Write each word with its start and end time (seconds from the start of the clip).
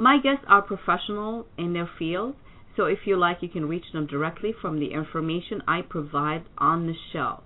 My 0.00 0.18
guests 0.18 0.44
are 0.46 0.62
professional 0.62 1.48
in 1.56 1.72
their 1.72 1.90
field, 1.98 2.36
so 2.76 2.84
if 2.84 3.04
you 3.04 3.16
like, 3.16 3.42
you 3.42 3.48
can 3.48 3.68
reach 3.68 3.90
them 3.92 4.06
directly 4.06 4.52
from 4.52 4.78
the 4.78 4.92
information 4.92 5.60
I 5.66 5.82
provide 5.82 6.44
on 6.56 6.86
the 6.86 6.94
show. 7.12 7.42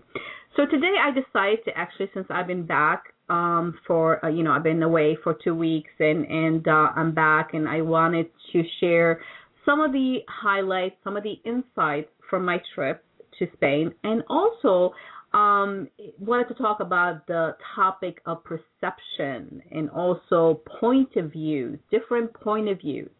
So 0.56 0.64
today 0.64 0.94
I 0.98 1.10
decided 1.10 1.64
to 1.66 1.76
actually 1.76 2.10
since 2.14 2.26
I've 2.30 2.46
been 2.46 2.66
back 2.66 3.04
um 3.28 3.78
for 3.86 4.24
uh, 4.24 4.28
you 4.28 4.42
know, 4.42 4.52
I've 4.52 4.62
been 4.62 4.82
away 4.82 5.18
for 5.22 5.36
2 5.44 5.54
weeks 5.54 5.90
and 5.98 6.24
and 6.26 6.66
uh 6.66 6.88
I'm 6.96 7.12
back 7.12 7.52
and 7.52 7.68
I 7.68 7.82
wanted 7.82 8.30
to 8.52 8.62
share 8.80 9.20
some 9.66 9.80
of 9.80 9.92
the 9.92 10.20
highlights, 10.28 10.96
some 11.04 11.16
of 11.18 11.22
the 11.22 11.36
insights 11.44 12.10
from 12.30 12.46
my 12.46 12.58
trip 12.74 13.04
to 13.38 13.46
Spain 13.54 13.92
and 14.02 14.22
also 14.28 14.94
um, 15.32 15.88
wanted 16.18 16.48
to 16.48 16.54
talk 16.54 16.80
about 16.80 17.26
the 17.26 17.56
topic 17.74 18.20
of 18.26 18.42
perception 18.44 19.62
and 19.70 19.88
also 19.90 20.60
point 20.80 21.14
of 21.16 21.32
views, 21.32 21.78
different 21.90 22.32
point 22.34 22.68
of 22.68 22.80
views. 22.80 23.10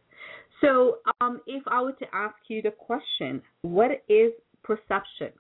So, 0.61 0.99
um, 1.21 1.41
if 1.47 1.63
I 1.67 1.83
were 1.83 1.93
to 1.93 2.07
ask 2.13 2.35
you 2.49 2.61
the 2.63 2.73
question, 2.73 3.41
what 3.63 3.91
is 4.09 4.33
perception? 4.63 5.33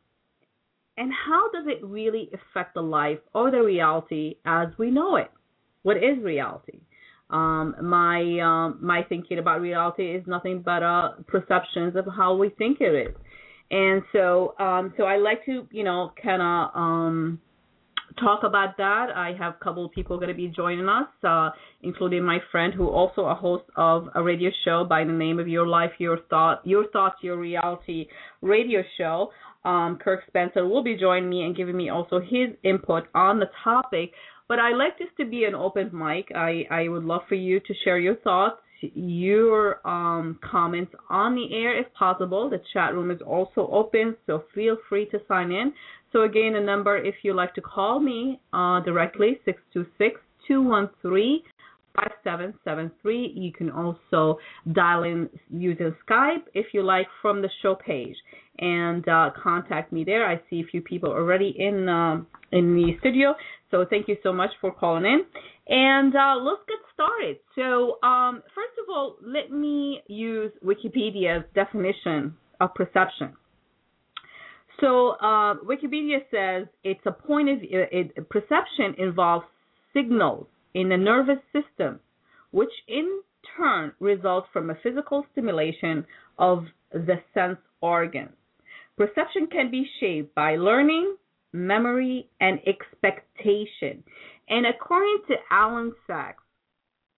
And 0.97 1.11
how 1.27 1.51
does 1.51 1.65
it 1.67 1.85
really 1.85 2.31
affect 2.33 2.75
the 2.75 2.83
life 2.83 3.19
or 3.35 3.51
the 3.51 3.63
reality 3.63 4.37
as 4.47 4.69
we 4.78 4.91
know 4.91 5.16
it? 5.16 5.31
What 5.83 5.97
is 5.97 6.23
reality? 6.23 6.81
Um, 7.31 7.77
my 7.83 8.41
um, 8.41 8.78
my 8.81 9.03
thinking 9.09 9.39
about 9.39 9.61
reality 9.61 10.15
is 10.15 10.25
nothing 10.27 10.63
but 10.63 10.83
uh, 10.83 11.11
perceptions 11.27 11.95
of 11.97 12.07
how 12.15 12.34
we 12.34 12.51
think 12.51 12.78
it 12.81 13.09
is. 13.09 13.15
And 13.71 14.03
so, 14.13 14.55
um, 14.59 14.95
so 14.97 15.05
I 15.05 15.17
like 15.17 15.45
to, 15.47 15.67
you 15.71 15.84
know, 15.84 16.13
kind 16.21 16.43
of 16.43 16.71
um, 16.75 17.41
talk 18.19 18.43
about 18.43 18.77
that. 18.78 19.09
I 19.15 19.33
have 19.39 19.55
a 19.61 19.65
couple 19.65 19.84
of 19.84 19.93
people 19.93 20.17
going 20.17 20.28
to 20.28 20.34
be 20.34 20.49
joining 20.49 20.89
us, 20.89 21.09
uh, 21.22 21.51
including 21.83 22.25
my 22.25 22.39
friend 22.51 22.75
who 22.75 22.89
also 22.89 23.27
a 23.27 23.34
host 23.34 23.65
of 23.77 24.09
a 24.15 24.22
radio 24.22 24.51
show 24.65 24.84
by 24.84 25.05
the 25.05 25.13
name 25.13 25.39
of 25.39 25.47
Your 25.47 25.67
Life, 25.67 25.93
Your 25.99 26.19
Thought, 26.28 26.63
Your 26.65 26.89
Thoughts, 26.89 27.17
Your 27.22 27.37
Reality 27.39 28.07
radio 28.43 28.83
show. 28.99 29.31
Um, 29.65 29.99
Kirk 30.03 30.21
Spencer 30.27 30.66
will 30.66 30.83
be 30.83 30.97
joining 30.97 31.28
me 31.28 31.43
and 31.43 31.55
giving 31.55 31.77
me 31.77 31.91
also 31.91 32.19
his 32.19 32.57
input 32.65 33.05
on 33.15 33.39
the 33.39 33.51
topic. 33.63 34.13
But 34.49 34.59
I 34.59 34.75
like 34.75 34.99
this 34.99 35.09
to 35.19 35.27
be 35.27 35.45
an 35.45 35.55
open 35.55 35.91
mic. 35.93 36.33
I, 36.34 36.65
I 36.71 36.89
would 36.89 37.05
love 37.05 37.23
for 37.28 37.37
you 37.37 37.61
to 37.61 37.75
share 37.84 37.99
your 37.99 38.16
thoughts, 38.16 38.57
your 38.80 39.86
um, 39.86 40.38
comments 40.42 40.92
on 41.09 41.34
the 41.34 41.54
air 41.54 41.78
if 41.78 41.92
possible. 41.94 42.48
The 42.48 42.60
chat 42.72 42.94
room 42.94 43.10
is 43.10 43.21
also 43.21 43.68
open, 43.72 44.16
so 44.27 44.44
feel 44.54 44.77
free 44.88 45.06
to 45.06 45.18
sign 45.28 45.50
in 45.53 45.72
So 46.12 46.22
again, 46.22 46.54
the 46.54 46.60
number 46.60 46.97
if 46.97 47.15
you'd 47.22 47.34
like 47.34 47.54
to 47.54 47.60
call 47.60 48.00
me 48.00 48.41
uh, 48.53 48.80
directly, 48.80 49.38
626 49.44 50.21
213 50.47 51.41
5773. 51.94 53.32
You 53.34 53.53
can 53.53 53.71
also 53.71 54.38
dial 54.72 55.03
in 55.03 55.28
using 55.50 55.94
Skype 56.09 56.44
if 56.54 56.66
you 56.72 56.82
like 56.82 57.06
from 57.21 57.42
the 57.42 57.50
show 57.62 57.74
page 57.74 58.16
and 58.59 59.06
uh, 59.09 59.30
contact 59.42 59.92
me 59.92 60.04
there. 60.04 60.27
I 60.27 60.41
see 60.48 60.60
a 60.60 60.65
few 60.65 60.80
people 60.80 61.10
already 61.10 61.54
in 61.59 61.88
uh, 61.88 62.22
in 62.53 62.74
the 62.74 62.97
studio, 63.00 63.34
so 63.71 63.87
thank 63.89 64.09
you 64.09 64.17
so 64.22 64.33
much 64.33 64.51
for 64.61 64.72
calling 64.72 65.05
in. 65.05 65.21
And 65.69 66.15
uh, 66.15 66.37
let's 66.43 66.63
get 66.67 66.78
started. 66.93 67.37
So 67.55 68.03
um, 68.07 68.43
first 68.55 68.77
of 68.83 68.89
all, 68.89 69.17
let 69.22 69.51
me 69.53 70.03
use 70.09 70.53
Wikipedia's 70.65 71.45
definition 71.55 72.34
of 72.61 72.75
perception. 72.75 73.34
So 74.81 75.11
uh, 75.11 75.57
Wikipedia 75.65 76.21
says 76.31 76.67
it's 76.83 77.01
a 77.07 77.13
point 77.13 77.49
of 77.51 77.59
it, 77.61 78.28
perception 78.31 78.95
involves 78.99 79.45
signals 79.93 80.47
in 80.75 80.89
the 80.89 80.97
nervous 80.97 81.39
system, 81.53 82.01
which 82.51 82.71
in 82.89 83.21
turn 83.57 83.93
results 84.01 84.49
from 84.53 84.71
a 84.71 84.75
physical 84.83 85.25
stimulation 85.33 86.07
of 86.39 86.65
the 86.93 87.16
sense 87.34 87.59
organs. 87.81 88.31
Perception 88.97 89.47
can 89.47 89.71
be 89.71 89.87
shaped 90.01 90.34
by 90.34 90.57
learning, 90.57 91.16
memory, 91.53 92.29
and 92.41 92.61
expectation. 92.67 94.03
And 94.49 94.67
according 94.67 95.19
to 95.29 95.35
Alan 95.51 95.93
Saks, 96.09 96.35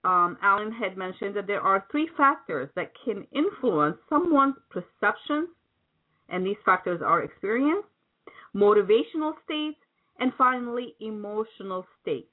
um, 0.04 0.36
Alan 0.42 0.72
had 0.72 0.96
mentioned 0.96 1.36
that 1.36 1.46
there 1.46 1.60
are 1.60 1.86
three 1.90 2.08
factors 2.16 2.68
that 2.74 2.92
can 3.04 3.26
influence 3.32 3.96
someone's 4.08 4.56
perceptions, 4.70 5.48
and 6.28 6.44
these 6.44 6.56
factors 6.64 7.00
are 7.04 7.22
experience, 7.22 7.84
motivational 8.54 9.32
state, 9.44 9.76
and 10.18 10.32
finally 10.36 10.94
emotional 11.00 11.86
state. 12.00 12.28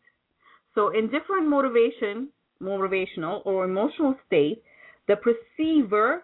So 0.75 0.89
in 0.89 1.09
different 1.09 1.47
motivation, 1.47 2.29
motivational 2.61 3.41
or 3.45 3.65
emotional 3.65 4.15
state, 4.27 4.63
the 5.07 5.15
perceiver, 5.15 6.23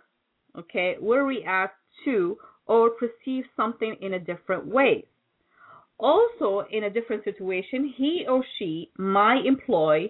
okay, 0.57 0.95
will 0.99 1.19
react 1.19 1.77
to 2.05 2.37
or 2.67 2.91
perceive 2.91 3.45
something 3.55 3.95
in 4.01 4.13
a 4.13 4.19
different 4.19 4.65
way. 4.65 5.05
Also, 5.97 6.65
in 6.71 6.83
a 6.83 6.89
different 6.89 7.23
situation, 7.23 7.93
he 7.95 8.25
or 8.27 8.43
she 8.59 8.91
might 8.97 9.45
employ 9.45 10.07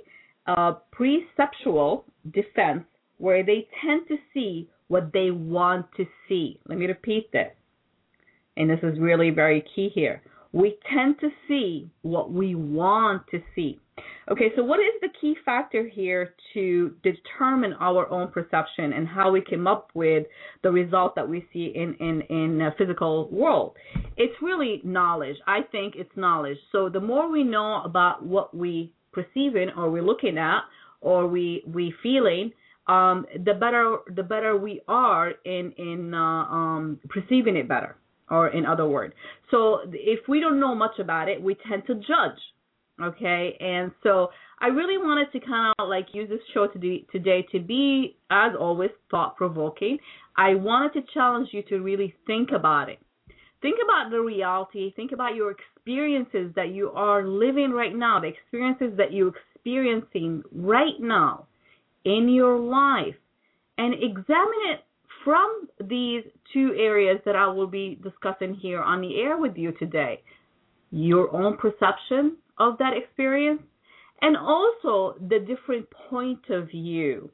a 0.47 0.73
perceptual 0.91 2.05
defense 2.31 2.83
where 3.17 3.43
they 3.43 3.67
tend 3.83 4.07
to 4.07 4.17
see 4.33 4.69
what 4.87 5.11
they 5.13 5.31
want 5.31 5.85
to 5.97 6.05
see. 6.27 6.59
Let 6.67 6.77
me 6.77 6.85
repeat 6.85 7.31
this. 7.31 7.51
And 8.57 8.69
this 8.69 8.79
is 8.83 8.99
really 8.99 9.29
very 9.29 9.63
key 9.75 9.89
here. 9.93 10.21
We 10.51 10.77
tend 10.91 11.19
to 11.19 11.29
see 11.47 11.89
what 12.01 12.31
we 12.31 12.55
want 12.55 13.23
to 13.31 13.41
see. 13.55 13.79
Okay, 14.31 14.51
so 14.55 14.63
what 14.63 14.79
is 14.79 14.93
the 15.01 15.09
key 15.21 15.35
factor 15.45 15.87
here 15.87 16.33
to 16.55 16.95
determine 17.03 17.73
our 17.79 18.09
own 18.09 18.31
perception 18.31 18.93
and 18.93 19.07
how 19.07 19.31
we 19.31 19.39
came 19.39 19.67
up 19.67 19.91
with 19.93 20.25
the 20.63 20.71
result 20.71 21.13
that 21.13 21.29
we 21.29 21.45
see 21.53 21.71
in 21.75 21.93
in 21.99 22.21
in 22.21 22.61
a 22.61 22.73
physical 22.75 23.29
world? 23.29 23.75
It's 24.17 24.33
really 24.41 24.81
knowledge. 24.83 25.35
I 25.45 25.59
think 25.71 25.93
it's 25.95 26.09
knowledge. 26.15 26.57
So 26.71 26.89
the 26.89 26.99
more 26.99 27.29
we 27.29 27.43
know 27.43 27.83
about 27.83 28.25
what 28.25 28.55
we 28.55 28.91
perceiving 29.11 29.69
or 29.77 29.91
we're 29.91 30.01
looking 30.01 30.39
at 30.39 30.61
or 31.01 31.27
we 31.27 31.63
we 31.67 31.93
feeling, 32.01 32.51
um, 32.87 33.27
the 33.45 33.53
better 33.53 33.97
the 34.15 34.23
better 34.23 34.57
we 34.57 34.81
are 34.87 35.33
in 35.45 35.71
in 35.77 36.15
uh, 36.15 36.17
um, 36.17 36.99
perceiving 37.09 37.57
it 37.57 37.67
better. 37.67 37.95
Or 38.27 38.47
in 38.47 38.65
other 38.65 38.87
words, 38.87 39.13
so 39.51 39.81
if 39.93 40.27
we 40.27 40.39
don't 40.39 40.59
know 40.59 40.73
much 40.73 40.97
about 40.97 41.29
it, 41.29 41.39
we 41.39 41.55
tend 41.69 41.83
to 41.85 41.93
judge 41.93 42.41
okay? 43.01 43.57
And 43.59 43.91
so 44.03 44.29
i 44.61 44.67
really 44.67 44.97
wanted 44.97 45.29
to 45.33 45.39
kind 45.45 45.73
of 45.77 45.89
like 45.89 46.07
use 46.13 46.29
this 46.29 46.39
show 46.53 46.67
today 46.67 47.45
to 47.51 47.59
be 47.59 48.15
as 48.31 48.53
always 48.57 48.91
thought 49.11 49.35
provoking 49.35 49.97
i 50.37 50.55
wanted 50.55 50.93
to 50.93 51.01
challenge 51.13 51.49
you 51.51 51.61
to 51.63 51.79
really 51.79 52.15
think 52.25 52.51
about 52.53 52.89
it. 52.89 52.99
Think 53.61 53.77
about 53.83 54.11
the 54.11 54.19
reality. 54.19 54.93
Think 54.95 55.11
about 55.11 55.35
your 55.35 55.51
experiences 55.51 56.51
that 56.55 56.69
you 56.69 56.91
are 56.91 57.27
living 57.27 57.71
right 57.71 57.95
now 57.95 58.19
the 58.19 58.27
experiences 58.27 58.95
that 58.97 59.11
you're 59.11 59.33
experiencing 59.55 60.43
right 60.53 60.99
now 60.99 61.47
in 62.03 62.29
your 62.29 62.59
life. 62.59 63.15
And 63.77 63.95
examine 63.95 64.61
it 64.71 64.81
from 65.23 65.67
these 65.83 66.23
two 66.53 66.75
areas 66.77 67.19
that 67.25 67.35
I 67.35 67.47
will 67.47 67.67
be 67.67 67.99
discussing 68.03 68.53
here 68.53 68.81
on 68.81 69.01
the 69.01 69.19
air 69.19 69.37
with 69.37 69.57
you 69.57 69.71
today. 69.73 70.21
Your 70.91 71.35
own 71.35 71.57
perception 71.57 72.37
of 72.57 72.77
that 72.79 72.93
experience 72.95 73.61
and 74.21 74.37
also 74.37 75.15
the 75.19 75.39
different 75.39 75.87
point 76.09 76.49
of 76.49 76.69
view 76.69 77.29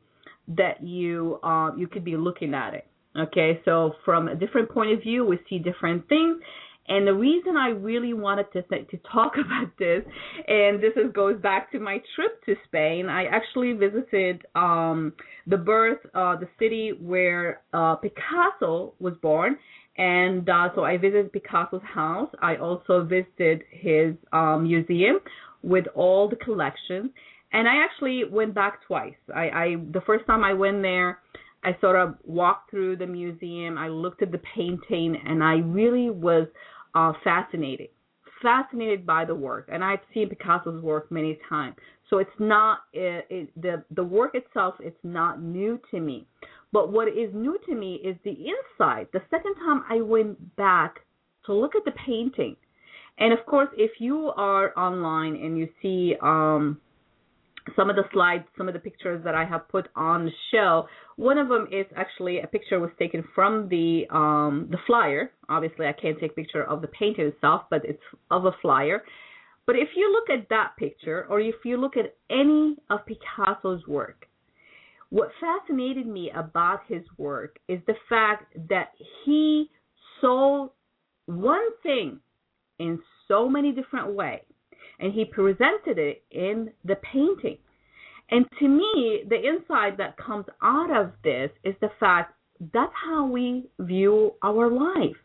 that 0.47 0.83
you 0.83 1.39
uh, 1.43 1.71
you 1.77 1.87
could 1.87 2.03
be 2.03 2.17
looking 2.17 2.53
at 2.53 2.73
it. 2.73 2.87
Okay, 3.17 3.61
so 3.65 3.93
from 4.05 4.27
a 4.29 4.35
different 4.35 4.69
point 4.69 4.91
of 4.91 5.01
view, 5.01 5.25
we 5.25 5.39
see 5.49 5.59
different 5.59 6.07
things. 6.07 6.41
And 6.87 7.07
the 7.07 7.13
reason 7.13 7.55
I 7.55 7.69
really 7.69 8.13
wanted 8.13 8.51
to 8.53 8.63
th- 8.63 8.87
to 8.89 8.97
talk 9.11 9.33
about 9.45 9.71
this, 9.77 10.03
and 10.47 10.81
this 10.81 10.93
is, 10.95 11.11
goes 11.13 11.39
back 11.41 11.71
to 11.73 11.79
my 11.79 12.01
trip 12.15 12.43
to 12.45 12.55
Spain. 12.65 13.07
I 13.07 13.25
actually 13.25 13.73
visited 13.73 14.45
um, 14.55 15.13
the 15.47 15.57
birth, 15.57 15.99
uh, 16.13 16.37
the 16.37 16.47
city 16.57 16.93
where 16.99 17.61
uh, 17.73 17.95
Picasso 17.95 18.93
was 18.99 19.13
born, 19.21 19.57
and 19.97 20.47
uh, 20.49 20.69
so 20.73 20.83
I 20.83 20.97
visited 20.97 21.31
Picasso's 21.33 21.81
house. 21.83 22.29
I 22.41 22.55
also 22.55 23.03
visited 23.03 23.63
his 23.69 24.15
um, 24.31 24.63
museum 24.63 25.19
with 25.63 25.85
all 25.95 26.29
the 26.29 26.37
collections, 26.37 27.11
and 27.51 27.67
I 27.67 27.83
actually 27.83 28.23
went 28.23 28.53
back 28.53 28.85
twice. 28.87 29.15
I, 29.35 29.49
I 29.49 29.75
the 29.91 30.01
first 30.01 30.25
time 30.25 30.43
I 30.43 30.53
went 30.53 30.81
there, 30.81 31.19
I 31.63 31.75
sort 31.81 31.97
of 31.97 32.15
walked 32.23 32.71
through 32.71 32.97
the 32.97 33.07
museum. 33.07 33.77
I 33.77 33.89
looked 33.89 34.21
at 34.21 34.31
the 34.31 34.41
painting, 34.55 35.17
and 35.25 35.43
I 35.43 35.55
really 35.55 36.09
was 36.09 36.47
uh, 36.95 37.13
fascinated, 37.23 37.89
fascinated 38.41 39.05
by 39.05 39.25
the 39.25 39.35
work. 39.35 39.69
And 39.71 39.83
I've 39.83 39.99
seen 40.13 40.29
Picasso's 40.29 40.81
work 40.81 41.11
many 41.11 41.37
times, 41.49 41.75
so 42.09 42.19
it's 42.19 42.29
not 42.39 42.79
it, 42.93 43.25
it, 43.29 43.61
the 43.61 43.83
the 43.91 44.03
work 44.03 44.35
itself. 44.35 44.75
It's 44.79 44.97
not 45.03 45.41
new 45.41 45.79
to 45.91 45.99
me. 45.99 46.27
But 46.71 46.91
what 46.91 47.07
is 47.07 47.33
new 47.33 47.57
to 47.67 47.75
me 47.75 47.95
is 47.95 48.15
the 48.23 48.31
inside. 48.31 49.07
The 49.11 49.21
second 49.29 49.55
time 49.55 49.83
I 49.89 50.01
went 50.01 50.55
back 50.55 51.01
to 51.45 51.53
look 51.53 51.75
at 51.75 51.85
the 51.85 51.91
painting, 52.05 52.55
and 53.17 53.33
of 53.33 53.45
course, 53.45 53.69
if 53.77 53.91
you 53.99 54.31
are 54.35 54.77
online 54.77 55.35
and 55.35 55.57
you 55.57 55.67
see 55.81 56.15
um, 56.21 56.79
some 57.75 57.89
of 57.89 57.95
the 57.95 58.03
slides, 58.13 58.45
some 58.57 58.67
of 58.67 58.73
the 58.73 58.79
pictures 58.79 59.23
that 59.23 59.35
I 59.35 59.45
have 59.45 59.67
put 59.69 59.89
on 59.95 60.25
the 60.25 60.31
show, 60.51 60.87
one 61.17 61.37
of 61.37 61.49
them 61.49 61.67
is 61.71 61.85
actually 61.95 62.39
a 62.39 62.47
picture 62.47 62.79
was 62.79 62.89
taken 62.97 63.23
from 63.35 63.67
the 63.69 64.05
um, 64.09 64.67
the 64.71 64.77
flyer. 64.87 65.31
Obviously, 65.49 65.87
I 65.87 65.93
can't 65.93 66.19
take 66.19 66.35
picture 66.35 66.63
of 66.63 66.81
the 66.81 66.87
painting 66.87 67.27
itself, 67.27 67.63
but 67.69 67.83
it's 67.85 68.01
of 68.29 68.45
a 68.45 68.51
flyer. 68.61 69.03
But 69.67 69.75
if 69.75 69.89
you 69.95 70.11
look 70.11 70.35
at 70.35 70.49
that 70.49 70.71
picture, 70.77 71.27
or 71.29 71.39
if 71.39 71.55
you 71.63 71.79
look 71.79 71.95
at 71.95 72.15
any 72.29 72.77
of 72.89 73.01
Picasso's 73.05 73.85
work, 73.87 74.25
what 75.11 75.29
fascinated 75.41 76.07
me 76.07 76.31
about 76.33 76.81
his 76.87 77.03
work 77.17 77.59
is 77.67 77.79
the 77.85 77.95
fact 78.07 78.55
that 78.69 78.91
he 79.23 79.69
saw 80.21 80.69
one 81.25 81.69
thing 81.83 82.19
in 82.79 82.97
so 83.27 83.47
many 83.47 83.73
different 83.73 84.15
ways 84.15 84.41
and 84.99 85.13
he 85.13 85.25
presented 85.25 85.97
it 85.97 86.23
in 86.31 86.71
the 86.85 86.95
painting. 86.95 87.57
And 88.29 88.45
to 88.59 88.67
me, 88.67 89.23
the 89.27 89.35
insight 89.35 89.97
that 89.97 90.15
comes 90.15 90.45
out 90.63 90.89
of 90.95 91.11
this 91.23 91.51
is 91.65 91.75
the 91.81 91.91
fact 91.99 92.33
that's 92.73 92.93
how 93.05 93.25
we 93.25 93.65
view 93.79 94.31
our 94.41 94.69
life. 94.69 95.17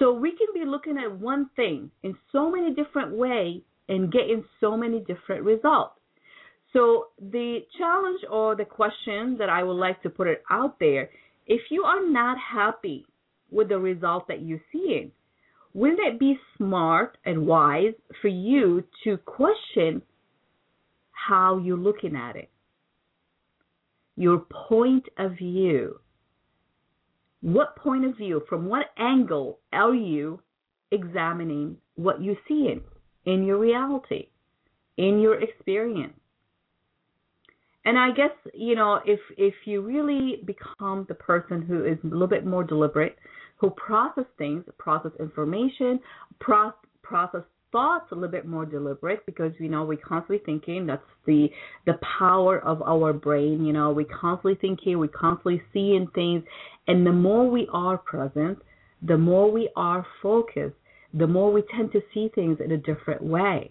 So 0.00 0.12
we 0.12 0.30
can 0.30 0.48
be 0.52 0.68
looking 0.68 0.98
at 0.98 1.16
one 1.16 1.48
thing 1.54 1.92
in 2.02 2.16
so 2.32 2.50
many 2.50 2.74
different 2.74 3.12
ways 3.12 3.62
and 3.88 4.10
getting 4.10 4.44
so 4.60 4.76
many 4.76 4.98
different 5.00 5.44
results. 5.44 5.97
So 6.72 7.08
the 7.18 7.60
challenge 7.78 8.20
or 8.30 8.54
the 8.54 8.64
question 8.64 9.36
that 9.38 9.48
I 9.48 9.62
would 9.62 9.78
like 9.78 10.02
to 10.02 10.10
put 10.10 10.26
it 10.26 10.42
out 10.50 10.78
there, 10.78 11.10
if 11.46 11.62
you 11.70 11.84
are 11.84 12.06
not 12.06 12.36
happy 12.38 13.06
with 13.50 13.70
the 13.70 13.78
result 13.78 14.28
that 14.28 14.42
you 14.42 14.60
see 14.70 15.00
in, 15.00 15.12
wouldn't 15.72 16.00
it 16.00 16.18
be 16.18 16.38
smart 16.56 17.16
and 17.24 17.46
wise 17.46 17.94
for 18.20 18.28
you 18.28 18.84
to 19.04 19.16
question 19.18 20.02
how 21.12 21.58
you're 21.58 21.76
looking 21.76 22.16
at 22.16 22.36
it? 22.36 22.50
Your 24.16 24.38
point 24.38 25.06
of 25.16 25.38
view. 25.38 26.00
What 27.40 27.76
point 27.76 28.04
of 28.04 28.16
view, 28.16 28.42
from 28.48 28.66
what 28.66 28.86
angle 28.98 29.60
are 29.72 29.94
you 29.94 30.40
examining 30.90 31.76
what 31.94 32.20
you 32.20 32.36
see 32.48 32.68
in, 32.72 32.80
in 33.32 33.44
your 33.44 33.58
reality, 33.58 34.28
in 34.96 35.20
your 35.20 35.40
experience? 35.40 36.17
And 37.84 37.98
I 37.98 38.10
guess 38.10 38.30
you 38.54 38.74
know 38.74 39.00
if 39.04 39.20
if 39.36 39.54
you 39.64 39.80
really 39.82 40.42
become 40.44 41.06
the 41.08 41.14
person 41.14 41.62
who 41.62 41.84
is 41.84 41.98
a 42.04 42.06
little 42.06 42.26
bit 42.26 42.44
more 42.46 42.64
deliberate, 42.64 43.16
who 43.56 43.70
process 43.70 44.24
things, 44.36 44.64
process 44.78 45.12
information, 45.20 46.00
pro- 46.40 46.72
process 47.02 47.42
thoughts 47.70 48.06
a 48.12 48.14
little 48.14 48.30
bit 48.30 48.46
more 48.46 48.64
deliberate 48.64 49.24
because 49.26 49.52
you 49.58 49.68
know 49.68 49.84
we 49.84 49.96
constantly 49.96 50.42
thinking 50.44 50.86
that's 50.86 51.02
the 51.26 51.48
the 51.86 51.98
power 52.18 52.58
of 52.60 52.80
our 52.82 53.12
brain 53.12 53.64
you 53.64 53.72
know 53.72 53.90
we 53.90 54.04
constantly 54.04 54.56
thinking 54.60 54.98
we 54.98 55.08
constantly 55.08 55.62
seeing 55.72 56.08
things. 56.14 56.42
And 56.86 57.06
the 57.06 57.12
more 57.12 57.48
we 57.48 57.68
are 57.72 57.98
present 57.98 58.58
the 59.02 59.18
more 59.18 59.50
we 59.50 59.68
are 59.76 60.06
focused 60.22 60.76
the 61.14 61.26
more 61.26 61.52
we 61.52 61.62
tend 61.74 61.92
to 61.92 62.00
see 62.12 62.30
things 62.34 62.58
in 62.64 62.72
a 62.72 62.76
different 62.76 63.22
way 63.22 63.70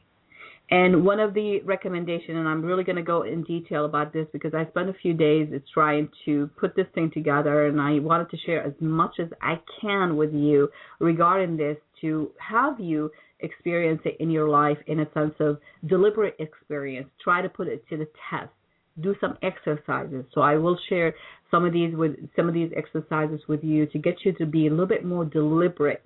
and 0.69 1.05
one 1.05 1.21
of 1.21 1.33
the 1.33 1.61
recommendations, 1.61 2.37
and 2.37 2.47
I'm 2.47 2.61
really 2.61 2.83
going 2.83 2.97
to 2.97 3.01
go 3.01 3.21
in 3.21 3.43
detail 3.43 3.85
about 3.85 4.11
this 4.11 4.27
because 4.33 4.53
I 4.53 4.65
spent 4.69 4.89
a 4.89 4.93
few 4.93 5.13
days 5.13 5.47
trying 5.73 6.09
to 6.25 6.49
put 6.59 6.75
this 6.75 6.87
thing 6.93 7.09
together, 7.13 7.67
and 7.67 7.79
I 7.79 7.99
wanted 7.99 8.29
to 8.31 8.37
share 8.45 8.63
as 8.63 8.73
much 8.81 9.15
as 9.19 9.29
I 9.41 9.61
can 9.79 10.17
with 10.17 10.33
you 10.33 10.69
regarding 10.99 11.55
this 11.55 11.77
to 12.01 12.31
have 12.39 12.81
you 12.81 13.11
experience 13.39 14.01
it 14.03 14.17
in 14.19 14.29
your 14.29 14.49
life 14.49 14.77
in 14.87 14.99
a 14.99 15.11
sense 15.13 15.35
of 15.39 15.59
deliberate 15.85 16.35
experience. 16.39 17.07
Try 17.23 17.41
to 17.41 17.49
put 17.49 17.67
it 17.67 17.87
to 17.89 17.97
the 17.97 18.07
test. 18.29 18.51
Do 18.99 19.15
some 19.21 19.37
exercises. 19.43 20.25
So 20.33 20.41
I 20.41 20.55
will 20.55 20.77
share 20.89 21.13
some 21.49 21.63
of 21.63 21.71
these 21.71 21.95
with 21.95 22.15
some 22.35 22.47
of 22.47 22.53
these 22.53 22.71
exercises 22.75 23.39
with 23.47 23.63
you 23.63 23.85
to 23.85 23.97
get 23.99 24.15
you 24.25 24.33
to 24.33 24.45
be 24.45 24.67
a 24.67 24.71
little 24.71 24.87
bit 24.87 25.05
more 25.05 25.23
deliberate 25.23 26.03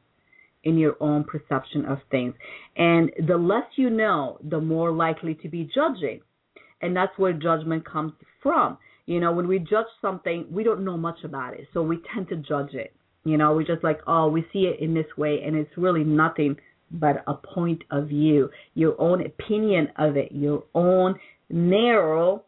in 0.63 0.77
your 0.77 0.95
own 0.99 1.23
perception 1.23 1.85
of 1.85 1.99
things. 2.09 2.33
And 2.77 3.11
the 3.27 3.37
less 3.37 3.65
you 3.75 3.89
know, 3.89 4.37
the 4.43 4.59
more 4.59 4.91
likely 4.91 5.35
to 5.35 5.49
be 5.49 5.69
judging. 5.73 6.21
And 6.81 6.95
that's 6.95 7.17
where 7.17 7.33
judgment 7.33 7.85
comes 7.85 8.13
from. 8.41 8.77
You 9.05 9.19
know, 9.19 9.31
when 9.31 9.47
we 9.47 9.59
judge 9.59 9.87
something, 10.01 10.45
we 10.51 10.63
don't 10.63 10.85
know 10.85 10.97
much 10.97 11.23
about 11.23 11.53
it. 11.53 11.67
So 11.73 11.81
we 11.81 11.99
tend 12.13 12.29
to 12.29 12.37
judge 12.37 12.73
it. 12.73 12.93
You 13.23 13.37
know, 13.37 13.53
we 13.53 13.65
just 13.65 13.83
like, 13.83 13.99
oh, 14.07 14.29
we 14.29 14.45
see 14.51 14.61
it 14.61 14.79
in 14.79 14.93
this 14.93 15.05
way, 15.15 15.41
and 15.45 15.55
it's 15.55 15.77
really 15.77 16.03
nothing 16.03 16.55
but 16.89 17.23
a 17.27 17.35
point 17.35 17.83
of 17.91 18.07
view, 18.07 18.49
your 18.73 18.99
own 18.99 19.25
opinion 19.25 19.89
of 19.97 20.17
it, 20.17 20.31
your 20.31 20.63
own 20.73 21.15
narrow 21.49 22.43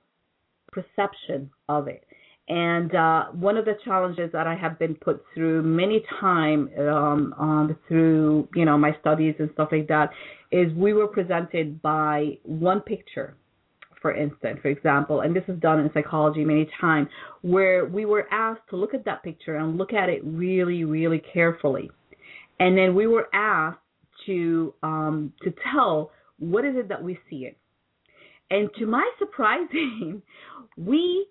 perception 0.72 1.52
of 1.70 1.88
it. 1.88 2.04
And 2.50 2.94
uh, 2.94 3.26
one 3.32 3.56
of 3.56 3.64
the 3.64 3.78
challenges 3.86 4.30
that 4.34 4.48
I 4.48 4.56
have 4.56 4.78
been 4.78 4.96
put 4.96 5.24
through 5.34 5.64
many 5.64 6.04
times 6.20 6.70
um, 6.78 7.34
um, 7.40 7.78
through 7.88 8.50
you 8.54 8.66
know 8.66 8.78
my 8.78 8.96
studies 9.00 9.36
and 9.40 9.50
stuff 9.54 9.70
like 9.72 9.88
that 9.88 10.10
is 10.52 10.74
we 10.74 10.92
were 10.92 11.08
presented 11.08 11.82
by 11.82 12.38
one 12.44 12.82
picture, 12.82 13.38
for 14.02 14.14
instance, 14.14 14.60
for 14.62 14.68
example, 14.68 15.22
and 15.22 15.34
this 15.34 15.46
is 15.48 15.58
done 15.62 15.80
in 15.80 15.90
psychology 15.94 16.44
many 16.44 16.68
times, 16.82 17.08
where 17.44 17.86
we 17.86 18.04
were 18.04 18.28
asked 18.30 18.68
to 18.72 18.76
look 18.76 18.94
at 18.94 19.06
that 19.06 19.24
picture 19.24 19.56
and 19.56 19.78
look 19.78 19.94
at 19.94 20.10
it 20.10 20.22
really, 20.26 20.84
really 20.84 21.22
carefully, 21.34 21.90
and 22.60 22.78
then 22.78 22.94
we 22.94 23.08
were 23.08 23.30
asked 23.34 23.80
to 24.26 24.74
um, 24.84 25.32
to 25.44 25.54
tell 25.72 26.12
what 26.40 26.66
is 26.66 26.76
it 26.76 26.90
that 26.90 27.02
we 27.02 27.18
see 27.30 27.46
it. 27.46 27.58
And 28.52 28.70
to 28.80 28.86
my 28.86 29.10
surprising, 29.18 30.22
we 30.78 31.26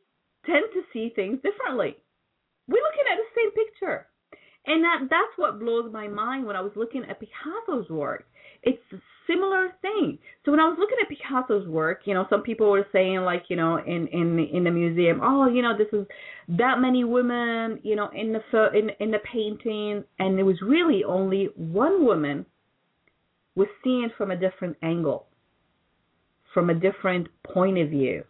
tend 0.47 0.65
to 0.75 0.83
see 0.93 1.13
things 1.15 1.39
differently. 1.43 1.97
We're 2.69 2.83
looking 2.83 3.07
at 3.11 3.19
the 3.19 3.31
same 3.37 3.51
picture. 3.53 4.07
And 4.67 4.85
that 4.85 4.99
that's 5.11 5.37
what 5.37 5.59
blows 5.59 5.93
my 5.93 6.07
mind 6.07 6.47
when 6.47 6.55
I 6.55 6.61
was 6.61 6.73
looking 6.77 7.05
at 7.09 7.21
Picasso's 7.21 7.91
work. 7.91 8.27
It's 8.63 8.81
a 8.93 8.97
similar 9.27 9.71
thing. 9.83 10.19
So 10.45 10.53
when 10.53 10.61
I 10.61 10.69
was 10.69 10.77
looking 10.79 10.99
at 11.03 11.09
Picasso's 11.09 11.67
work, 11.67 12.03
you 12.05 12.15
know, 12.15 12.27
some 12.31 12.43
people 12.43 12.71
were 12.71 12.87
saying 12.93 13.21
like, 13.21 13.45
you 13.49 13.57
know, 13.57 13.79
in 13.79 14.07
in 14.09 14.39
in 14.39 14.65
the 14.65 14.71
museum, 14.71 15.21
oh, 15.23 15.49
you 15.49 15.63
know, 15.63 15.77
this 15.77 15.89
is 15.93 16.07
that 16.49 16.79
many 16.79 17.03
women, 17.03 17.81
you 17.83 17.97
know, 17.97 18.09
in 18.15 18.33
the 18.33 18.71
in 18.73 18.91
in 19.01 19.11
the 19.11 19.19
painting, 19.33 20.05
and 20.21 20.39
it 20.39 20.45
was 20.45 20.61
really 20.63 21.03
only 21.03 21.49
one 21.57 22.05
woman 22.05 22.47
was 23.57 23.69
seen 23.83 24.11
from 24.17 24.31
a 24.31 24.37
different 24.37 24.77
angle, 24.83 25.27
from 26.55 26.71
a 26.71 26.75
different 26.75 27.27
point 27.43 27.79
of 27.79 27.91
view. 27.91 28.23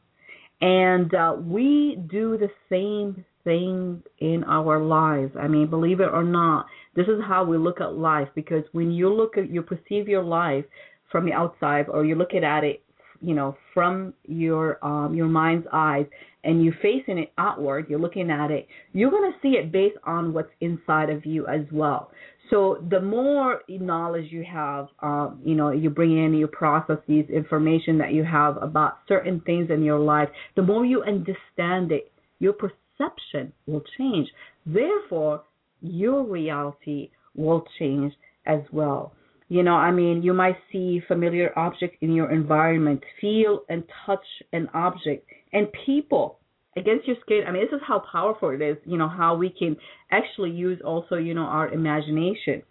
And 0.62 1.12
uh, 1.12 1.34
we 1.38 1.98
do 2.08 2.38
the 2.38 2.48
same 2.70 3.24
thing 3.42 4.00
in 4.20 4.44
our 4.44 4.80
lives. 4.80 5.32
I 5.38 5.48
mean, 5.48 5.68
believe 5.68 5.98
it 5.98 6.08
or 6.12 6.22
not, 6.22 6.66
this 6.94 7.08
is 7.08 7.20
how 7.26 7.44
we 7.44 7.58
look 7.58 7.80
at 7.80 7.94
life 7.94 8.28
because 8.36 8.62
when 8.70 8.92
you 8.92 9.12
look 9.12 9.36
at, 9.36 9.50
you 9.50 9.62
perceive 9.62 10.06
your 10.08 10.22
life 10.22 10.64
from 11.10 11.26
the 11.26 11.32
outside 11.32 11.86
or 11.88 12.04
you're 12.04 12.16
looking 12.16 12.44
at 12.44 12.62
it, 12.62 12.80
you 13.20 13.34
know, 13.34 13.56
from 13.74 14.14
your 14.24 14.84
um, 14.84 15.14
your 15.14 15.26
mind's 15.26 15.66
eyes 15.72 16.06
and 16.44 16.64
you're 16.64 16.74
facing 16.80 17.18
it 17.18 17.32
outward, 17.38 17.86
you're 17.88 18.00
looking 18.00 18.30
at 18.30 18.52
it, 18.52 18.68
you're 18.92 19.10
going 19.10 19.30
to 19.32 19.38
see 19.42 19.56
it 19.56 19.72
based 19.72 19.96
on 20.04 20.32
what's 20.32 20.50
inside 20.60 21.10
of 21.10 21.26
you 21.26 21.46
as 21.48 21.62
well. 21.72 22.12
So 22.52 22.84
the 22.90 23.00
more 23.00 23.62
knowledge 23.66 24.26
you 24.30 24.44
have, 24.44 24.88
um, 25.00 25.40
you 25.42 25.54
know, 25.54 25.70
you 25.70 25.88
bring 25.88 26.22
in, 26.22 26.34
you 26.34 26.46
process 26.46 26.98
these 27.08 27.24
information 27.30 27.96
that 27.96 28.12
you 28.12 28.24
have 28.24 28.62
about 28.62 28.98
certain 29.08 29.40
things 29.40 29.70
in 29.70 29.82
your 29.82 29.98
life, 29.98 30.28
the 30.54 30.60
more 30.60 30.84
you 30.84 31.02
understand 31.02 31.92
it, 31.92 32.12
your 32.40 32.52
perception 32.52 33.54
will 33.66 33.82
change. 33.96 34.28
Therefore, 34.66 35.44
your 35.80 36.24
reality 36.24 37.08
will 37.34 37.64
change 37.78 38.12
as 38.44 38.60
well. 38.70 39.14
You 39.48 39.62
know, 39.62 39.74
I 39.74 39.90
mean, 39.90 40.22
you 40.22 40.34
might 40.34 40.58
see 40.70 41.00
familiar 41.08 41.58
object 41.58 42.02
in 42.02 42.12
your 42.12 42.30
environment, 42.30 43.02
feel 43.18 43.62
and 43.70 43.82
touch 44.04 44.24
an 44.52 44.68
object, 44.74 45.26
and 45.54 45.68
people 45.86 46.38
against 46.76 47.06
your 47.06 47.16
skin. 47.22 47.42
I 47.46 47.50
mean, 47.50 47.62
this 47.62 47.76
is 47.76 47.82
how 47.86 48.02
powerful 48.10 48.50
it 48.50 48.62
is. 48.62 48.76
You 48.84 48.98
know 48.98 49.08
how 49.08 49.36
we 49.36 49.50
can 49.50 49.76
actually 50.10 50.50
use 50.50 50.80
also, 50.84 51.16
you 51.16 51.34
know, 51.34 51.42
our 51.42 51.68
imagination. 51.72 52.62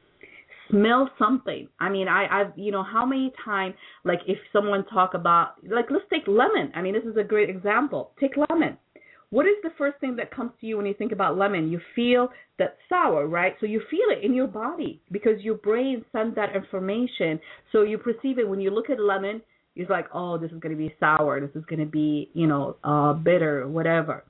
Smell 0.70 1.10
something. 1.20 1.68
I 1.80 1.90
mean, 1.90 2.08
I, 2.08 2.28
I've, 2.32 2.58
you 2.58 2.72
know, 2.72 2.84
how 2.84 3.06
many 3.06 3.34
times, 3.44 3.76
like, 4.06 4.20
if 4.26 4.38
someone 4.54 4.86
talk 4.86 5.14
about, 5.14 5.56
like, 5.70 5.86
let's 5.90 6.06
take 6.10 6.28
lemon. 6.28 6.72
I 6.74 6.82
mean, 6.82 6.94
this 6.94 7.04
is 7.04 7.18
a 7.18 7.24
great 7.24 7.50
example. 7.50 8.12
Take 8.20 8.32
lemon. 8.50 8.78
What 9.32 9.46
is 9.46 9.56
the 9.64 9.72
first 9.78 9.98
thing 10.00 10.18
that 10.18 10.34
comes 10.34 10.52
to 10.60 10.68
you 10.68 10.78
when 10.78 10.86
you 10.86 10.94
think 10.94 11.12
about 11.14 11.38
lemon? 11.38 11.72
You 11.72 11.80
feel 11.96 12.30
that 12.60 12.78
sour, 12.90 13.28
right? 13.28 13.54
So 13.60 13.66
you 13.66 13.82
feel 13.90 14.10
it 14.10 14.26
in 14.26 14.34
your 14.34 14.48
body 14.48 15.02
because 15.12 15.42
your 15.42 15.56
brain 15.56 16.04
sends 16.12 16.36
that 16.36 16.56
information. 16.56 17.40
So 17.72 17.84
you 17.84 17.98
perceive 17.98 18.40
it 18.40 18.48
when 18.48 18.60
you 18.60 18.72
look 18.72 18.90
at 18.90 19.00
lemon 19.00 19.42
it's 19.76 19.90
like, 19.90 20.08
oh, 20.14 20.38
this 20.38 20.52
is 20.52 20.60
going 20.60 20.76
to 20.76 20.78
be 20.78 20.94
sour. 21.00 21.40
This 21.40 21.56
is 21.56 21.66
going 21.66 21.80
to 21.80 21.86
be, 21.86 22.30
you 22.34 22.48
know, 22.48 22.76
uh, 22.84 23.14
bitter, 23.14 23.68
whatever. 23.68 24.24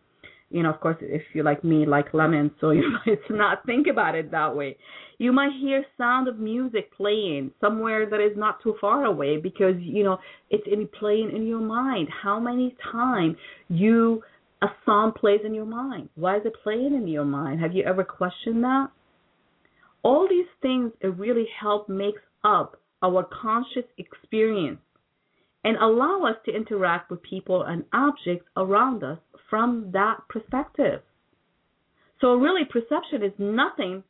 You 0.51 0.63
know, 0.63 0.69
of 0.69 0.79
course, 0.81 0.97
if 1.01 1.21
you 1.33 1.43
like 1.43 1.63
me, 1.63 1.85
like 1.85 2.13
lemon, 2.13 2.51
so 2.59 2.71
you 2.71 2.97
might 3.05 3.19
not 3.29 3.65
think 3.65 3.87
about 3.87 4.15
it 4.15 4.31
that 4.31 4.55
way. 4.55 4.77
You 5.17 5.31
might 5.31 5.51
hear 5.59 5.85
sound 5.97 6.27
of 6.27 6.39
music 6.39 6.95
playing 6.95 7.51
somewhere 7.61 8.09
that 8.09 8.19
is 8.19 8.35
not 8.35 8.61
too 8.61 8.75
far 8.81 9.05
away 9.05 9.37
because 9.37 9.75
you 9.79 10.03
know 10.03 10.17
it's 10.49 10.67
in 10.71 10.87
playing 10.99 11.31
in 11.35 11.47
your 11.47 11.61
mind. 11.61 12.09
How 12.23 12.39
many 12.39 12.75
times 12.91 13.37
you 13.69 14.23
a 14.61 14.67
song 14.85 15.13
plays 15.17 15.41
in 15.45 15.53
your 15.53 15.65
mind? 15.65 16.09
Why 16.15 16.37
is 16.37 16.43
it 16.45 16.53
playing 16.63 16.93
in 16.95 17.07
your 17.07 17.25
mind? 17.25 17.61
Have 17.61 17.73
you 17.73 17.83
ever 17.83 18.03
questioned 18.03 18.63
that? 18.63 18.87
All 20.03 20.27
these 20.27 20.47
things 20.61 20.91
it 21.01 21.15
really 21.17 21.45
help 21.59 21.87
makes 21.87 22.21
up 22.43 22.81
our 23.03 23.23
conscious 23.41 23.85
experience 23.97 24.79
and 25.63 25.77
allow 25.77 26.25
us 26.25 26.35
to 26.45 26.55
interact 26.55 27.11
with 27.11 27.21
people 27.21 27.63
and 27.63 27.83
objects 27.93 28.47
around 28.57 29.03
us 29.03 29.19
from 29.49 29.91
that 29.93 30.17
perspective. 30.29 31.01
So, 32.19 32.35
really, 32.35 32.65
perception 32.65 33.23
is 33.23 33.33
nothing, 33.37 34.03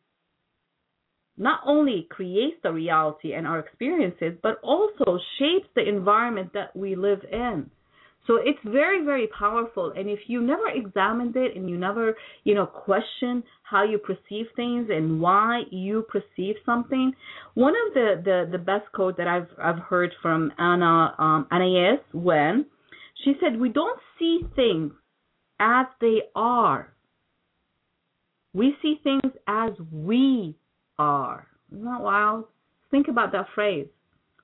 not 1.38 1.62
only 1.66 2.08
creates 2.10 2.58
the 2.62 2.72
reality 2.72 3.34
and 3.34 3.48
our 3.48 3.60
experiences, 3.60 4.34
but 4.44 4.60
also 4.62 5.18
shapes 5.40 5.68
the 5.76 5.88
environment 5.88 6.52
that 6.54 6.76
we 6.76 6.96
live 6.96 7.22
in. 7.32 7.70
So 8.28 8.36
it's 8.36 8.60
very, 8.64 9.04
very 9.04 9.28
powerful. 9.28 9.94
And 9.96 10.08
if 10.10 10.20
you 10.28 10.42
never 10.42 10.70
examined 10.70 11.36
it 11.36 11.56
and 11.56 11.70
you 11.70 11.78
never, 11.78 12.16
you 12.44 12.54
know, 12.54 12.66
question 12.66 13.44
how 13.64 13.84
you 13.84 13.98
perceive 13.98 14.46
things 14.56 14.90
and 14.92 15.20
why 15.20 15.64
you 15.72 16.06
perceive 16.10 16.56
something, 16.66 17.14
one 17.56 17.74
of 17.88 17.94
the 17.94 18.22
the, 18.24 18.50
the 18.52 18.58
best 18.58 18.92
quote 18.94 19.18
that 19.18 19.28
I've 19.28 19.48
I've 19.62 19.80
heard 19.80 20.12
from 20.22 20.52
Anna 20.58 21.16
um, 21.18 21.48
Anais 21.52 22.00
when 22.14 22.66
she 23.24 23.34
said, 23.42 23.60
"We 23.60 23.70
don't 23.70 24.00
see 24.20 24.42
things 24.56 24.94
as 25.60 25.88
they 26.00 26.22
are. 26.36 26.94
We 28.54 28.76
see 28.82 29.00
things 29.04 29.34
as 29.48 29.72
we 29.92 30.56
are." 31.00 31.48
Isn't 31.72 31.86
that 31.86 32.02
wild? 32.02 32.46
Think 32.92 33.08
about 33.08 33.32
that 33.32 33.48
phrase. 33.56 33.88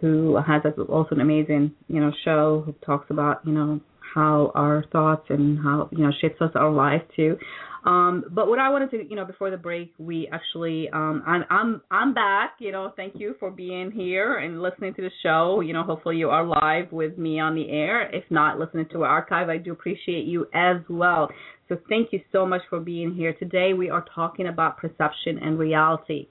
who 0.00 0.36
has 0.36 0.62
also 0.88 1.14
an 1.14 1.20
amazing, 1.20 1.72
you 1.86 2.00
know, 2.00 2.10
show 2.24 2.62
who 2.64 2.72
talks 2.84 3.08
about, 3.10 3.46
you 3.46 3.52
know, 3.52 3.78
how 4.14 4.52
our 4.54 4.84
thoughts 4.92 5.26
and 5.28 5.58
how 5.58 5.88
you 5.92 6.04
know 6.04 6.12
shapes 6.20 6.40
us 6.40 6.50
our 6.54 6.70
life 6.70 7.02
too. 7.16 7.36
Um, 7.84 8.24
but 8.30 8.48
what 8.48 8.58
I 8.58 8.68
wanted 8.68 8.90
to, 8.90 9.08
you 9.08 9.16
know, 9.16 9.24
before 9.24 9.50
the 9.50 9.56
break, 9.56 9.92
we 9.98 10.28
actually, 10.30 10.90
um, 10.90 11.22
I'm, 11.26 11.44
I'm, 11.48 11.82
I'm 11.90 12.14
back. 12.14 12.56
You 12.58 12.72
know, 12.72 12.92
thank 12.94 13.14
you 13.16 13.36
for 13.40 13.50
being 13.50 13.90
here 13.90 14.36
and 14.38 14.60
listening 14.60 14.94
to 14.94 15.02
the 15.02 15.10
show. 15.22 15.60
You 15.60 15.72
know, 15.72 15.82
hopefully 15.82 16.16
you 16.16 16.28
are 16.28 16.44
live 16.44 16.92
with 16.92 17.16
me 17.16 17.40
on 17.40 17.54
the 17.54 17.70
air. 17.70 18.14
If 18.14 18.24
not, 18.30 18.58
listening 18.58 18.86
to 18.92 19.04
our 19.04 19.08
archive, 19.10 19.48
I 19.48 19.56
do 19.56 19.72
appreciate 19.72 20.26
you 20.26 20.46
as 20.52 20.76
well. 20.90 21.30
So 21.68 21.78
thank 21.88 22.12
you 22.12 22.20
so 22.32 22.44
much 22.44 22.62
for 22.68 22.80
being 22.80 23.14
here. 23.14 23.32
Today 23.32 23.72
we 23.72 23.88
are 23.88 24.04
talking 24.14 24.48
about 24.48 24.76
perception 24.76 25.38
and 25.40 25.58
reality. 25.58 26.28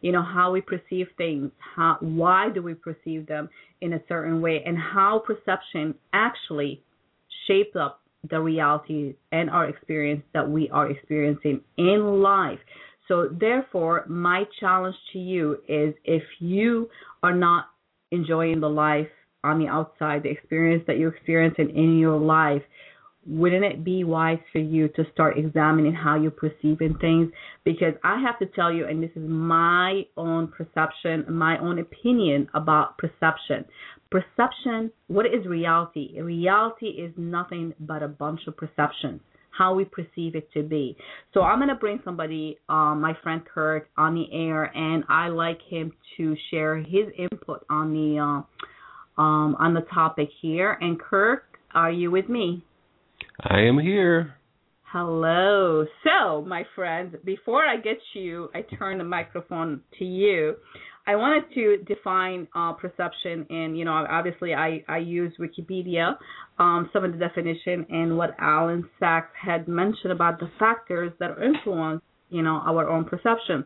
You 0.00 0.12
know, 0.12 0.22
how 0.22 0.52
we 0.52 0.60
perceive 0.60 1.08
things, 1.18 1.50
how 1.74 1.96
why 2.00 2.50
do 2.54 2.62
we 2.62 2.74
perceive 2.74 3.26
them 3.26 3.48
in 3.80 3.94
a 3.94 4.00
certain 4.08 4.40
way 4.40 4.62
and 4.64 4.78
how 4.78 5.22
perception 5.26 5.94
actually 6.12 6.82
shapes 7.46 7.76
up 7.76 8.02
the 8.30 8.40
reality 8.40 9.14
and 9.32 9.50
our 9.50 9.68
experience 9.68 10.22
that 10.34 10.48
we 10.48 10.68
are 10.70 10.90
experiencing 10.90 11.60
in 11.76 12.22
life. 12.22 12.58
So 13.08 13.28
therefore, 13.28 14.04
my 14.08 14.44
challenge 14.58 14.96
to 15.12 15.18
you 15.18 15.58
is 15.68 15.94
if 16.04 16.22
you 16.40 16.88
are 17.22 17.34
not 17.34 17.66
enjoying 18.10 18.60
the 18.60 18.68
life 18.68 19.08
on 19.44 19.58
the 19.60 19.68
outside, 19.68 20.24
the 20.24 20.30
experience 20.30 20.82
that 20.86 20.98
you're 20.98 21.14
experiencing 21.14 21.70
in 21.76 21.98
your 21.98 22.18
life, 22.18 22.62
wouldn't 23.26 23.64
it 23.64 23.84
be 23.84 24.04
wise 24.04 24.38
for 24.52 24.58
you 24.58 24.88
to 24.88 25.04
start 25.12 25.38
examining 25.38 25.92
how 25.92 26.20
you're 26.20 26.30
perceiving 26.30 26.96
things? 27.00 27.32
Because 27.64 27.94
I 28.04 28.20
have 28.20 28.38
to 28.38 28.46
tell 28.46 28.72
you, 28.72 28.86
and 28.86 29.02
this 29.02 29.10
is 29.16 29.28
my 29.28 30.02
own 30.16 30.48
perception, 30.48 31.24
my 31.28 31.58
own 31.58 31.78
opinion 31.78 32.48
about 32.54 32.98
perception. 32.98 33.64
Perception, 34.10 34.92
what 35.08 35.26
is 35.26 35.44
reality? 35.46 36.20
Reality 36.20 36.86
is 36.86 37.12
nothing 37.16 37.74
but 37.80 38.02
a 38.02 38.08
bunch 38.08 38.40
of 38.46 38.56
perceptions, 38.56 39.20
how 39.50 39.74
we 39.74 39.84
perceive 39.84 40.36
it 40.36 40.48
to 40.52 40.62
be. 40.62 40.96
So 41.34 41.40
I'm 41.42 41.58
going 41.58 41.68
to 41.68 41.74
bring 41.74 42.00
somebody, 42.04 42.58
um, 42.68 43.00
my 43.00 43.16
friend 43.22 43.42
Kirk, 43.44 43.88
on 43.98 44.14
the 44.14 44.26
air, 44.32 44.64
and 44.76 45.02
I 45.08 45.28
like 45.28 45.58
him 45.68 45.92
to 46.16 46.36
share 46.50 46.76
his 46.76 47.06
input 47.18 47.66
on 47.68 47.92
the 47.92 48.18
uh, 48.20 48.42
um, 49.20 49.56
on 49.58 49.72
the 49.72 49.80
topic 49.80 50.28
here. 50.42 50.76
And 50.80 51.00
Kirk, 51.00 51.58
are 51.74 51.90
you 51.90 52.10
with 52.10 52.28
me? 52.28 52.65
I 53.40 53.60
am 53.60 53.78
here. 53.78 54.34
Hello. 54.84 55.84
So, 56.04 56.42
my 56.42 56.64
friends, 56.74 57.14
before 57.24 57.66
I 57.66 57.76
get 57.76 57.98
you, 58.14 58.48
I 58.54 58.62
turn 58.78 58.98
the 58.98 59.04
microphone 59.04 59.82
to 59.98 60.04
you. 60.04 60.54
I 61.06 61.16
wanted 61.16 61.52
to 61.54 61.84
define 61.84 62.48
uh, 62.54 62.72
perception, 62.72 63.46
and 63.50 63.78
you 63.78 63.84
know, 63.84 63.92
obviously, 63.92 64.54
I 64.54 64.82
I 64.88 64.98
use 64.98 65.34
Wikipedia, 65.38 66.16
um, 66.58 66.88
some 66.92 67.04
of 67.04 67.12
the 67.12 67.18
definition, 67.18 67.86
and 67.90 68.16
what 68.16 68.34
Alan 68.38 68.88
Saks 69.00 69.28
had 69.40 69.68
mentioned 69.68 70.12
about 70.12 70.40
the 70.40 70.50
factors 70.58 71.12
that 71.20 71.32
influence, 71.42 72.02
you 72.30 72.42
know, 72.42 72.62
our 72.66 72.88
own 72.88 73.04
perception. 73.04 73.64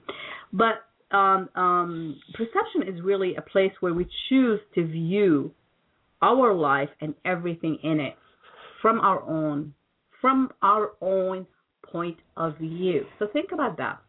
But 0.53 0.85
um, 1.17 1.49
um, 1.55 2.21
perception 2.35 2.93
is 2.93 3.03
really 3.03 3.37
a 3.37 3.43
place 3.43 3.73
where 3.81 3.95
we 3.95 4.07
choose 4.29 4.61
to 4.75 4.85
view 4.85 5.53
our 6.21 6.53
life 6.53 6.91
and 7.01 7.15
everything 7.25 7.79
in 7.85 8.01
it 8.01 8.17
from 8.81 9.01
our 9.01 9.23
own 9.23 9.75
from 10.21 10.51
our 10.63 10.93
own 11.01 11.47
point 11.91 12.19
of 12.37 12.59
view. 12.59 13.05
So 13.19 13.27
think 13.33 13.53
about 13.53 13.79
that. 13.79 14.01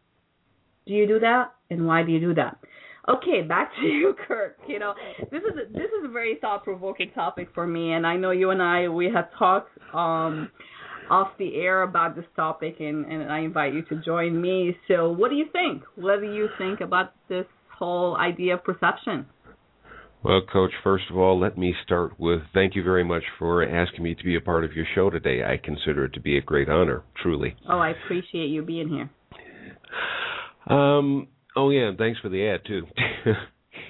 Do 0.86 0.92
you 0.92 1.06
do 1.06 1.18
that, 1.20 1.54
and 1.70 1.86
why 1.86 2.02
do 2.02 2.12
you 2.12 2.20
do 2.20 2.34
that? 2.34 2.58
Okay, 3.08 3.42
back 3.42 3.72
to 3.80 3.86
you, 3.86 4.14
Kirk. 4.26 4.58
You 4.66 4.78
know, 4.78 4.94
this 5.30 5.42
is 5.42 5.56
a, 5.56 5.72
this 5.72 5.86
is 5.86 6.04
a 6.04 6.08
very 6.08 6.38
thought 6.40 6.64
provoking 6.64 7.10
topic 7.14 7.48
for 7.54 7.66
me, 7.66 7.92
and 7.92 8.06
I 8.06 8.16
know 8.16 8.30
you 8.30 8.50
and 8.50 8.62
I 8.62 8.88
we 8.88 9.06
have 9.06 9.28
talked 9.38 9.70
um 9.94 10.50
off 11.10 11.28
the 11.38 11.56
air 11.56 11.82
about 11.82 12.16
this 12.16 12.24
topic, 12.36 12.76
and 12.80 13.04
and 13.06 13.30
I 13.30 13.40
invite 13.40 13.74
you 13.74 13.82
to 13.82 13.96
join 13.96 14.40
me. 14.40 14.76
So, 14.88 15.10
what 15.10 15.30
do 15.30 15.36
you 15.36 15.46
think? 15.52 15.82
What 15.96 16.20
do 16.20 16.32
you 16.32 16.48
think 16.58 16.80
about 16.80 17.12
this 17.28 17.46
whole 17.78 18.16
idea 18.16 18.54
of 18.54 18.64
perception? 18.64 19.26
Well, 20.24 20.40
Coach, 20.52 20.70
first 20.84 21.04
of 21.10 21.16
all, 21.18 21.38
let 21.38 21.58
me 21.58 21.74
start 21.84 22.18
with 22.18 22.42
thank 22.54 22.76
you 22.76 22.84
very 22.84 23.02
much 23.02 23.24
for 23.38 23.64
asking 23.64 24.04
me 24.04 24.14
to 24.14 24.24
be 24.24 24.36
a 24.36 24.40
part 24.40 24.64
of 24.64 24.72
your 24.72 24.86
show 24.94 25.10
today. 25.10 25.42
I 25.42 25.56
consider 25.62 26.04
it 26.04 26.12
to 26.14 26.20
be 26.20 26.38
a 26.38 26.40
great 26.40 26.68
honor, 26.68 27.02
truly. 27.20 27.56
Oh, 27.68 27.78
I 27.78 27.90
appreciate 27.90 28.46
you 28.46 28.62
being 28.62 28.88
here. 28.88 29.10
Um. 30.68 31.28
Oh 31.56 31.70
yeah, 31.70 31.88
and 31.88 31.98
thanks 31.98 32.20
for 32.20 32.28
the 32.28 32.46
ad 32.46 32.60
too. 32.66 32.86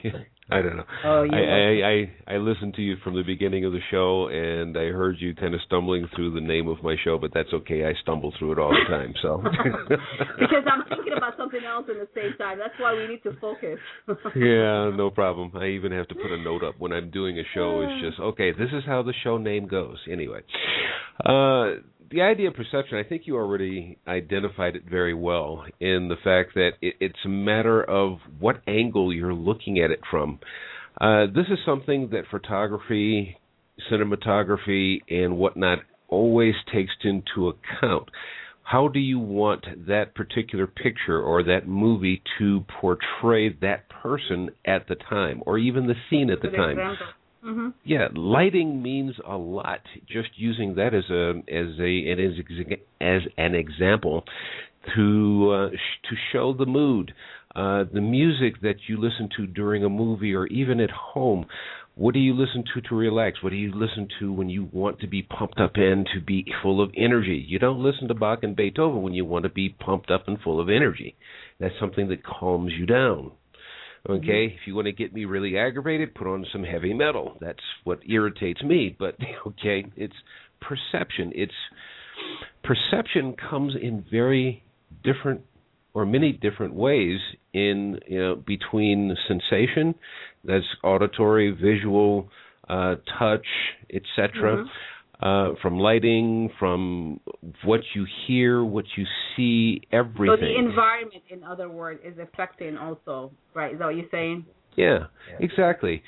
I 0.52 0.62
don't 0.62 0.76
know. 0.76 0.84
Oh, 1.04 1.26
I, 1.30 1.38
I, 1.38 2.34
I 2.34 2.34
I 2.34 2.36
listened 2.38 2.74
to 2.74 2.82
you 2.82 2.96
from 3.02 3.14
the 3.14 3.22
beginning 3.22 3.64
of 3.64 3.72
the 3.72 3.80
show, 3.90 4.28
and 4.28 4.76
I 4.76 4.92
heard 4.92 5.16
you 5.18 5.34
kind 5.34 5.54
of 5.54 5.60
stumbling 5.66 6.08
through 6.14 6.34
the 6.34 6.40
name 6.40 6.68
of 6.68 6.82
my 6.82 6.96
show, 7.02 7.18
but 7.18 7.32
that's 7.34 7.52
okay. 7.52 7.84
I 7.84 7.92
stumble 8.02 8.32
through 8.38 8.52
it 8.52 8.58
all 8.58 8.70
the 8.70 8.88
time. 8.88 9.14
So 9.22 9.42
because 10.38 10.64
I'm 10.66 10.84
thinking 10.88 11.14
about 11.16 11.36
something 11.36 11.64
else 11.64 11.86
at 11.88 11.96
the 11.96 12.08
same 12.14 12.36
time. 12.38 12.58
That's 12.58 12.74
why 12.78 12.94
we 12.94 13.06
need 13.06 13.22
to 13.22 13.32
focus. 13.40 13.78
yeah, 14.36 14.90
no 14.94 15.10
problem. 15.10 15.52
I 15.56 15.68
even 15.68 15.92
have 15.92 16.08
to 16.08 16.14
put 16.14 16.30
a 16.30 16.38
note 16.42 16.62
up 16.62 16.74
when 16.78 16.92
I'm 16.92 17.10
doing 17.10 17.38
a 17.38 17.44
show. 17.54 17.82
It's 17.82 18.02
just 18.02 18.20
okay. 18.20 18.52
This 18.52 18.70
is 18.72 18.84
how 18.86 19.02
the 19.02 19.14
show 19.24 19.38
name 19.38 19.66
goes. 19.66 19.98
Anyway, 20.10 20.40
uh, 21.24 21.82
the 22.12 22.22
idea 22.22 22.48
of 22.48 22.54
perception, 22.54 22.98
I 22.98 23.02
think 23.02 23.22
you 23.26 23.36
already 23.36 23.98
identified 24.06 24.76
it 24.76 24.82
very 24.88 25.14
well 25.14 25.64
in 25.80 26.08
the 26.08 26.16
fact 26.22 26.54
that 26.54 26.72
it, 26.80 26.94
it's 27.00 27.18
a 27.24 27.28
matter 27.28 27.82
of 27.82 28.18
what 28.38 28.62
angle 28.66 29.12
you're 29.12 29.34
looking 29.34 29.78
at 29.78 29.90
it 29.90 30.00
from. 30.10 30.38
Uh, 31.00 31.26
this 31.26 31.46
is 31.50 31.58
something 31.64 32.10
that 32.10 32.24
photography, 32.30 33.36
cinematography, 33.90 35.00
and 35.08 35.36
whatnot 35.36 35.78
always 36.08 36.54
takes 36.72 36.92
into 37.02 37.48
account. 37.48 38.08
How 38.62 38.88
do 38.88 39.00
you 39.00 39.18
want 39.18 39.64
that 39.88 40.14
particular 40.14 40.66
picture 40.66 41.20
or 41.20 41.42
that 41.44 41.66
movie 41.66 42.22
to 42.38 42.64
portray 42.80 43.52
that 43.60 43.88
person 43.88 44.50
at 44.64 44.86
the 44.88 44.94
time, 44.94 45.42
or 45.46 45.58
even 45.58 45.86
the 45.86 45.94
scene 46.08 46.30
at 46.30 46.40
the 46.42 46.48
time? 46.48 46.76
Mm-hmm. 47.44 47.68
Yeah, 47.84 48.08
lighting 48.14 48.82
means 48.82 49.14
a 49.26 49.36
lot. 49.36 49.80
Just 50.06 50.28
using 50.36 50.76
that 50.76 50.94
as 50.94 51.10
a 51.10 51.42
as 51.52 51.78
a 51.80 52.12
as 52.12 52.76
as 53.00 53.22
an 53.36 53.54
example 53.54 54.24
to 54.94 55.50
uh, 55.52 55.70
sh- 55.74 56.08
to 56.10 56.16
show 56.32 56.54
the 56.54 56.66
mood, 56.66 57.12
uh, 57.56 57.84
the 57.92 58.00
music 58.00 58.60
that 58.62 58.76
you 58.88 58.96
listen 58.96 59.28
to 59.36 59.46
during 59.46 59.84
a 59.84 59.88
movie 59.88 60.34
or 60.34 60.46
even 60.46 60.80
at 60.80 60.90
home. 60.90 61.46
What 61.94 62.14
do 62.14 62.20
you 62.20 62.32
listen 62.32 62.64
to 62.74 62.80
to 62.88 62.94
relax? 62.94 63.42
What 63.42 63.50
do 63.50 63.56
you 63.56 63.70
listen 63.74 64.08
to 64.18 64.32
when 64.32 64.48
you 64.48 64.68
want 64.72 65.00
to 65.00 65.06
be 65.06 65.22
pumped 65.22 65.60
up 65.60 65.72
and 65.74 66.08
to 66.14 66.20
be 66.20 66.46
full 66.62 66.80
of 66.80 66.90
energy? 66.96 67.44
You 67.46 67.58
don't 67.58 67.82
listen 67.82 68.08
to 68.08 68.14
Bach 68.14 68.38
and 68.42 68.56
Beethoven 68.56 69.02
when 69.02 69.12
you 69.12 69.26
want 69.26 69.42
to 69.42 69.50
be 69.50 69.68
pumped 69.68 70.10
up 70.10 70.26
and 70.26 70.40
full 70.40 70.58
of 70.58 70.70
energy. 70.70 71.16
That's 71.60 71.74
something 71.78 72.08
that 72.08 72.24
calms 72.24 72.72
you 72.78 72.86
down. 72.86 73.32
Okay, 74.08 74.46
if 74.46 74.66
you 74.66 74.74
want 74.74 74.86
to 74.86 74.92
get 74.92 75.14
me 75.14 75.24
really 75.26 75.56
aggravated, 75.56 76.14
put 76.14 76.26
on 76.26 76.44
some 76.52 76.64
heavy 76.64 76.92
metal. 76.92 77.36
That's 77.40 77.62
what 77.84 78.00
irritates 78.08 78.62
me. 78.62 78.96
But 78.98 79.16
okay, 79.46 79.84
it's 79.96 80.16
perception. 80.60 81.32
It's 81.34 81.52
perception 82.64 83.36
comes 83.48 83.74
in 83.80 84.04
very 84.10 84.64
different 85.04 85.42
or 85.94 86.06
many 86.06 86.32
different 86.32 86.74
ways 86.74 87.18
in 87.52 87.98
you 88.06 88.18
know 88.18 88.36
between 88.36 89.16
sensation 89.28 89.94
that's 90.44 90.64
auditory 90.82 91.50
visual 91.50 92.28
uh, 92.68 92.96
touch 93.18 93.46
etc 93.92 94.56
mm-hmm. 94.56 94.68
Uh, 95.22 95.50
from 95.62 95.78
lighting 95.78 96.50
from 96.58 97.20
what 97.64 97.80
you 97.94 98.06
hear 98.26 98.64
what 98.64 98.84
you 98.96 99.04
see 99.36 99.80
everything 99.92 100.36
so 100.38 100.46
the 100.46 100.58
environment 100.58 101.22
in 101.30 101.44
other 101.44 101.68
words 101.68 102.00
is 102.04 102.14
affecting 102.18 102.76
also 102.76 103.30
right 103.54 103.72
is 103.72 103.78
that 103.78 103.86
what 103.86 103.96
you're 103.96 104.04
saying 104.10 104.44
yeah, 104.76 105.06
yeah. 105.30 105.36
exactly 105.40 106.02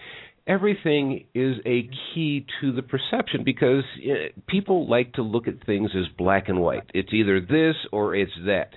everything 0.46 1.24
is 1.34 1.56
a 1.64 1.88
key 2.14 2.46
to 2.60 2.72
the 2.72 2.82
perception 2.82 3.44
because 3.44 3.82
people 4.46 4.88
like 4.88 5.12
to 5.14 5.22
look 5.22 5.48
at 5.48 5.64
things 5.64 5.90
as 5.96 6.04
black 6.18 6.48
and 6.48 6.60
white. 6.60 6.90
It's 6.92 7.12
either 7.12 7.40
this 7.40 7.76
or 7.92 8.14
it's 8.14 8.32
that. 8.46 8.70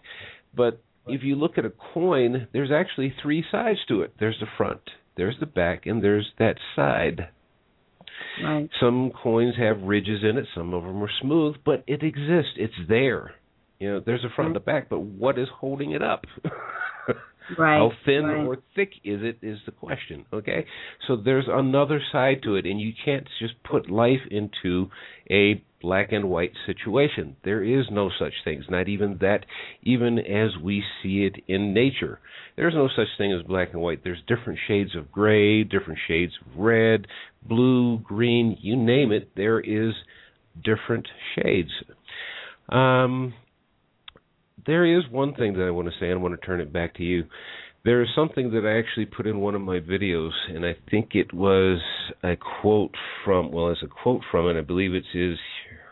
But 0.56 0.82
if 1.08 1.24
you 1.24 1.36
look 1.36 1.58
at 1.58 1.66
a 1.66 1.72
coin, 1.94 2.48
there's 2.54 2.72
actually 2.72 3.14
three 3.22 3.44
sides 3.52 3.80
to 3.88 4.02
it. 4.02 4.14
There's 4.20 4.38
the 4.40 4.48
front, 4.58 4.82
there's 5.16 5.36
the 5.40 5.46
back, 5.46 5.86
and 5.86 6.04
there's 6.04 6.28
that 6.40 6.56
side. 6.76 7.30
Right. 8.44 8.70
Some 8.80 9.12
coins 9.12 9.56
have 9.58 9.82
ridges 9.82 10.20
in 10.24 10.38
it, 10.38 10.46
some 10.56 10.74
of 10.74 10.84
them 10.84 11.02
are 11.02 11.10
smooth, 11.22 11.56
but 11.66 11.84
it 11.88 12.04
exists. 12.04 12.54
It's 12.58 12.74
there. 12.88 13.32
You 13.80 13.94
know, 13.94 14.02
there's 14.06 14.24
a 14.24 14.34
front 14.36 14.50
and 14.50 14.58
a 14.58 14.60
back, 14.62 14.90
but 14.90 15.00
what 15.00 15.38
is 15.38 15.48
holding 15.60 15.92
it 15.92 16.02
up? 16.02 16.26
Right. 17.58 17.78
How 17.78 17.92
thin 18.06 18.26
right. 18.26 18.46
or 18.46 18.58
thick 18.76 18.92
is 19.04 19.22
it 19.24 19.38
is 19.42 19.60
the 19.66 19.72
question. 19.72 20.26
Okay, 20.34 20.66
so 21.08 21.16
there's 21.16 21.46
another 21.48 22.02
side 22.12 22.42
to 22.44 22.56
it, 22.56 22.66
and 22.66 22.80
you 22.82 22.92
can't 23.06 23.28
just 23.40 23.54
put 23.64 23.90
life 23.90 24.20
into 24.30 24.90
a 25.30 25.64
black 25.82 26.12
and 26.12 26.30
white 26.30 26.52
situation. 26.66 27.36
There 27.44 27.64
is 27.64 27.86
no 27.92 28.10
such 28.18 28.34
thing. 28.44 28.64
Not 28.70 28.88
even 28.88 29.18
that, 29.22 29.46
even 29.84 30.20
as 30.20 30.52
we 30.62 30.84
see 31.02 31.26
it 31.26 31.44
in 31.48 31.74
nature. 31.74 32.20
There's 32.56 32.74
no 32.74 32.90
such 32.96 33.08
thing 33.18 33.32
as 33.32 33.44
black 33.44 33.70
and 33.74 33.82
white. 33.82 34.04
There's 34.04 34.22
different 34.28 34.60
shades 34.68 34.96
of 34.96 35.12
gray, 35.12 35.64
different 35.64 36.00
shades 36.08 36.34
of 36.42 36.60
red, 36.60 37.08
blue, 37.48 38.00
green, 38.00 38.58
you 38.62 38.76
name 38.76 39.12
it. 39.12 39.30
There 39.36 39.60
is 39.60 39.94
different 40.64 41.08
shades. 41.36 41.70
Um, 42.70 43.34
there 44.66 44.86
is 44.98 45.04
one 45.12 45.34
thing 45.36 45.54
that 45.54 45.64
I 45.64 45.72
want 45.72 45.88
to 45.88 45.94
say, 46.00 46.10
and 46.10 46.20
I 46.20 46.22
want 46.22 46.40
to 46.40 46.46
turn 46.46 46.60
it 46.60 46.74
back 46.74 46.96
to 46.96 47.04
you. 47.04 47.26
There 47.88 48.02
is 48.02 48.10
something 48.14 48.52
that 48.52 48.66
I 48.66 48.78
actually 48.78 49.06
put 49.06 49.26
in 49.28 49.40
one 49.40 49.56
of 49.56 49.62
my 49.62 49.80
videos, 49.80 50.34
and 50.50 50.66
I 50.66 50.76
think 50.92 51.12
it 51.14 51.34
was 51.34 51.80
a 52.22 52.36
quote 52.36 52.94
from, 53.24 53.50
well, 53.50 53.70
it's 53.70 53.82
a 53.82 53.88
quote 53.88 54.24
from 54.30 54.50
it. 54.50 54.58
I 54.58 54.62
believe 54.62 54.94
it's 54.94 55.08
his 55.14 55.38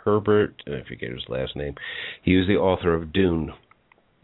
Herbert, 0.04 0.62
I 0.68 0.86
forget 0.90 1.12
his 1.12 1.24
last 1.30 1.56
name. 1.56 1.74
He 2.22 2.36
was 2.36 2.48
the 2.48 2.58
author 2.58 2.94
of 2.94 3.14
Dune. 3.14 3.54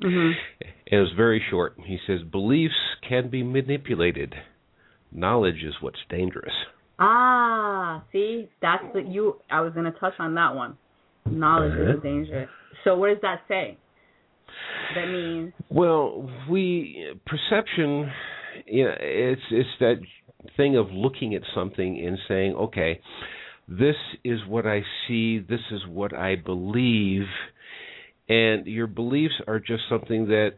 Mm-hmm. 0.03 0.31
And 0.59 0.73
it 0.85 0.97
was 0.97 1.13
very 1.15 1.41
short. 1.49 1.77
He 1.85 1.97
says, 2.05 2.19
Beliefs 2.29 2.73
can 3.07 3.29
be 3.29 3.41
manipulated. 3.41 4.35
Knowledge 5.13 5.63
is 5.65 5.75
what's 5.79 5.99
dangerous. 6.09 6.51
Ah, 6.99 8.03
see, 8.11 8.49
that's 8.61 8.83
the 8.93 9.01
you. 9.01 9.37
I 9.49 9.61
was 9.61 9.71
going 9.71 9.85
to 9.85 9.97
touch 9.97 10.15
on 10.19 10.35
that 10.35 10.55
one. 10.55 10.77
Knowledge 11.25 11.71
uh-huh. 11.71 11.97
is 11.99 12.03
dangerous. 12.03 12.49
So 12.83 12.97
what 12.97 13.07
does 13.07 13.21
that 13.21 13.43
say? 13.47 13.77
That 14.95 15.07
means? 15.07 15.53
Well, 15.69 16.29
we 16.49 17.15
perception. 17.25 18.11
You 18.65 18.85
know, 18.85 18.95
it's 18.99 19.41
it's 19.51 19.69
that 19.79 19.95
thing 20.57 20.77
of 20.77 20.91
looking 20.91 21.35
at 21.35 21.41
something 21.55 22.03
and 22.05 22.17
saying, 22.27 22.53
okay, 22.55 22.99
this 23.67 23.95
is 24.23 24.39
what 24.47 24.65
I 24.65 24.81
see, 25.07 25.39
this 25.39 25.61
is 25.71 25.81
what 25.87 26.13
I 26.13 26.35
believe, 26.35 27.23
and 28.27 28.65
your 28.65 28.87
beliefs 28.87 29.35
are 29.47 29.59
just 29.59 29.83
something 29.89 30.27
that 30.27 30.55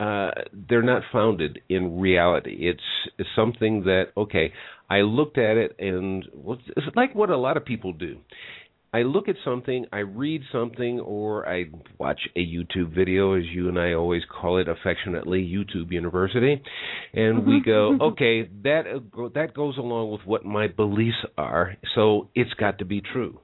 uh, 0.00 0.30
they're 0.68 0.82
not 0.82 1.02
founded 1.12 1.60
in 1.68 2.00
reality. 2.00 2.68
It's, 2.68 2.80
it's 3.18 3.28
something 3.36 3.84
that 3.84 4.06
okay, 4.16 4.52
I 4.90 4.98
looked 4.98 5.38
at 5.38 5.56
it 5.56 5.76
and 5.78 6.24
well, 6.34 6.58
it's 6.76 6.86
like 6.96 7.14
what 7.14 7.30
a 7.30 7.36
lot 7.36 7.56
of 7.56 7.64
people 7.64 7.92
do. 7.92 8.18
I 8.94 9.02
look 9.02 9.28
at 9.28 9.36
something, 9.42 9.86
I 9.90 10.00
read 10.00 10.42
something, 10.52 11.00
or 11.00 11.48
I 11.48 11.64
watch 11.98 12.20
a 12.36 12.40
YouTube 12.40 12.94
video, 12.94 13.32
as 13.34 13.44
you 13.46 13.70
and 13.70 13.78
I 13.78 13.94
always 13.94 14.22
call 14.30 14.58
it 14.58 14.68
affectionately, 14.68 15.40
YouTube 15.40 15.90
University, 15.90 16.62
and 17.14 17.46
we 17.46 17.62
go, 17.64 17.92
mm-hmm. 17.92 18.02
okay, 18.12 18.42
that 18.64 18.82
that 19.34 19.54
goes 19.54 19.78
along 19.78 20.10
with 20.10 20.20
what 20.26 20.44
my 20.44 20.66
beliefs 20.66 21.24
are, 21.38 21.76
so 21.94 22.28
it's 22.34 22.52
got 22.54 22.80
to 22.80 22.84
be 22.84 23.00
true. 23.00 23.40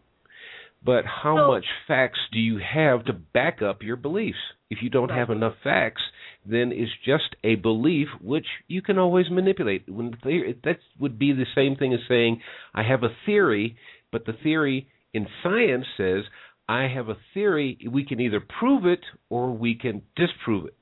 But 0.85 1.05
how 1.07 1.37
so, 1.37 1.49
much 1.49 1.65
facts 1.87 2.19
do 2.31 2.39
you 2.39 2.59
have 2.59 3.07
to 3.07 3.15
back 3.15 3.63
up 3.63 3.83
your 3.83 3.97
beliefs? 3.97 4.39
If 4.71 4.79
you 4.83 4.91
don't 4.91 5.09
right. 5.09 5.19
have 5.19 5.31
enough 5.31 5.55
facts, 5.65 6.03
then 6.45 6.73
it's 6.73 6.93
just 7.05 7.37
a 7.43 7.55
belief 7.55 8.09
which 8.21 8.47
you 8.69 8.83
can 8.83 8.99
always 8.99 9.31
manipulate. 9.31 9.89
When 9.89 10.15
that 10.23 10.77
would 11.01 11.19
be 11.19 11.33
the 11.33 11.47
same 11.55 11.75
thing 11.77 11.95
as 11.95 12.01
saying 12.07 12.43
I 12.75 12.83
have 12.83 13.03
a 13.03 13.17
theory, 13.25 13.77
but 14.13 14.27
the 14.27 14.35
theory 14.35 14.89
in 15.13 15.27
science 15.43 15.87
says 15.97 16.25
I 16.69 16.89
have 16.89 17.09
a 17.09 17.17
theory, 17.33 17.79
we 17.91 18.05
can 18.05 18.21
either 18.21 18.41
prove 18.41 18.85
it 18.85 19.01
or 19.31 19.53
we 19.53 19.75
can 19.75 20.03
disprove 20.17 20.67
it. 20.67 20.77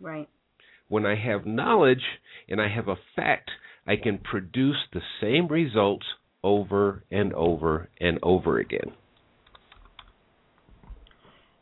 Right. 0.00 0.28
When 0.88 1.06
I 1.06 1.16
have 1.16 1.46
knowledge 1.46 2.02
and 2.48 2.60
I 2.60 2.68
have 2.68 2.88
a 2.88 2.96
fact, 3.16 3.50
I 3.86 3.96
can 3.96 4.18
produce 4.18 4.76
the 4.92 5.00
same 5.20 5.48
results 5.48 6.04
over 6.44 7.02
and 7.10 7.32
over 7.32 7.88
and 8.00 8.18
over 8.22 8.58
again. 8.58 8.92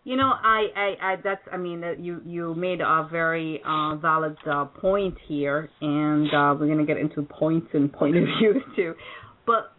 You 0.03 0.17
know, 0.17 0.33
I, 0.35 0.67
I, 0.77 1.13
I 1.13 1.17
that's, 1.25 1.41
I 1.51 1.57
mean, 1.57 1.83
you, 1.99 2.21
you 2.27 2.55
made 2.55 2.83
a 2.83 3.09
very 3.11 3.63
uh, 3.67 3.97
valid 3.97 4.37
uh, 4.47 4.67
point 4.67 5.17
here, 5.27 5.71
and 5.81 6.27
uh, 6.27 6.55
we're 6.59 6.67
going 6.67 6.79
to 6.79 6.85
get 6.85 6.99
into 6.99 7.23
points 7.23 7.69
and 7.73 7.91
point 7.91 8.17
of 8.17 8.25
views 8.39 8.63
too. 8.77 8.95
But 9.47 9.73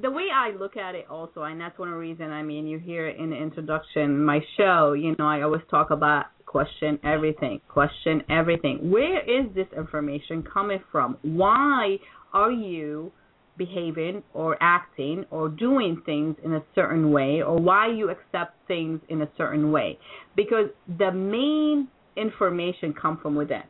the 0.00 0.10
way 0.10 0.26
I 0.32 0.50
look 0.58 0.76
at 0.76 0.94
it 0.94 1.06
also, 1.10 1.42
and 1.42 1.60
that's 1.60 1.78
one 1.78 1.90
reason, 1.90 2.30
I 2.30 2.42
mean, 2.42 2.66
you 2.66 2.78
hear 2.78 3.08
in 3.08 3.30
the 3.30 3.36
introduction, 3.36 4.24
my 4.24 4.40
show, 4.56 4.92
you 4.92 5.16
know, 5.18 5.26
I 5.26 5.42
always 5.42 5.62
talk 5.70 5.90
about 5.90 6.26
question 6.46 6.98
everything, 7.04 7.60
question 7.68 8.22
everything. 8.30 8.90
Where 8.90 9.20
is 9.20 9.52
this 9.54 9.66
information 9.76 10.42
coming 10.42 10.80
from? 10.92 11.16
Why 11.22 11.96
are 12.32 12.52
you 12.52 13.12
behaving 13.56 14.22
or 14.34 14.56
acting 14.60 15.24
or 15.30 15.48
doing 15.48 16.00
things 16.06 16.36
in 16.44 16.54
a 16.54 16.62
certain 16.74 17.10
way 17.10 17.42
or 17.42 17.58
why 17.58 17.88
you 17.90 18.10
accept 18.10 18.54
things 18.68 19.00
in 19.08 19.22
a 19.22 19.28
certain 19.36 19.72
way? 19.72 19.98
Because 20.36 20.68
the 20.98 21.10
main 21.10 21.88
information 22.16 22.94
come 22.94 23.18
from 23.20 23.34
within 23.34 23.62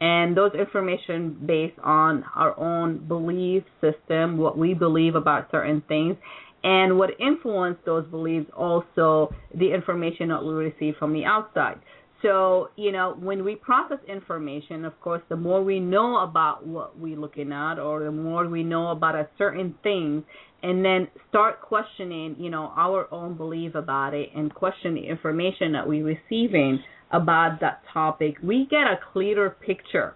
and 0.00 0.36
those 0.36 0.52
information 0.52 1.36
based 1.46 1.78
on 1.82 2.24
our 2.34 2.58
own 2.58 3.06
belief 3.08 3.62
system, 3.80 4.36
what 4.36 4.58
we 4.58 4.74
believe 4.74 5.14
about 5.14 5.48
certain 5.50 5.82
things, 5.88 6.16
and 6.64 6.98
what 6.98 7.10
influence 7.20 7.78
those 7.86 8.06
beliefs 8.06 8.50
also 8.56 9.34
the 9.54 9.72
information 9.72 10.28
that 10.28 10.44
we 10.44 10.52
receive 10.52 10.94
from 10.98 11.12
the 11.12 11.24
outside. 11.24 11.78
So, 12.22 12.70
you 12.76 12.92
know, 12.92 13.16
when 13.18 13.44
we 13.44 13.56
process 13.56 13.98
information, 14.08 14.84
of 14.84 14.98
course, 15.00 15.22
the 15.28 15.36
more 15.36 15.62
we 15.62 15.80
know 15.80 16.18
about 16.18 16.66
what 16.66 16.98
we're 16.98 17.18
looking 17.18 17.52
at 17.52 17.78
or 17.78 18.04
the 18.04 18.10
more 18.10 18.48
we 18.48 18.62
know 18.62 18.88
about 18.88 19.14
a 19.14 19.28
certain 19.36 19.74
thing 19.82 20.24
and 20.62 20.84
then 20.84 21.08
start 21.28 21.60
questioning, 21.60 22.36
you 22.38 22.50
know, 22.50 22.72
our 22.76 23.12
own 23.12 23.36
belief 23.36 23.74
about 23.74 24.14
it 24.14 24.30
and 24.34 24.54
question 24.54 24.94
the 24.94 25.06
information 25.06 25.72
that 25.72 25.86
we're 25.86 26.04
receiving 26.04 26.82
about 27.12 27.60
that 27.60 27.82
topic, 27.92 28.36
we 28.42 28.66
get 28.70 28.86
a 28.86 28.98
clearer 29.12 29.50
picture. 29.50 30.14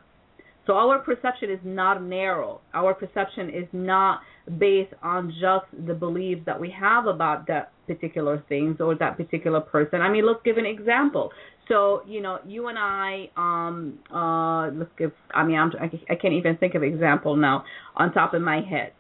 So 0.66 0.74
our 0.74 0.98
perception 1.00 1.50
is 1.50 1.60
not 1.64 2.02
narrow. 2.02 2.60
Our 2.74 2.94
perception 2.94 3.50
is 3.50 3.66
not 3.72 4.20
based 4.58 4.92
on 5.02 5.30
just 5.40 5.66
the 5.86 5.94
beliefs 5.94 6.42
that 6.46 6.60
we 6.60 6.70
have 6.70 7.06
about 7.06 7.46
that 7.46 7.72
particular 7.86 8.44
things 8.48 8.80
or 8.80 8.94
that 8.96 9.16
particular 9.16 9.60
person. 9.60 10.00
I 10.00 10.08
mean, 10.08 10.26
let's 10.26 10.40
give 10.44 10.56
an 10.56 10.66
example. 10.66 11.30
So, 11.68 12.02
you 12.06 12.20
know, 12.20 12.38
you 12.46 12.68
and 12.68 12.78
I, 12.78 13.30
um, 13.36 13.98
uh, 14.12 14.70
let's 14.76 14.90
give, 14.98 15.12
I 15.32 15.44
mean, 15.44 15.56
I'm, 15.56 15.72
I 15.80 16.14
can't 16.14 16.34
even 16.34 16.56
think 16.56 16.74
of 16.74 16.82
example 16.82 17.36
now 17.36 17.64
on 17.96 18.12
top 18.12 18.34
of 18.34 18.42
my 18.42 18.60
head. 18.60 18.92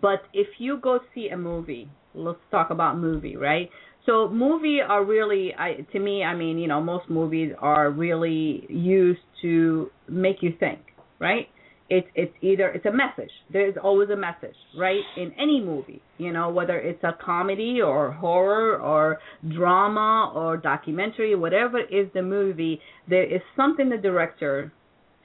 But 0.00 0.22
if 0.32 0.46
you 0.58 0.78
go 0.78 1.00
see 1.14 1.28
a 1.28 1.36
movie, 1.36 1.88
let's 2.14 2.38
talk 2.50 2.70
about 2.70 2.98
movie, 2.98 3.36
right? 3.36 3.70
So 4.06 4.28
movie 4.28 4.80
are 4.86 5.04
really, 5.04 5.54
I, 5.58 5.86
to 5.92 5.98
me, 5.98 6.22
I 6.22 6.34
mean, 6.34 6.58
you 6.58 6.68
know, 6.68 6.80
most 6.80 7.08
movies 7.08 7.52
are 7.58 7.90
really 7.90 8.66
used 8.68 9.20
to 9.42 9.90
make 10.08 10.36
you 10.42 10.52
think, 10.58 10.80
right? 11.18 11.48
It's 11.90 12.08
it's 12.14 12.32
either 12.40 12.68
it's 12.68 12.86
a 12.86 12.92
message. 12.92 13.30
There's 13.52 13.74
always 13.82 14.08
a 14.10 14.16
message, 14.16 14.56
right? 14.78 15.00
In 15.16 15.32
any 15.38 15.60
movie, 15.60 16.02
you 16.18 16.32
know, 16.32 16.50
whether 16.50 16.78
it's 16.78 17.02
a 17.04 17.12
comedy 17.24 17.80
or 17.84 18.10
horror 18.12 18.78
or 18.80 19.18
drama 19.54 20.32
or 20.34 20.56
documentary, 20.56 21.34
whatever 21.34 21.80
is 21.80 22.08
the 22.14 22.22
movie, 22.22 22.80
there 23.08 23.24
is 23.24 23.42
something 23.56 23.90
the 23.90 23.98
director 23.98 24.72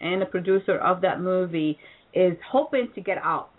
and 0.01 0.21
the 0.21 0.25
producer 0.25 0.77
of 0.77 1.01
that 1.01 1.21
movie 1.21 1.77
is 2.13 2.33
hoping 2.51 2.89
to 2.95 3.01
get 3.01 3.17
out 3.19 3.49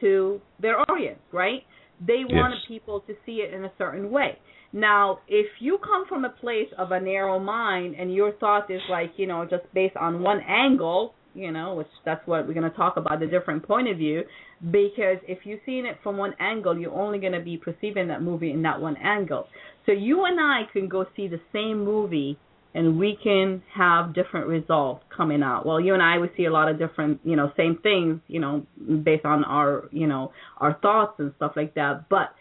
to 0.00 0.40
their 0.60 0.78
audience, 0.90 1.20
right? 1.32 1.62
They 2.00 2.24
want 2.24 2.54
Yes. 2.54 2.62
people 2.68 3.00
to 3.00 3.14
see 3.26 3.42
it 3.46 3.52
in 3.54 3.64
a 3.64 3.72
certain 3.78 4.10
way. 4.10 4.38
Now, 4.72 5.18
if 5.28 5.46
you 5.60 5.78
come 5.78 6.06
from 6.08 6.24
a 6.24 6.30
place 6.30 6.68
of 6.78 6.92
a 6.92 7.00
narrow 7.00 7.38
mind 7.38 7.94
and 7.98 8.12
your 8.14 8.32
thought 8.32 8.70
is 8.70 8.80
like, 8.90 9.12
you 9.16 9.26
know, 9.26 9.44
just 9.44 9.64
based 9.74 9.96
on 9.96 10.22
one 10.22 10.40
angle, 10.40 11.14
you 11.34 11.52
know, 11.52 11.74
which 11.74 11.88
that's 12.04 12.26
what 12.26 12.46
we're 12.46 12.54
going 12.54 12.70
to 12.70 12.76
talk 12.76 12.96
about 12.96 13.20
the 13.20 13.26
different 13.26 13.66
point 13.66 13.88
of 13.88 13.96
view, 13.96 14.22
because 14.70 15.18
if 15.28 15.38
you're 15.44 15.58
seeing 15.64 15.86
it 15.86 15.98
from 16.02 16.16
one 16.16 16.34
angle, 16.40 16.78
you're 16.78 16.94
only 16.94 17.18
going 17.18 17.32
to 17.32 17.40
be 17.40 17.56
perceiving 17.56 18.08
that 18.08 18.22
movie 18.22 18.50
in 18.50 18.62
that 18.62 18.80
one 18.80 18.96
angle. 18.96 19.46
So 19.86 19.92
you 19.92 20.24
and 20.24 20.38
I 20.40 20.62
can 20.72 20.88
go 20.88 21.06
see 21.16 21.28
the 21.28 21.40
same 21.52 21.84
movie 21.84 22.38
and 22.74 22.98
we 22.98 23.18
can 23.22 23.62
have 23.74 24.14
different 24.14 24.46
results 24.46 25.04
coming 25.16 25.42
out. 25.42 25.66
Well, 25.66 25.80
you 25.80 25.94
and 25.94 26.02
I 26.02 26.18
we 26.18 26.28
see 26.36 26.44
a 26.44 26.52
lot 26.52 26.68
of 26.68 26.78
different, 26.78 27.20
you 27.24 27.34
know, 27.34 27.52
same 27.56 27.78
things, 27.82 28.20
you 28.28 28.40
know, 28.40 28.64
based 29.02 29.24
on 29.24 29.44
our, 29.44 29.88
you 29.90 30.06
know, 30.06 30.32
our 30.58 30.78
thoughts 30.80 31.14
and 31.18 31.32
stuff 31.36 31.52
like 31.56 31.74
that. 31.74 32.08
But 32.08 32.32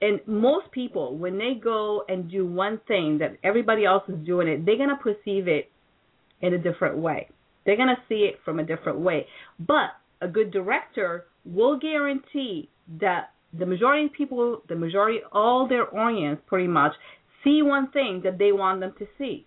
and 0.00 0.20
most 0.26 0.70
people 0.72 1.16
when 1.16 1.38
they 1.38 1.54
go 1.62 2.04
and 2.08 2.30
do 2.30 2.46
one 2.46 2.80
thing 2.88 3.18
that 3.18 3.36
everybody 3.44 3.84
else 3.84 4.02
is 4.08 4.26
doing 4.26 4.48
it, 4.48 4.66
they're 4.66 4.76
gonna 4.76 4.98
perceive 5.00 5.46
it 5.46 5.70
in 6.40 6.52
a 6.52 6.58
different 6.58 6.98
way. 6.98 7.28
They're 7.66 7.76
gonna 7.76 7.98
see 8.08 8.30
it 8.32 8.40
from 8.44 8.58
a 8.58 8.64
different 8.64 9.00
way. 9.00 9.26
But 9.58 9.90
a 10.22 10.28
good 10.28 10.50
director 10.50 11.26
will 11.44 11.78
guarantee 11.78 12.70
that 13.00 13.32
the 13.52 13.66
majority 13.66 14.06
of 14.06 14.12
people, 14.12 14.62
the 14.68 14.76
majority, 14.76 15.18
all 15.32 15.68
their 15.68 15.94
audience, 15.94 16.40
pretty 16.46 16.68
much, 16.68 16.92
see 17.44 17.62
one 17.62 17.90
thing 17.90 18.22
that 18.24 18.38
they 18.38 18.52
want 18.52 18.80
them 18.80 18.94
to 18.98 19.06
see. 19.18 19.46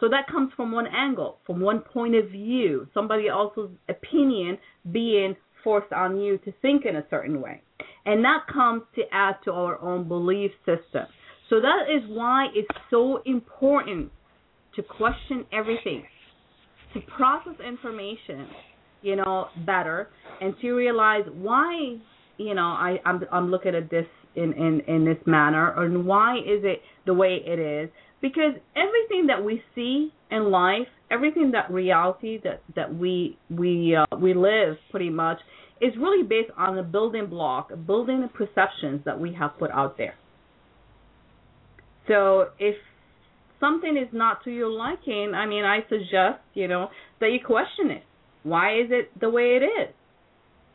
So 0.00 0.08
that 0.08 0.26
comes 0.26 0.52
from 0.56 0.72
one 0.72 0.86
angle, 0.88 1.38
from 1.46 1.60
one 1.60 1.80
point 1.80 2.16
of 2.16 2.30
view, 2.30 2.88
somebody 2.92 3.28
else's 3.28 3.70
opinion 3.88 4.58
being 4.90 5.36
forced 5.62 5.92
on 5.92 6.18
you 6.18 6.38
to 6.38 6.52
think 6.60 6.84
in 6.84 6.96
a 6.96 7.06
certain 7.08 7.40
way. 7.40 7.62
And 8.04 8.24
that 8.24 8.46
comes 8.52 8.82
to 8.96 9.02
add 9.12 9.36
to 9.44 9.52
our 9.52 9.80
own 9.80 10.08
belief 10.08 10.50
system. 10.66 11.06
So 11.48 11.60
that 11.60 11.84
is 11.88 12.02
why 12.08 12.48
it's 12.54 12.68
so 12.90 13.22
important 13.24 14.10
to 14.74 14.82
question 14.82 15.44
everything, 15.52 16.04
to 16.94 17.00
process 17.16 17.54
information, 17.66 18.48
you 19.02 19.16
know, 19.16 19.48
better, 19.66 20.08
and 20.40 20.54
to 20.60 20.72
realize 20.72 21.24
why, 21.34 21.96
you 22.38 22.54
know, 22.54 22.62
I, 22.62 22.96
I'm 23.04 23.22
I'm 23.32 23.50
looking 23.50 23.74
at 23.74 23.90
this 23.90 24.06
in, 24.34 24.52
in, 24.54 24.80
in 24.86 25.04
this 25.04 25.18
manner, 25.26 25.72
and 25.84 26.06
why 26.06 26.38
is 26.38 26.64
it 26.64 26.80
the 27.06 27.14
way 27.14 27.40
it 27.44 27.58
is? 27.58 27.90
Because 28.20 28.54
everything 28.76 29.26
that 29.26 29.44
we 29.44 29.62
see 29.74 30.12
in 30.30 30.50
life, 30.50 30.86
everything 31.10 31.52
that 31.52 31.70
reality 31.70 32.40
that 32.44 32.62
that 32.76 32.94
we 32.94 33.36
we 33.50 33.96
uh, 33.96 34.16
we 34.16 34.34
live 34.34 34.76
pretty 34.90 35.10
much 35.10 35.38
is 35.80 35.92
really 35.98 36.22
based 36.22 36.50
on 36.56 36.76
the 36.76 36.82
building 36.82 37.26
block, 37.26 37.70
building 37.86 38.28
perceptions 38.32 39.00
that 39.04 39.18
we 39.18 39.34
have 39.34 39.50
put 39.58 39.70
out 39.72 39.98
there. 39.98 40.14
So 42.06 42.48
if 42.58 42.76
something 43.62 43.96
is 43.96 44.08
not 44.12 44.42
to 44.44 44.50
your 44.50 44.68
liking, 44.68 45.32
I 45.34 45.46
mean, 45.46 45.64
I 45.64 45.80
suggest, 45.88 46.42
you 46.54 46.66
know, 46.66 46.88
that 47.20 47.28
you 47.28 47.38
question 47.44 47.90
it. 47.90 48.02
Why 48.42 48.80
is 48.80 48.88
it 48.90 49.08
the 49.20 49.30
way 49.30 49.56
it 49.60 49.64
is? 49.64 49.94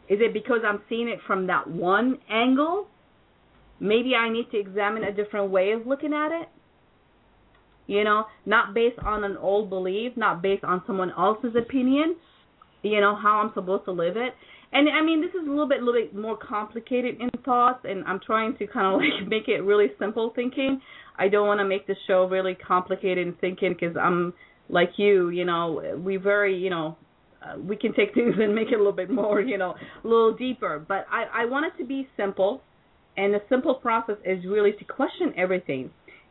Is 0.09 0.19
it 0.21 0.33
because 0.33 0.59
I'm 0.65 0.81
seeing 0.87 1.09
it 1.09 1.19
from 1.27 1.47
that 1.47 1.69
one 1.69 2.17
angle? 2.31 2.87
Maybe 3.79 4.13
I 4.15 4.29
need 4.29 4.49
to 4.51 4.57
examine 4.57 5.03
a 5.03 5.13
different 5.13 5.51
way 5.51 5.73
of 5.73 5.85
looking 5.85 6.13
at 6.13 6.31
it. 6.31 6.47
You 7.87 8.03
know, 8.03 8.25
not 8.45 8.73
based 8.73 8.99
on 8.99 9.23
an 9.23 9.37
old 9.37 9.69
belief, 9.69 10.13
not 10.15 10.41
based 10.41 10.63
on 10.63 10.81
someone 10.87 11.11
else's 11.17 11.55
opinion, 11.57 12.15
you 12.83 13.01
know, 13.01 13.15
how 13.15 13.41
I'm 13.41 13.51
supposed 13.53 13.85
to 13.85 13.91
live 13.91 14.17
it. 14.17 14.33
And 14.73 14.89
I 14.89 15.01
mean, 15.01 15.21
this 15.21 15.29
is 15.29 15.47
a 15.47 15.49
little 15.49 15.67
bit, 15.67 15.81
little 15.81 16.01
bit 16.01 16.15
more 16.15 16.37
complicated 16.37 17.21
in 17.21 17.29
thoughts, 17.45 17.85
and 17.85 18.03
I'm 18.05 18.19
trying 18.25 18.57
to 18.57 18.67
kind 18.67 18.95
of 18.95 19.01
like 19.01 19.27
make 19.27 19.47
it 19.47 19.61
really 19.61 19.87
simple 19.99 20.31
thinking. 20.35 20.81
I 21.17 21.27
don't 21.29 21.47
want 21.47 21.59
to 21.59 21.65
make 21.65 21.87
the 21.87 21.95
show 22.07 22.25
really 22.25 22.55
complicated 22.55 23.27
in 23.27 23.33
thinking 23.33 23.75
because 23.79 23.95
I'm 23.97 24.33
like 24.69 24.91
you, 24.97 25.29
you 25.29 25.45
know, 25.45 25.81
we 26.03 26.17
very, 26.17 26.57
you 26.57 26.69
know, 26.69 26.97
uh, 27.41 27.57
we 27.59 27.75
can 27.75 27.93
take 27.93 28.13
things 28.13 28.35
and 28.39 28.53
make 28.53 28.67
it 28.69 28.75
a 28.75 28.77
little 28.77 28.91
bit 28.91 29.09
more, 29.09 29.41
you 29.41 29.57
know, 29.57 29.75
a 30.03 30.07
little 30.07 30.35
deeper. 30.35 30.83
But 30.85 31.05
I, 31.11 31.43
I 31.43 31.45
want 31.45 31.65
it 31.65 31.81
to 31.81 31.87
be 31.87 32.07
simple, 32.17 32.61
and 33.15 33.33
the 33.33 33.41
simple 33.49 33.75
process 33.75 34.17
is 34.25 34.43
really 34.45 34.73
to 34.73 34.85
question 34.85 35.33
everything 35.37 35.89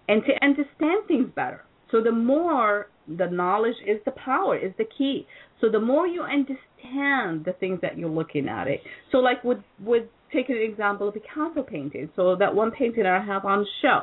and 0.09 0.23
to 0.25 0.45
understand 0.45 1.07
things 1.09 1.29
better. 1.35 1.63
So 1.91 2.03
the 2.03 2.13
more 2.13 2.89
the 3.09 3.27
knowledge 3.27 3.77
is 3.87 4.01
the 4.05 4.11
power, 4.13 4.57
is 4.57 4.73
the 4.79 4.87
key. 4.99 5.27
So 5.61 5.69
the 5.71 5.81
more 5.81 6.07
you 6.07 6.23
understand 6.23 7.45
the 7.45 7.55
things 7.59 7.81
that 7.83 7.97
you're 7.97 8.11
looking 8.11 8.49
at 8.49 8.67
it. 8.67 8.81
So 9.13 9.19
like 9.19 9.43
with 9.45 9.59
with 9.81 10.05
taking 10.33 10.57
an 10.57 10.63
example 10.63 11.09
of 11.09 11.15
Picasso 11.15 11.63
painting. 11.63 12.11
So 12.17 12.37
that 12.37 12.55
one 12.55 12.73
painting 12.73 13.07
I 13.07 13.25
have 13.25 13.45
on 13.45 13.67
show. 13.81 14.03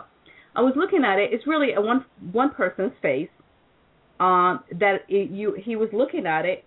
I 0.56 0.62
was 0.62 0.74
looking 0.76 1.04
at 1.04 1.20
it. 1.20 1.34
It's 1.34 1.48
really 1.48 1.74
a 1.74 1.82
one 1.82 2.06
one 2.32 2.52
person's 2.52 2.94
face. 3.02 3.30
Um, 4.20 4.64
that 4.80 5.02
it, 5.10 5.32
you 5.32 5.56
he 5.64 5.76
was 5.76 5.90
looking 5.92 6.26
at 6.28 6.46
it 6.46 6.64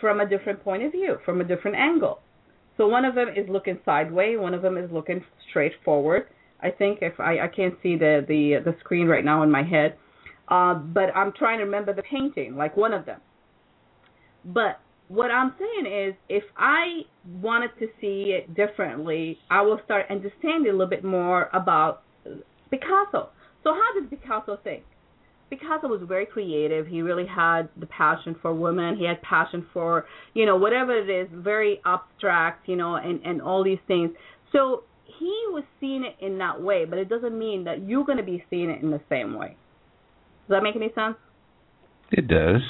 from 0.00 0.20
a 0.20 0.28
different 0.28 0.62
point 0.64 0.82
of 0.82 0.92
view, 0.92 1.18
from 1.24 1.40
a 1.40 1.44
different 1.44 1.76
angle. 1.76 2.20
So 2.76 2.86
one 2.86 3.04
of 3.04 3.14
them 3.14 3.28
is 3.28 3.48
looking 3.48 3.78
sideways, 3.84 4.38
one 4.38 4.54
of 4.54 4.62
them 4.62 4.76
is 4.76 4.90
looking 4.90 5.24
straight 5.48 5.72
forward. 5.84 6.26
I 6.60 6.70
think 6.70 6.98
if 7.02 7.18
I 7.20 7.40
I 7.40 7.48
can't 7.48 7.74
see 7.82 7.96
the 7.96 8.24
the 8.26 8.60
the 8.64 8.76
screen 8.80 9.06
right 9.06 9.24
now 9.24 9.42
in 9.42 9.50
my 9.50 9.62
head, 9.62 9.96
uh, 10.48 10.74
but 10.74 11.14
I'm 11.14 11.32
trying 11.32 11.58
to 11.58 11.64
remember 11.64 11.92
the 11.92 12.02
painting, 12.02 12.56
like 12.56 12.76
one 12.76 12.92
of 12.94 13.04
them. 13.04 13.20
But 14.44 14.80
what 15.08 15.30
I'm 15.30 15.54
saying 15.58 15.92
is, 15.92 16.14
if 16.28 16.44
I 16.56 17.02
wanted 17.40 17.70
to 17.78 17.86
see 18.00 18.36
it 18.36 18.54
differently, 18.54 19.38
I 19.50 19.62
will 19.62 19.80
start 19.84 20.06
understanding 20.10 20.68
a 20.68 20.72
little 20.72 20.88
bit 20.88 21.04
more 21.04 21.48
about 21.52 22.02
Picasso. 22.70 23.30
So 23.62 23.72
how 23.72 24.00
did 24.00 24.10
Picasso 24.10 24.58
think? 24.62 24.84
Picasso 25.50 25.86
was 25.86 26.00
very 26.06 26.26
creative. 26.26 26.86
He 26.86 27.02
really 27.02 27.26
had 27.26 27.68
the 27.78 27.86
passion 27.86 28.34
for 28.42 28.52
women. 28.52 28.96
He 28.96 29.04
had 29.04 29.22
passion 29.22 29.64
for, 29.72 30.06
you 30.34 30.44
know, 30.44 30.56
whatever 30.56 30.96
it 30.96 31.08
is, 31.08 31.28
very 31.32 31.80
abstract, 31.84 32.68
you 32.68 32.76
know, 32.76 32.96
and 32.96 33.20
and 33.24 33.40
all 33.40 33.62
these 33.62 33.78
things. 33.86 34.10
So 34.52 34.82
he 35.04 35.32
was 35.50 35.64
seeing 35.80 36.04
it 36.04 36.16
in 36.24 36.38
that 36.38 36.60
way, 36.60 36.84
but 36.84 36.98
it 36.98 37.08
doesn't 37.08 37.38
mean 37.38 37.64
that 37.64 37.86
you're 37.86 38.04
going 38.04 38.18
to 38.18 38.24
be 38.24 38.44
seeing 38.50 38.70
it 38.70 38.82
in 38.82 38.90
the 38.90 39.00
same 39.08 39.34
way. 39.34 39.56
Does 40.48 40.56
that 40.56 40.62
make 40.62 40.76
any 40.76 40.92
sense? 40.94 41.16
It 42.10 42.28
does. 42.28 42.62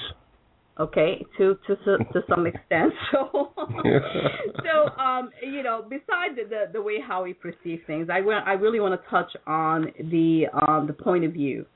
Okay, 0.78 1.24
to 1.38 1.56
to 1.66 1.76
to, 1.76 2.20
some 2.28 2.46
extent. 2.52 2.92
So 3.12 3.52
so 4.62 5.00
um 5.00 5.30
you 5.42 5.62
know, 5.62 5.84
besides 5.88 6.36
the, 6.36 6.44
the 6.48 6.64
the 6.74 6.82
way 6.82 6.96
how 7.06 7.24
we 7.24 7.32
perceive 7.32 7.80
things, 7.86 8.08
I 8.12 8.20
want 8.20 8.46
I 8.46 8.52
really 8.52 8.80
want 8.80 9.00
to 9.00 9.10
touch 9.10 9.30
on 9.46 9.86
the 9.98 10.46
um 10.52 10.86
the 10.86 10.92
point 10.92 11.24
of 11.24 11.32
view. 11.32 11.66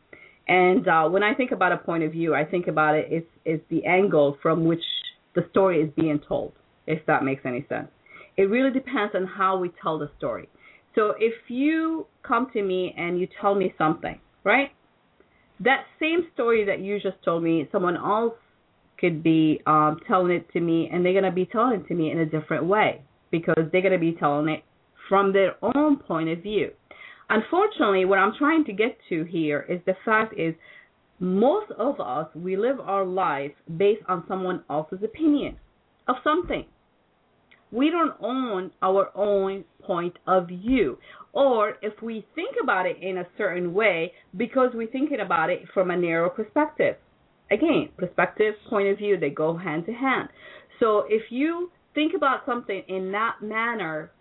And 0.48 0.86
uh 0.86 1.08
when 1.08 1.22
I 1.22 1.34
think 1.34 1.50
about 1.52 1.72
a 1.72 1.78
point 1.78 2.02
of 2.02 2.12
view, 2.12 2.34
I 2.34 2.44
think 2.44 2.66
about 2.66 2.94
it 2.94 3.10
is 3.10 3.24
is 3.44 3.60
the 3.70 3.86
angle 3.86 4.36
from 4.42 4.64
which 4.64 4.82
the 5.34 5.42
story 5.50 5.80
is 5.80 5.90
being 5.96 6.20
told, 6.28 6.52
if 6.86 7.04
that 7.06 7.24
makes 7.24 7.42
any 7.46 7.64
sense. 7.68 7.88
It 8.36 8.44
really 8.44 8.72
depends 8.72 9.14
on 9.14 9.26
how 9.26 9.58
we 9.58 9.70
tell 9.82 9.98
the 9.98 10.10
story. 10.18 10.48
So 10.94 11.14
if 11.18 11.34
you 11.48 12.06
come 12.22 12.48
to 12.52 12.62
me 12.62 12.94
and 12.96 13.18
you 13.18 13.28
tell 13.40 13.54
me 13.54 13.72
something, 13.78 14.18
right? 14.44 14.70
That 15.60 15.84
same 16.00 16.26
story 16.34 16.64
that 16.66 16.80
you 16.80 17.00
just 17.00 17.22
told 17.24 17.42
me, 17.42 17.68
someone 17.70 17.96
else 17.96 18.34
could 19.00 19.22
be 19.22 19.60
um, 19.66 19.98
telling 20.06 20.32
it 20.32 20.52
to 20.52 20.60
me, 20.60 20.88
and 20.92 21.04
they're 21.04 21.12
going 21.12 21.24
to 21.24 21.32
be 21.32 21.46
telling 21.46 21.80
it 21.80 21.88
to 21.88 21.94
me 21.94 22.10
in 22.10 22.18
a 22.18 22.26
different 22.26 22.64
way 22.64 23.02
because 23.30 23.64
they're 23.72 23.82
going 23.82 23.92
to 23.92 23.98
be 23.98 24.12
telling 24.12 24.48
it 24.48 24.62
from 25.08 25.32
their 25.32 25.56
own 25.62 25.96
point 25.96 26.28
of 26.28 26.42
view. 26.42 26.70
Unfortunately, 27.28 28.04
what 28.04 28.18
I'm 28.18 28.34
trying 28.38 28.64
to 28.64 28.72
get 28.72 28.96
to 29.08 29.24
here 29.24 29.64
is 29.68 29.80
the 29.86 29.96
fact 30.04 30.34
is 30.38 30.54
most 31.20 31.70
of 31.78 32.00
us 32.00 32.26
we 32.34 32.56
live 32.56 32.80
our 32.80 33.04
life 33.04 33.52
based 33.76 34.02
on 34.08 34.24
someone 34.26 34.64
else's 34.68 35.02
opinion 35.04 35.56
of 36.08 36.16
something. 36.24 36.64
We 37.70 37.90
don't 37.90 38.14
own 38.20 38.72
our 38.82 39.10
own 39.14 39.64
point 39.82 40.16
of 40.26 40.48
view. 40.48 40.98
Or 41.32 41.74
if 41.82 42.02
we 42.02 42.26
think 42.34 42.56
about 42.60 42.86
it 42.86 42.96
in 43.00 43.18
a 43.18 43.28
certain 43.38 43.72
way 43.72 44.12
because 44.36 44.70
we're 44.74 44.90
thinking 44.90 45.20
about 45.20 45.50
it 45.50 45.62
from 45.72 45.90
a 45.90 45.96
narrow 45.96 46.30
perspective. 46.30 46.96
Again, 47.50 47.88
perspective, 47.96 48.54
point 48.68 48.88
of 48.88 48.98
view, 48.98 49.18
they 49.18 49.30
go 49.30 49.56
hand 49.56 49.86
to 49.86 49.92
hand. 49.92 50.28
So 50.78 51.04
if 51.08 51.22
you 51.30 51.70
think 51.94 52.14
about 52.14 52.40
something 52.46 52.82
in 52.88 53.12
that 53.12 53.36
manner 53.42 54.12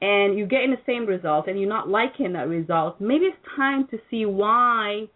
and 0.00 0.38
you're 0.38 0.46
getting 0.46 0.70
the 0.70 0.78
same 0.86 1.06
result 1.06 1.46
and 1.48 1.58
you're 1.58 1.68
not 1.68 1.88
liking 1.88 2.32
that 2.34 2.48
result, 2.48 3.00
maybe 3.00 3.26
it's 3.26 3.36
time 3.56 3.86
to 3.90 3.98
see 4.10 4.24
why 4.24 5.06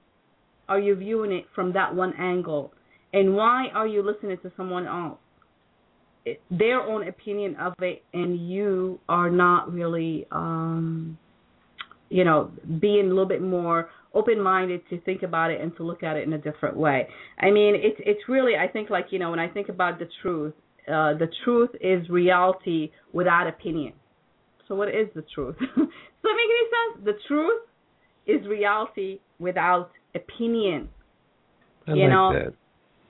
are 0.69 0.81
you 0.81 0.95
viewing 0.97 1.33
it 1.33 1.45
from 1.55 1.73
that 1.75 1.95
one 1.95 2.13
angle 2.19 2.73
and 3.13 3.35
why 3.35 3.69
are 3.73 3.87
you 3.87 4.03
listening 4.03 4.37
to 4.43 4.53
someone 4.57 4.87
else? 4.87 5.19
their 6.51 6.81
own 6.81 7.07
opinion 7.07 7.57
of 7.57 7.75
it, 7.81 8.03
and 8.13 8.49
you 8.49 8.99
are 9.09 9.31
not 9.31 9.73
really, 9.73 10.27
um, 10.31 11.19
you 12.09 12.25
know, 12.25 12.51
being 12.81 13.07
a 13.07 13.09
little 13.09 13.27
bit 13.27 13.43
more 13.43 13.91
open-minded 14.15 14.89
to 14.91 15.01
think 15.01 15.23
about 15.23 15.51
it 15.51 15.61
and 15.61 15.77
to 15.77 15.83
look 15.83 16.03
at 16.03 16.17
it 16.17 16.27
in 16.27 16.33
a 16.33 16.39
different 16.39 16.77
way. 16.77 17.09
I 17.39 17.51
mean, 17.51 17.75
it's 17.77 18.01
it's 18.01 18.29
really 18.29 18.53
I 18.57 18.69
think 18.69 18.91
like 18.91 19.07
you 19.11 19.19
know 19.19 19.31
when 19.31 19.41
I 19.41 19.49
think 19.49 19.69
about 19.69 19.99
the 19.99 20.09
truth, 20.23 20.55
uh, 20.89 21.15
the 21.15 21.29
truth 21.45 21.71
is 21.81 22.09
reality 22.09 22.91
without 23.13 23.47
opinion. 23.47 23.93
So 24.69 24.75
what 24.75 24.89
is 24.89 25.09
the 25.15 25.25
truth? 25.35 25.57
Does 25.59 25.69
that 25.77 26.37
make 26.37 26.51
any 26.51 27.03
sense? 27.03 27.05
The 27.05 27.19
truth 27.29 27.63
is 28.27 28.47
reality 28.47 29.19
without 29.39 29.91
opinion. 30.15 30.89
I 31.87 31.93
you 31.93 32.05
like 32.05 32.11
know, 32.11 32.33
that. 32.33 32.55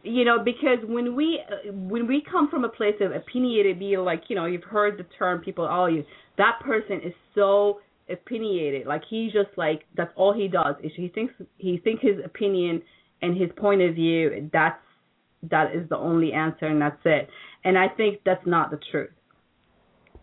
you 0.03 0.25
know 0.25 0.39
because 0.45 0.79
when 0.87 1.15
we 1.15 1.41
when 1.71 2.07
we 2.07 2.23
come 2.29 2.51
from 2.51 2.65
a 2.65 2.69
place 2.69 2.97
of 3.01 3.13
opinionated 3.13 3.79
being 3.79 4.01
like 4.01 4.25
you 4.29 4.37
know 4.37 4.47
you've 4.47 4.65
heard 4.65 4.99
the 4.99 5.07
term 5.17 5.41
people 5.41 5.69
oh 5.71 5.87
you 5.87 6.05
that 6.39 6.59
person 6.65 7.01
is 7.05 7.13
so 7.35 7.81
opinionated. 8.09 8.87
Like 8.87 9.03
he 9.09 9.31
just 9.33 9.57
like 9.57 9.85
that's 9.97 10.13
all 10.17 10.33
he 10.33 10.49
does 10.49 10.77
is 10.83 10.93
he 10.97 11.09
thinks 11.09 11.35
he 11.59 11.79
thinks 11.79 12.03
his 12.03 12.25
opinion 12.25 12.83
and 13.23 13.37
his 13.37 13.51
point 13.57 13.83
of 13.83 13.95
view 13.95 14.49
that's 14.53 14.81
that 15.51 15.75
is 15.75 15.89
the 15.89 15.97
only 15.97 16.33
answer 16.33 16.67
and 16.67 16.81
that's 16.81 17.01
it. 17.05 17.29
And 17.65 17.79
i 17.79 17.89
think 17.89 18.21
that's 18.25 18.47
not 18.47 18.71
the 18.71 18.79
truth. 18.91 19.11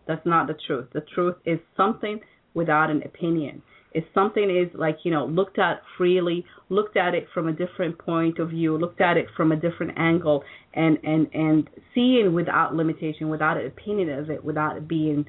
That's 0.06 0.24
not 0.26 0.46
the 0.48 0.56
truth. 0.66 0.88
The 0.92 1.04
truth 1.14 1.36
is 1.44 1.58
something 1.76 2.20
without 2.54 2.90
an 2.90 3.02
opinion. 3.02 3.62
If 3.94 4.04
something 4.14 4.50
is 4.50 4.68
like 4.74 4.98
you 5.04 5.10
know 5.10 5.26
looked 5.26 5.58
at 5.58 5.82
freely 5.98 6.44
looked 6.70 6.96
at 6.96 7.14
it 7.14 7.26
from 7.34 7.48
a 7.48 7.52
different 7.52 7.98
point 7.98 8.38
of 8.38 8.50
view 8.50 8.78
looked 8.78 9.00
at 9.00 9.16
it 9.16 9.26
from 9.36 9.52
a 9.52 9.56
different 9.56 9.92
angle 9.98 10.42
and 10.72 10.98
and 11.04 11.28
and 11.34 11.68
seeing 11.94 12.32
without 12.32 12.74
limitation 12.74 13.28
without 13.28 13.58
an 13.58 13.66
opinion 13.66 14.08
of 14.08 14.30
it 14.30 14.42
without 14.42 14.88
being 14.88 15.26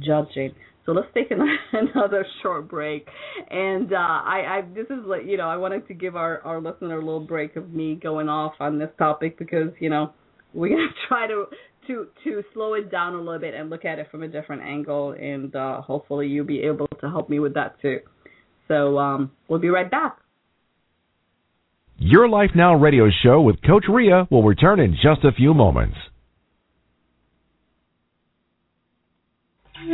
judging 0.00 0.54
so 0.86 0.92
let's 0.92 1.08
take 1.14 1.30
another 1.72 2.26
short 2.42 2.68
break. 2.68 3.06
And 3.50 3.92
uh 3.92 3.96
i 3.96 4.58
i 4.58 4.64
this 4.74 4.86
is 4.86 5.04
like 5.06 5.22
you 5.26 5.36
know 5.36 5.48
i 5.48 5.56
wanted 5.56 5.86
to 5.88 5.94
give 5.94 6.16
our 6.16 6.40
our 6.42 6.60
listener 6.60 6.98
a 6.98 7.04
little 7.04 7.24
break 7.24 7.56
of 7.56 7.72
me 7.72 7.94
going 7.94 8.28
off 8.28 8.54
on 8.60 8.78
this 8.78 8.90
topic 8.98 9.38
because 9.38 9.72
you 9.80 9.90
know 9.90 10.12
we're 10.52 10.76
gonna 10.76 10.88
try 11.08 11.26
to 11.26 11.46
to 11.86 12.06
to 12.24 12.42
slow 12.52 12.74
it 12.74 12.90
down 12.90 13.14
a 13.14 13.18
little 13.18 13.38
bit 13.38 13.54
and 13.54 13.70
look 13.70 13.84
at 13.84 13.98
it 13.98 14.10
from 14.10 14.22
a 14.22 14.28
different 14.28 14.62
angle. 14.62 15.12
And 15.12 15.54
uh 15.54 15.80
hopefully 15.80 16.26
you'll 16.28 16.46
be 16.46 16.60
able 16.62 16.88
to 17.00 17.08
help 17.08 17.28
me 17.28 17.38
with 17.38 17.54
that 17.54 17.80
too. 17.80 18.00
So 18.68 18.98
um 18.98 19.32
we'll 19.48 19.60
be 19.60 19.68
right 19.68 19.90
back. 19.90 20.18
Your 21.96 22.28
Life 22.28 22.50
Now 22.56 22.74
radio 22.74 23.08
show 23.22 23.40
with 23.40 23.62
Coach 23.62 23.84
Rea 23.88 24.26
will 24.30 24.42
return 24.42 24.80
in 24.80 24.94
just 24.94 25.24
a 25.24 25.32
few 25.32 25.54
moments. 25.54 25.96
I 29.86 29.90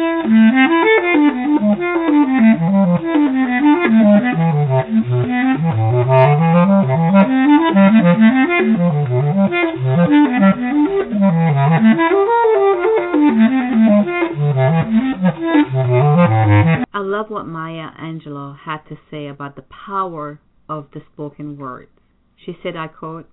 love 16.95 17.31
what 17.31 17.47
Maya 17.47 17.91
Angelou 18.01 18.57
had 18.57 18.79
to 18.89 18.97
say 19.11 19.27
about 19.27 19.57
the 19.57 19.63
power 19.63 20.41
of 20.69 20.87
the 20.93 21.03
spoken 21.13 21.57
word. 21.57 21.89
She 22.37 22.57
said, 22.63 22.77
I 22.77 22.87
quote, 22.87 23.29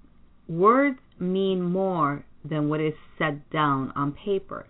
Words 0.48 0.98
mean 1.20 1.62
more 1.62 2.26
than 2.44 2.68
what 2.68 2.80
is 2.80 2.96
set 3.20 3.48
down 3.52 3.94
on 3.96 4.14
paper. 4.14 4.66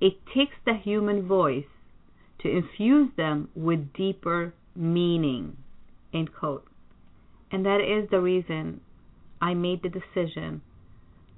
It 0.00 0.14
takes 0.34 0.56
the 0.64 0.74
human 0.74 1.26
voice 1.26 1.64
to 2.40 2.48
infuse 2.48 3.10
them 3.16 3.48
with 3.54 3.92
deeper 3.92 4.54
meaning. 4.74 5.56
End 6.12 6.32
quote. 6.32 6.66
And 7.52 7.64
that 7.66 7.80
is 7.80 8.08
the 8.10 8.20
reason 8.20 8.80
I 9.40 9.54
made 9.54 9.82
the 9.82 9.88
decision 9.88 10.62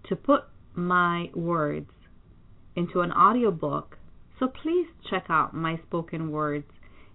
to 0.08 0.16
put 0.16 0.44
my 0.74 1.30
words 1.34 1.90
into 2.76 3.00
an 3.00 3.12
audiobook. 3.12 3.98
So 4.38 4.48
please 4.48 4.86
check 5.10 5.26
out 5.28 5.54
my 5.54 5.78
spoken 5.86 6.30
words 6.30 6.66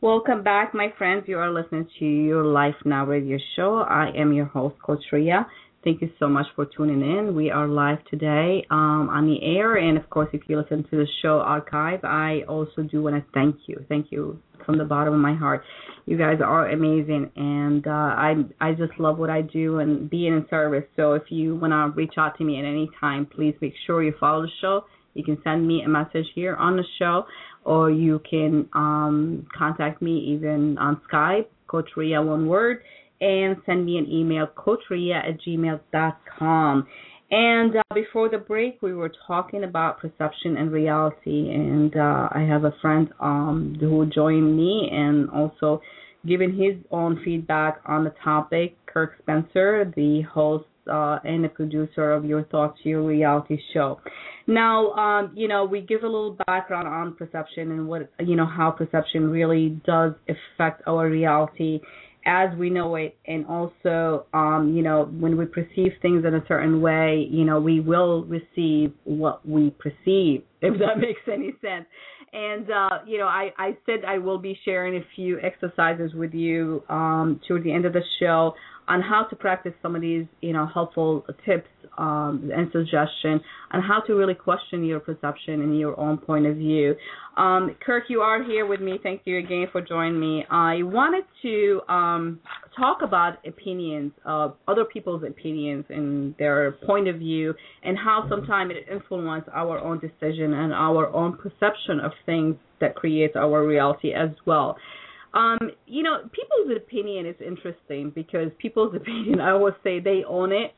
Welcome 0.00 0.44
back, 0.44 0.74
my 0.74 0.92
friends. 0.96 1.24
You 1.26 1.38
are 1.38 1.52
listening 1.52 1.88
to 1.98 2.04
your 2.04 2.44
Life 2.44 2.76
Now 2.84 3.04
radio 3.04 3.36
show. 3.56 3.78
I 3.78 4.12
am 4.16 4.32
your 4.32 4.46
host, 4.46 4.76
Coach 4.80 5.02
Rea. 5.10 5.40
Thank 5.84 6.02
you 6.02 6.10
so 6.18 6.28
much 6.28 6.46
for 6.56 6.66
tuning 6.66 7.02
in. 7.02 7.36
We 7.36 7.52
are 7.52 7.68
live 7.68 7.98
today 8.10 8.66
um, 8.68 9.08
on 9.10 9.26
the 9.26 9.40
air, 9.40 9.76
and 9.76 9.96
of 9.96 10.10
course, 10.10 10.28
if 10.32 10.42
you 10.48 10.58
listen 10.60 10.82
to 10.90 10.96
the 10.96 11.06
show 11.22 11.38
archive, 11.38 12.00
I 12.02 12.42
also 12.48 12.82
do 12.82 13.00
want 13.00 13.14
to 13.14 13.24
thank 13.32 13.56
you. 13.66 13.84
Thank 13.88 14.10
you 14.10 14.40
from 14.66 14.76
the 14.76 14.84
bottom 14.84 15.14
of 15.14 15.20
my 15.20 15.36
heart. 15.36 15.62
You 16.04 16.18
guys 16.18 16.40
are 16.44 16.70
amazing, 16.70 17.30
and 17.36 17.86
uh, 17.86 17.90
I 17.90 18.34
I 18.60 18.72
just 18.72 18.98
love 18.98 19.18
what 19.18 19.30
I 19.30 19.40
do 19.42 19.78
and 19.78 20.10
being 20.10 20.32
in 20.32 20.46
service. 20.50 20.82
So 20.96 21.12
if 21.12 21.22
you 21.30 21.54
want 21.54 21.72
to 21.72 21.96
reach 21.96 22.14
out 22.18 22.36
to 22.38 22.44
me 22.44 22.58
at 22.58 22.64
any 22.64 22.90
time, 23.00 23.24
please 23.24 23.54
make 23.60 23.74
sure 23.86 24.02
you 24.02 24.14
follow 24.18 24.42
the 24.42 24.50
show. 24.60 24.84
You 25.14 25.22
can 25.22 25.38
send 25.44 25.66
me 25.66 25.82
a 25.82 25.88
message 25.88 26.26
here 26.34 26.56
on 26.56 26.76
the 26.76 26.84
show, 26.98 27.24
or 27.64 27.88
you 27.88 28.20
can 28.28 28.68
um, 28.72 29.46
contact 29.56 30.02
me 30.02 30.18
even 30.34 30.76
on 30.78 31.00
Skype, 31.08 31.46
Coach 31.68 31.90
Rea, 31.96 32.18
one 32.18 32.48
word, 32.48 32.82
and 33.20 33.56
send 33.66 33.84
me 33.84 33.98
an 33.98 34.10
email, 34.10 34.46
coachrea 34.46 35.16
at 35.16 35.40
gmail.com. 35.40 36.86
And 37.30 37.76
uh, 37.76 37.82
before 37.94 38.30
the 38.30 38.38
break, 38.38 38.80
we 38.80 38.94
were 38.94 39.12
talking 39.26 39.64
about 39.64 39.98
perception 39.98 40.56
and 40.56 40.72
reality, 40.72 41.50
and 41.50 41.94
uh, 41.94 42.28
I 42.32 42.40
have 42.48 42.64
a 42.64 42.72
friend 42.80 43.08
um, 43.20 43.76
who 43.78 44.06
joined 44.06 44.56
me 44.56 44.88
and 44.90 45.28
also 45.30 45.82
given 46.26 46.56
his 46.56 46.82
own 46.90 47.20
feedback 47.24 47.80
on 47.86 48.04
the 48.04 48.14
topic. 48.24 48.76
Kirk 48.86 49.12
Spencer, 49.22 49.92
the 49.94 50.22
host 50.22 50.64
uh, 50.90 51.18
and 51.24 51.44
the 51.44 51.48
producer 51.48 52.12
of 52.12 52.24
Your 52.24 52.44
Thoughts, 52.44 52.78
Your 52.82 53.02
Reality 53.02 53.58
show. 53.74 54.00
Now, 54.46 54.92
um, 54.92 55.32
you 55.36 55.48
know, 55.48 55.66
we 55.66 55.82
give 55.82 56.02
a 56.02 56.06
little 56.06 56.38
background 56.46 56.88
on 56.88 57.14
perception 57.14 57.70
and 57.72 57.86
what, 57.86 58.10
you 58.20 58.36
know, 58.36 58.46
how 58.46 58.70
perception 58.70 59.28
really 59.30 59.80
does 59.84 60.14
affect 60.28 60.82
our 60.86 61.08
reality 61.08 61.80
as 62.28 62.54
we 62.58 62.68
know 62.68 62.94
it 62.96 63.16
and 63.26 63.46
also 63.46 64.26
um 64.34 64.74
you 64.76 64.82
know 64.82 65.06
when 65.18 65.36
we 65.38 65.46
perceive 65.46 65.92
things 66.02 66.26
in 66.26 66.34
a 66.34 66.44
certain 66.46 66.82
way 66.82 67.26
you 67.30 67.42
know 67.42 67.58
we 67.58 67.80
will 67.80 68.24
receive 68.24 68.92
what 69.04 69.46
we 69.48 69.70
perceive 69.70 70.42
if 70.60 70.78
that 70.78 70.98
makes 70.98 71.20
any 71.32 71.52
sense. 71.62 71.86
And 72.32 72.70
uh 72.70 72.98
you 73.06 73.16
know 73.16 73.26
i 73.26 73.50
i 73.56 73.76
said 73.86 74.04
i 74.06 74.18
will 74.18 74.38
be 74.38 74.58
sharing 74.64 74.96
a 74.96 75.04
few 75.16 75.40
exercises 75.40 76.12
with 76.12 76.34
you 76.34 76.82
um 76.90 77.40
toward 77.48 77.64
the 77.64 77.72
end 77.72 77.86
of 77.86 77.94
the 77.94 78.02
show 78.20 78.52
on 78.88 79.02
how 79.02 79.24
to 79.24 79.36
practice 79.36 79.72
some 79.82 79.94
of 79.94 80.02
these 80.02 80.26
you 80.40 80.52
know 80.52 80.66
helpful 80.66 81.24
tips 81.44 81.68
um, 81.98 82.50
and 82.54 82.70
suggestion 82.72 83.40
on 83.72 83.82
how 83.82 84.00
to 84.06 84.14
really 84.14 84.34
question 84.34 84.84
your 84.84 85.00
perception 85.00 85.60
and 85.62 85.78
your 85.78 85.98
own 85.98 86.16
point 86.16 86.46
of 86.46 86.56
view. 86.56 86.94
Um, 87.36 87.76
Kirk, 87.84 88.04
you 88.08 88.20
are 88.20 88.42
here 88.42 88.66
with 88.66 88.80
me. 88.80 88.98
Thank 89.02 89.22
you 89.24 89.38
again 89.38 89.66
for 89.70 89.80
joining 89.80 90.18
me. 90.18 90.44
I 90.50 90.82
wanted 90.82 91.24
to 91.42 91.80
um, 91.92 92.40
talk 92.76 92.98
about 93.02 93.44
opinions, 93.46 94.12
uh, 94.24 94.50
other 94.66 94.84
people's 94.84 95.22
opinions 95.24 95.84
and 95.88 96.34
their 96.38 96.72
point 96.86 97.08
of 97.08 97.16
view, 97.16 97.54
and 97.82 97.96
how 97.96 98.26
sometimes 98.28 98.72
it 98.74 98.92
influences 98.92 99.50
our 99.54 99.78
own 99.78 100.00
decision 100.00 100.54
and 100.54 100.72
our 100.72 101.12
own 101.14 101.36
perception 101.36 102.00
of 102.02 102.12
things 102.26 102.56
that 102.80 102.94
creates 102.94 103.34
our 103.36 103.66
reality 103.66 104.12
as 104.12 104.30
well. 104.46 104.76
Um, 105.34 105.58
you 105.86 106.02
know, 106.02 106.18
people's 106.32 106.76
opinion 106.76 107.26
is 107.26 107.36
interesting 107.44 108.12
because 108.14 108.50
people's 108.58 108.94
opinion, 108.96 109.40
I 109.40 109.50
always 109.50 109.74
say 109.82 110.00
they 110.00 110.22
own 110.26 110.52
it. 110.52 110.72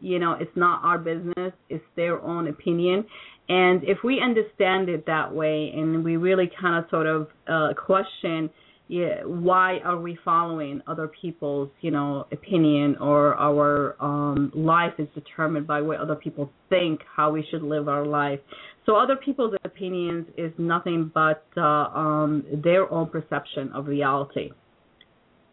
You 0.00 0.18
know, 0.18 0.36
it's 0.38 0.54
not 0.54 0.84
our 0.84 0.98
business, 0.98 1.52
it's 1.70 1.84
their 1.96 2.20
own 2.20 2.48
opinion. 2.48 3.06
And 3.48 3.84
if 3.84 3.98
we 4.04 4.20
understand 4.20 4.88
it 4.88 5.06
that 5.06 5.34
way 5.34 5.72
and 5.74 6.04
we 6.04 6.16
really 6.16 6.50
kind 6.60 6.82
of 6.82 6.90
sort 6.90 7.06
of 7.06 7.28
uh, 7.48 7.74
question 7.74 8.50
yeah, 8.86 9.24
why 9.24 9.78
are 9.78 9.98
we 9.98 10.18
following 10.24 10.82
other 10.86 11.08
people's, 11.08 11.70
you 11.80 11.90
know, 11.90 12.26
opinion 12.30 12.96
or 13.00 13.34
our 13.34 13.96
um, 13.98 14.52
life 14.54 14.92
is 14.98 15.08
determined 15.14 15.66
by 15.66 15.80
what 15.80 16.00
other 16.00 16.16
people 16.16 16.50
think 16.68 17.00
how 17.16 17.30
we 17.30 17.46
should 17.50 17.62
live 17.62 17.88
our 17.88 18.04
life. 18.04 18.40
So 18.86 18.96
other 18.96 19.16
people's 19.16 19.54
opinions 19.64 20.26
is 20.36 20.52
nothing 20.58 21.10
but 21.12 21.44
uh, 21.56 21.60
um, 21.60 22.44
their 22.62 22.90
own 22.92 23.08
perception 23.08 23.70
of 23.72 23.86
reality. 23.86 24.50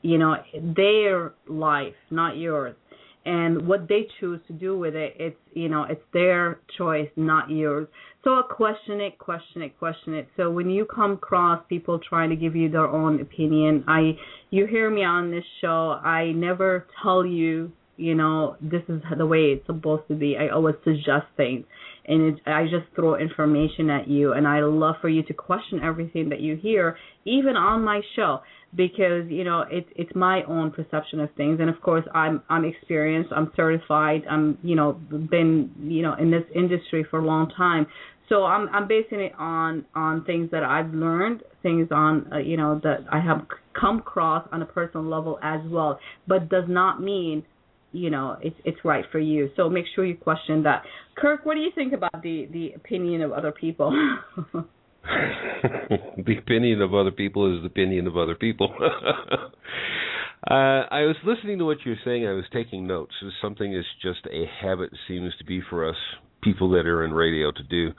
You 0.01 0.17
know, 0.17 0.35
their 0.75 1.33
life, 1.47 1.93
not 2.09 2.37
yours. 2.37 2.75
And 3.23 3.67
what 3.67 3.87
they 3.87 4.07
choose 4.19 4.39
to 4.47 4.53
do 4.53 4.75
with 4.79 4.95
it 4.95 5.13
it's 5.19 5.37
you 5.53 5.69
know 5.69 5.83
it's 5.83 6.01
their 6.11 6.59
choice 6.75 7.09
not 7.15 7.51
yours. 7.51 7.87
So 8.23 8.41
question 8.49 8.99
it 8.99 9.19
question 9.19 9.61
it 9.61 9.77
question 9.77 10.15
it. 10.15 10.27
So 10.35 10.49
when 10.49 10.71
you 10.71 10.85
come 10.85 11.11
across 11.11 11.63
people 11.69 11.99
trying 11.99 12.31
to 12.31 12.35
give 12.35 12.55
you 12.55 12.67
their 12.67 12.87
own 12.87 13.21
opinion 13.21 13.83
i 13.87 14.17
you 14.49 14.65
hear 14.65 14.89
me 14.89 15.03
on 15.03 15.29
this 15.29 15.43
show 15.61 15.99
i 16.03 16.31
never 16.31 16.87
tell 17.03 17.23
you 17.23 17.71
you 18.01 18.15
know 18.15 18.55
this 18.61 18.81
is 18.89 19.01
the 19.17 19.25
way 19.25 19.53
it's 19.53 19.65
supposed 19.65 20.07
to 20.07 20.15
be. 20.15 20.35
I 20.37 20.49
always 20.49 20.75
suggest 20.83 21.27
things. 21.37 21.65
And 22.07 22.33
it, 22.33 22.41
i 22.47 22.63
just 22.63 22.87
throw 22.95 23.15
information 23.15 23.89
at 23.89 24.07
you. 24.07 24.33
And 24.33 24.47
i 24.47 24.61
love 24.61 24.95
for 25.01 25.09
you 25.09 25.23
to 25.23 25.33
question 25.33 25.79
everything 25.83 26.29
that 26.29 26.41
you 26.41 26.55
hear 26.55 26.97
even 27.25 27.55
on 27.55 27.83
my 27.83 28.01
show 28.15 28.39
because 28.75 29.29
you 29.29 29.43
know 29.43 29.65
it's 29.69 29.89
it's 29.95 30.11
my 30.15 30.43
own 30.43 30.71
perception 30.71 31.19
of 31.19 31.29
things. 31.35 31.59
And 31.59 31.69
of 31.69 31.79
course 31.81 32.05
i'm 32.13 32.41
i'm 32.49 32.65
experienced. 32.65 33.31
I'm 33.35 33.51
certified. 33.55 34.23
I'm 34.29 34.57
you 34.63 34.75
know 34.75 34.93
been 34.93 35.71
you 35.83 36.01
know 36.01 36.15
in 36.15 36.31
this 36.31 36.43
industry 36.55 37.05
for 37.09 37.19
a 37.19 37.25
long 37.25 37.49
time. 37.55 37.85
So 38.29 38.45
i'm 38.45 38.67
i'm 38.69 38.87
basing 38.87 39.19
it 39.19 39.33
on 39.37 39.85
on 39.93 40.23
things 40.25 40.49
that 40.51 40.63
i've 40.63 40.93
learned 40.93 41.43
things 41.61 41.89
on 41.91 42.31
uh, 42.33 42.37
you 42.37 42.55
know 42.55 42.79
that 42.81 42.99
i 43.11 43.19
have 43.19 43.45
come 43.79 43.99
across 43.99 44.47
on 44.51 44.61
a 44.61 44.65
personal 44.65 45.05
level 45.05 45.39
as 45.43 45.61
well. 45.65 45.99
But 46.27 46.49
does 46.49 46.65
not 46.67 47.01
mean 47.01 47.43
you 47.91 48.09
know 48.09 48.37
it's 48.41 48.55
it's 48.65 48.77
right 48.83 49.05
for 49.11 49.19
you 49.19 49.49
so 49.55 49.69
make 49.69 49.85
sure 49.95 50.05
you 50.05 50.15
question 50.15 50.63
that 50.63 50.83
kirk 51.17 51.45
what 51.45 51.55
do 51.55 51.59
you 51.59 51.71
think 51.75 51.93
about 51.93 52.21
the 52.23 52.47
the 52.51 52.71
opinion 52.73 53.21
of 53.21 53.31
other 53.31 53.51
people 53.51 53.91
the 55.03 56.37
opinion 56.37 56.81
of 56.81 56.93
other 56.93 57.11
people 57.11 57.55
is 57.55 57.61
the 57.61 57.67
opinion 57.67 58.07
of 58.07 58.17
other 58.17 58.35
people. 58.35 58.73
uh, 58.79 60.53
I 60.53 61.01
was 61.01 61.15
listening 61.25 61.59
to 61.59 61.65
what 61.65 61.77
you 61.85 61.91
were 61.91 61.99
saying. 62.05 62.27
I 62.27 62.33
was 62.33 62.45
taking 62.53 62.87
notes. 62.87 63.13
It's 63.21 63.35
something 63.41 63.73
that's 63.73 63.87
just 64.01 64.25
a 64.33 64.45
habit 64.61 64.91
seems 65.07 65.33
to 65.39 65.45
be 65.45 65.61
for 65.69 65.89
us 65.89 65.95
people 66.43 66.71
that 66.71 66.85
are 66.85 67.03
in 67.03 67.13
radio 67.13 67.51
to 67.51 67.63
do. 67.63 67.91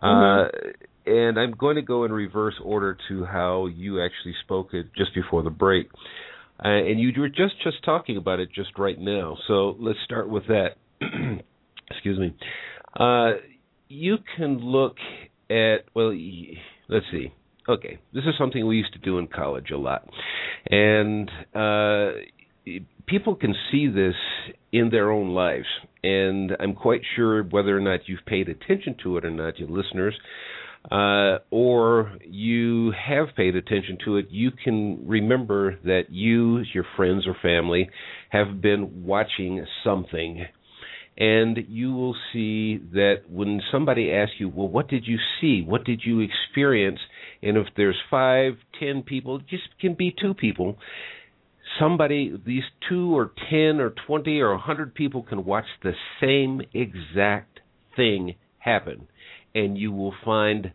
Uh, 0.00 0.06
mm-hmm. 0.06 0.68
Uh, 0.68 0.70
and 1.04 1.36
I'm 1.38 1.52
going 1.52 1.76
to 1.76 1.82
go 1.82 2.04
in 2.04 2.12
reverse 2.12 2.54
order 2.62 2.96
to 3.08 3.24
how 3.24 3.66
you 3.66 4.00
actually 4.02 4.34
spoke 4.44 4.72
it 4.72 4.86
just 4.96 5.14
before 5.14 5.42
the 5.42 5.50
break. 5.50 5.88
Uh, 6.64 6.68
and 6.68 7.00
you 7.00 7.12
were 7.18 7.28
just 7.28 7.54
just 7.62 7.84
talking 7.84 8.16
about 8.16 8.40
it 8.40 8.48
just 8.54 8.78
right 8.78 8.98
now. 8.98 9.36
So 9.48 9.76
let's 9.78 9.98
start 10.04 10.28
with 10.28 10.44
that. 10.48 10.76
Excuse 11.90 12.18
me. 12.18 12.34
Uh, 12.98 13.32
you 13.88 14.18
can 14.36 14.58
look 14.58 14.96
at 15.50 15.84
well, 15.94 16.14
let's 16.88 17.06
see. 17.10 17.32
Okay, 17.68 17.98
this 18.12 18.24
is 18.24 18.34
something 18.38 18.66
we 18.66 18.76
used 18.76 18.92
to 18.92 18.98
do 18.98 19.18
in 19.18 19.28
college 19.28 19.70
a 19.70 19.76
lot, 19.76 20.08
and 20.68 21.30
uh, 21.54 22.10
people 23.06 23.34
can 23.36 23.54
see 23.70 23.88
this 23.88 24.14
in 24.72 24.90
their 24.90 25.10
own 25.10 25.30
lives. 25.30 25.66
And 26.02 26.52
I'm 26.58 26.74
quite 26.74 27.02
sure 27.14 27.44
whether 27.44 27.76
or 27.76 27.80
not 27.80 28.00
you've 28.06 28.24
paid 28.26 28.48
attention 28.48 28.96
to 29.04 29.16
it 29.18 29.24
or 29.24 29.30
not, 29.30 29.58
you 29.58 29.66
listeners, 29.66 30.18
uh, 30.90 31.38
or 31.50 32.12
you 32.24 32.92
have 32.92 33.28
paid 33.36 33.56
attention 33.56 33.98
to 34.04 34.16
it, 34.16 34.26
you 34.30 34.50
can 34.50 35.06
remember 35.06 35.78
that 35.84 36.04
you, 36.10 36.62
your 36.74 36.84
friends 36.96 37.26
or 37.26 37.36
family, 37.40 37.88
have 38.30 38.60
been 38.60 39.04
watching 39.04 39.64
something 39.84 40.44
and 41.16 41.58
you 41.68 41.92
will 41.92 42.16
see 42.32 42.78
that 42.92 43.22
when 43.28 43.60
somebody 43.70 44.10
asks 44.10 44.34
you, 44.38 44.48
well, 44.48 44.68
what 44.68 44.88
did 44.88 45.06
you 45.06 45.18
see? 45.40 45.62
What 45.62 45.84
did 45.84 46.02
you 46.04 46.20
experience? 46.20 47.00
And 47.42 47.56
if 47.56 47.66
there's 47.76 47.98
five, 48.10 48.54
ten 48.80 49.02
people, 49.02 49.36
it 49.36 49.46
just 49.48 49.64
can 49.80 49.94
be 49.94 50.14
two 50.18 50.32
people. 50.32 50.78
Somebody, 51.78 52.34
these 52.46 52.62
two 52.88 53.16
or 53.16 53.32
ten 53.50 53.78
or 53.78 53.94
twenty 54.06 54.40
or 54.40 54.52
a 54.52 54.58
hundred 54.58 54.94
people 54.94 55.22
can 55.22 55.44
watch 55.44 55.66
the 55.82 55.92
same 56.20 56.62
exact 56.72 57.60
thing 57.94 58.34
happen, 58.58 59.08
and 59.54 59.76
you 59.76 59.92
will 59.92 60.14
find 60.24 60.72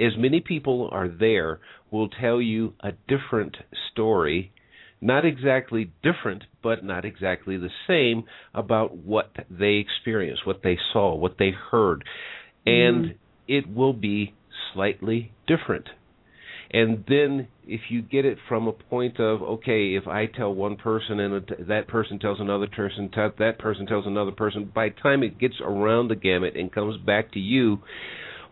as 0.00 0.12
many 0.16 0.40
people 0.40 0.88
are 0.92 1.08
there 1.08 1.60
will 1.90 2.08
tell 2.08 2.40
you 2.40 2.74
a 2.80 2.92
different 3.08 3.56
story 3.90 4.52
not 5.00 5.24
exactly 5.24 5.92
different, 6.02 6.44
but 6.62 6.84
not 6.84 7.04
exactly 7.04 7.56
the 7.56 7.70
same 7.86 8.24
about 8.54 8.96
what 8.96 9.30
they 9.48 9.74
experienced, 9.74 10.46
what 10.46 10.62
they 10.62 10.78
saw, 10.92 11.14
what 11.14 11.36
they 11.38 11.50
heard. 11.70 12.04
And 12.66 13.04
mm. 13.04 13.14
it 13.46 13.72
will 13.72 13.92
be 13.92 14.34
slightly 14.74 15.32
different. 15.46 15.88
And 16.70 17.04
then 17.08 17.48
if 17.66 17.80
you 17.88 18.02
get 18.02 18.24
it 18.24 18.38
from 18.48 18.68
a 18.68 18.72
point 18.72 19.18
of 19.20 19.42
okay, 19.42 19.94
if 19.94 20.06
I 20.06 20.26
tell 20.26 20.54
one 20.54 20.76
person 20.76 21.18
and 21.18 21.50
that 21.68 21.88
person 21.88 22.18
tells 22.18 22.40
another 22.40 22.66
person, 22.66 23.10
that 23.38 23.58
person 23.58 23.86
tells 23.86 24.06
another 24.06 24.32
person, 24.32 24.70
by 24.74 24.90
the 24.90 25.00
time 25.00 25.22
it 25.22 25.38
gets 25.38 25.54
around 25.62 26.08
the 26.08 26.16
gamut 26.16 26.56
and 26.56 26.72
comes 26.72 26.98
back 26.98 27.32
to 27.32 27.38
you, 27.38 27.78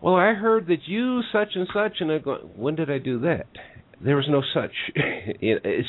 well, 0.03 0.14
I 0.14 0.33
heard 0.33 0.67
that 0.69 0.87
you 0.87 1.23
such 1.33 1.49
and 1.55 1.67
such, 1.73 1.99
and 2.01 2.12
I 2.12 2.19
go, 2.19 2.37
when 2.57 2.75
did 2.75 2.91
I 2.91 2.99
do 2.99 3.21
that? 3.21 3.47
There 4.03 4.17
was 4.17 4.27
no 4.29 4.43
such. 4.55 4.73
it's 4.95 5.89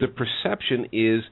the 0.00 0.08
perception 0.08 0.86
is 0.92 1.22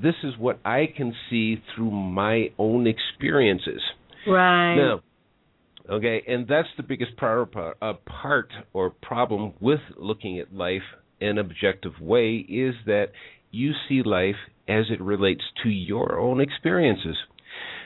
this 0.00 0.14
is 0.22 0.34
what 0.38 0.58
I 0.64 0.86
can 0.96 1.12
see 1.28 1.62
through 1.74 1.90
my 1.90 2.50
own 2.58 2.86
experiences. 2.86 3.80
Right. 4.26 4.76
Now, 4.76 5.00
okay, 5.90 6.22
and 6.26 6.46
that's 6.46 6.68
the 6.76 6.82
biggest 6.82 7.16
part, 7.16 7.54
uh, 7.56 7.92
part 8.06 8.50
or 8.72 8.90
problem 8.90 9.54
with 9.60 9.80
looking 9.96 10.38
at 10.38 10.54
life 10.54 10.82
in 11.20 11.28
an 11.28 11.38
objective 11.38 11.92
way 12.00 12.36
is 12.36 12.74
that 12.86 13.12
you 13.50 13.72
see 13.88 14.02
life 14.02 14.36
as 14.68 14.86
it 14.90 15.00
relates 15.00 15.42
to 15.62 15.68
your 15.68 16.18
own 16.18 16.40
experiences. 16.40 17.16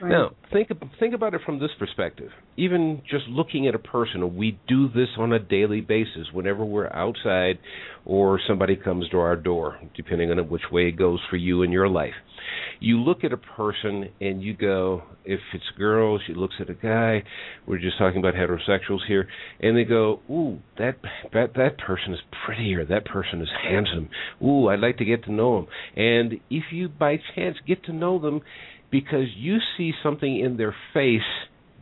Right. 0.00 0.10
Now, 0.10 0.30
think 0.52 0.68
think 1.00 1.14
about 1.14 1.34
it 1.34 1.40
from 1.46 1.58
this 1.58 1.70
perspective. 1.78 2.30
Even 2.56 3.02
just 3.10 3.26
looking 3.28 3.66
at 3.66 3.74
a 3.74 3.78
person, 3.78 4.36
we 4.36 4.58
do 4.68 4.88
this 4.88 5.08
on 5.18 5.32
a 5.32 5.38
daily 5.38 5.80
basis. 5.80 6.28
Whenever 6.32 6.64
we're 6.64 6.92
outside, 6.92 7.58
or 8.04 8.38
somebody 8.46 8.76
comes 8.76 9.08
to 9.10 9.18
our 9.18 9.36
door, 9.36 9.78
depending 9.96 10.30
on 10.30 10.38
which 10.48 10.62
way 10.70 10.88
it 10.88 10.96
goes 10.96 11.20
for 11.30 11.36
you 11.36 11.62
in 11.62 11.72
your 11.72 11.88
life, 11.88 12.14
you 12.78 13.00
look 13.00 13.24
at 13.24 13.32
a 13.32 13.36
person 13.36 14.10
and 14.20 14.42
you 14.42 14.54
go. 14.54 15.02
If 15.24 15.40
it's 15.54 15.64
a 15.74 15.78
girl, 15.78 16.20
she 16.24 16.34
looks 16.34 16.54
at 16.60 16.70
a 16.70 16.74
guy. 16.74 17.24
We're 17.66 17.78
just 17.78 17.98
talking 17.98 18.18
about 18.20 18.34
heterosexuals 18.34 19.06
here, 19.08 19.26
and 19.60 19.76
they 19.76 19.84
go, 19.84 20.20
"Ooh, 20.30 20.60
that 20.78 20.96
that 21.32 21.54
that 21.54 21.78
person 21.78 22.12
is 22.12 22.20
prettier. 22.44 22.84
that 22.84 23.04
person 23.06 23.40
is 23.40 23.48
handsome. 23.62 24.08
Ooh, 24.42 24.68
I'd 24.68 24.80
like 24.80 24.98
to 24.98 25.04
get 25.04 25.24
to 25.24 25.32
know 25.32 25.58
him." 25.58 25.66
And 25.96 26.40
if 26.50 26.64
you 26.70 26.88
by 26.88 27.18
chance 27.34 27.56
get 27.66 27.82
to 27.84 27.92
know 27.92 28.18
them 28.18 28.42
because 28.90 29.26
you 29.36 29.58
see 29.76 29.92
something 30.02 30.40
in 30.40 30.56
their 30.56 30.74
face 30.94 31.20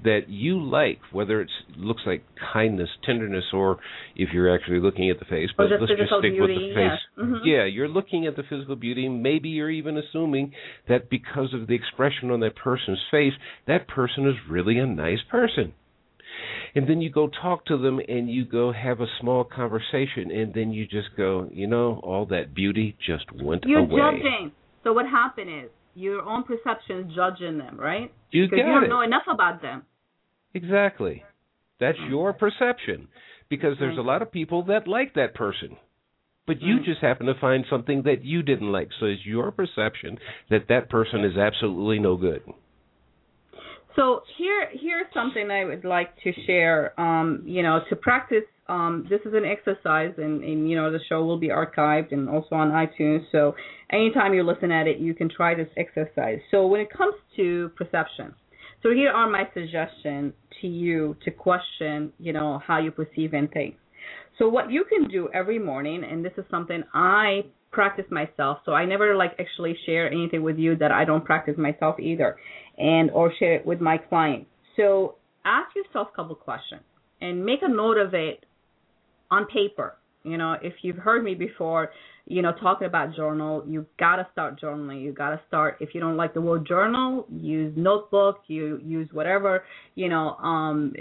that 0.05 0.29
you 0.29 0.63
like, 0.63 0.99
whether 1.13 1.41
it 1.41 1.51
looks 1.77 2.03
like 2.07 2.23
kindness, 2.53 2.91
tenderness, 3.05 3.45
or 3.53 3.79
if 4.15 4.29
you're 4.33 4.55
actually 4.55 4.79
looking 4.79 5.11
at 5.11 5.19
the 5.19 5.25
face. 5.25 5.49
But 5.57 5.69
let's 5.71 5.93
just 5.99 6.13
stick 6.19 6.33
beauty, 6.33 6.41
with 6.41 6.51
the 6.51 6.75
face. 6.75 7.01
Yeah. 7.17 7.25
Mm-hmm. 7.25 7.35
yeah, 7.45 7.65
you're 7.65 7.89
looking 7.89 8.27
at 8.27 8.37
the 8.37 8.43
physical 8.49 8.77
beauty. 8.77 9.09
Maybe 9.09 9.49
you're 9.49 9.71
even 9.71 9.97
assuming 9.97 10.53
that 10.89 11.09
because 11.09 11.55
of 11.55 11.67
the 11.67 11.75
expression 11.75 12.31
on 12.31 12.41
that 12.41 12.55
person's 12.55 13.01
face, 13.11 13.33
that 13.67 13.89
person 13.89 14.29
is 14.29 14.35
really 14.49 14.79
a 14.79 14.87
nice 14.87 15.21
person. 15.31 15.73
And 16.75 16.89
then 16.89 17.01
you 17.01 17.11
go 17.11 17.29
talk 17.29 17.65
to 17.67 17.79
them 17.79 18.01
and 18.07 18.29
you 18.29 18.45
go 18.45 18.73
have 18.73 19.01
a 19.01 19.07
small 19.21 19.45
conversation, 19.45 20.31
and 20.31 20.53
then 20.53 20.73
you 20.73 20.85
just 20.87 21.09
go, 21.17 21.49
you 21.51 21.67
know, 21.67 22.01
all 22.03 22.27
that 22.27 22.55
beauty 22.55 22.97
just 23.07 23.25
went 23.33 23.65
you're 23.65 23.81
away. 23.81 23.95
You're 23.95 24.13
judging. 24.13 24.53
So 24.83 24.93
what 24.93 25.07
happened 25.07 25.65
is 25.65 25.71
your 25.95 26.23
own 26.23 26.45
perceptions 26.45 27.15
judging 27.15 27.59
them, 27.59 27.79
right? 27.79 28.13
You 28.31 28.45
because 28.45 28.59
got 28.59 28.67
you 28.67 28.73
don't 28.73 28.85
it. 28.85 28.89
know 28.89 29.03
enough 29.03 29.25
about 29.33 29.63
them. 29.63 29.83
Exactly. 30.55 31.25
That's 31.81 31.99
your 32.09 32.33
perception. 32.33 33.09
Because 33.49 33.77
there's 33.79 33.99
a 33.99 34.03
lot 34.03 34.23
of 34.23 34.33
people 34.33 34.65
that 34.65 34.89
like 34.89 35.15
that 35.15 35.35
person. 35.35 35.77
But 36.47 36.61
you 36.61 36.77
mm. 36.77 36.85
just 36.85 37.01
happen 37.01 37.27
to 37.27 37.35
find 37.41 37.65
something 37.71 38.03
that 38.05 38.25
you 38.25 38.43
didn't 38.43 38.73
like. 38.73 38.89
So 39.01 39.07
it's 39.07 39.25
your 39.25 39.51
perception 39.51 40.19
that 40.51 40.69
that 40.69 40.91
person 40.91 41.25
is 41.25 41.37
absolutely 41.37 41.99
no 41.99 42.17
good. 42.17 42.43
So 43.97 44.23
here 44.37 44.69
here's 44.73 45.07
something 45.15 45.51
I 45.51 45.65
would 45.65 45.85
like 45.85 46.11
to 46.25 46.33
share 46.47 46.99
um, 47.01 47.43
you 47.47 47.63
know, 47.63 47.81
to 47.89 47.97
practice 47.97 48.45
um, 48.67 49.07
this 49.11 49.21
is 49.27 49.35
an 49.35 49.45
exercise, 49.45 50.15
and, 50.17 50.43
and 50.43 50.69
you 50.69 50.77
know 50.77 50.91
the 50.91 51.01
show 51.09 51.25
will 51.25 51.39
be 51.39 51.49
archived 51.49 52.13
and 52.13 52.29
also 52.29 52.55
on 52.55 52.71
iTunes. 52.71 53.25
So 53.31 53.55
anytime 53.93 54.33
you 54.33 54.43
listen 54.43 54.71
at 54.71 54.87
it, 54.87 54.99
you 54.99 55.15
can 55.15 55.29
try 55.29 55.55
this 55.55 55.69
exercise. 55.77 56.39
So 56.51 56.67
when 56.67 56.81
it 56.81 56.89
comes 56.91 57.15
to 57.37 57.71
perception, 57.77 58.35
so 58.83 58.91
here 58.91 59.11
are 59.11 59.29
my 59.29 59.45
suggestions 59.53 60.33
to 60.61 60.67
you 60.67 61.17
to 61.25 61.31
question, 61.31 62.13
you 62.19 62.33
know, 62.33 62.61
how 62.67 62.79
you 62.79 62.91
perceive 62.91 63.35
and 63.35 63.51
think. 63.51 63.77
So 64.39 64.49
what 64.49 64.71
you 64.71 64.85
can 64.85 65.09
do 65.09 65.29
every 65.33 65.59
morning, 65.59 66.03
and 66.03 66.25
this 66.25 66.33
is 66.37 66.45
something 66.51 66.83
I 66.93 67.45
practice 67.71 68.07
myself, 68.11 68.59
so 68.65 68.73
I 68.73 68.85
never 68.87 69.15
like 69.15 69.33
actually 69.39 69.77
share 69.85 70.11
anything 70.11 70.43
with 70.43 70.59
you 70.59 70.77
that 70.77 70.91
I 70.91 71.05
don't 71.05 71.25
practice 71.25 71.57
myself 71.59 72.01
either, 72.01 72.37
and 72.79 73.11
or 73.11 73.33
share 73.39 73.55
it 73.57 73.67
with 73.67 73.81
my 73.81 73.99
clients. 73.99 74.49
So 74.77 75.17
ask 75.45 75.75
yourself 75.77 76.09
a 76.13 76.17
couple 76.17 76.35
questions 76.35 76.83
and 77.21 77.45
make 77.45 77.61
a 77.63 77.69
note 77.69 77.99
of 77.99 78.15
it 78.15 78.45
on 79.35 79.47
paper. 79.47 79.97
You 80.25 80.39
know, 80.39 80.57
if 80.63 80.73
you've 80.81 80.97
heard 80.97 81.23
me 81.23 81.35
before, 81.35 81.91
you 82.27 82.41
know, 82.41 82.53
talking 82.59 82.87
about 82.87 83.15
journal, 83.15 83.63
you 83.69 83.85
gotta 83.99 84.27
start 84.33 84.59
journaling. 84.59 85.03
You 85.03 85.13
gotta 85.13 85.39
start. 85.47 85.77
If 85.81 85.91
you 85.95 86.01
don't 86.01 86.17
like 86.17 86.33
the 86.33 86.41
word 86.41 86.67
journal, 86.67 87.27
use 87.31 87.75
notebook. 87.77 88.39
You 88.47 88.81
use 88.83 89.07
whatever, 89.13 89.65
you 89.95 90.09
know, 90.09 90.37
um, 90.37 90.95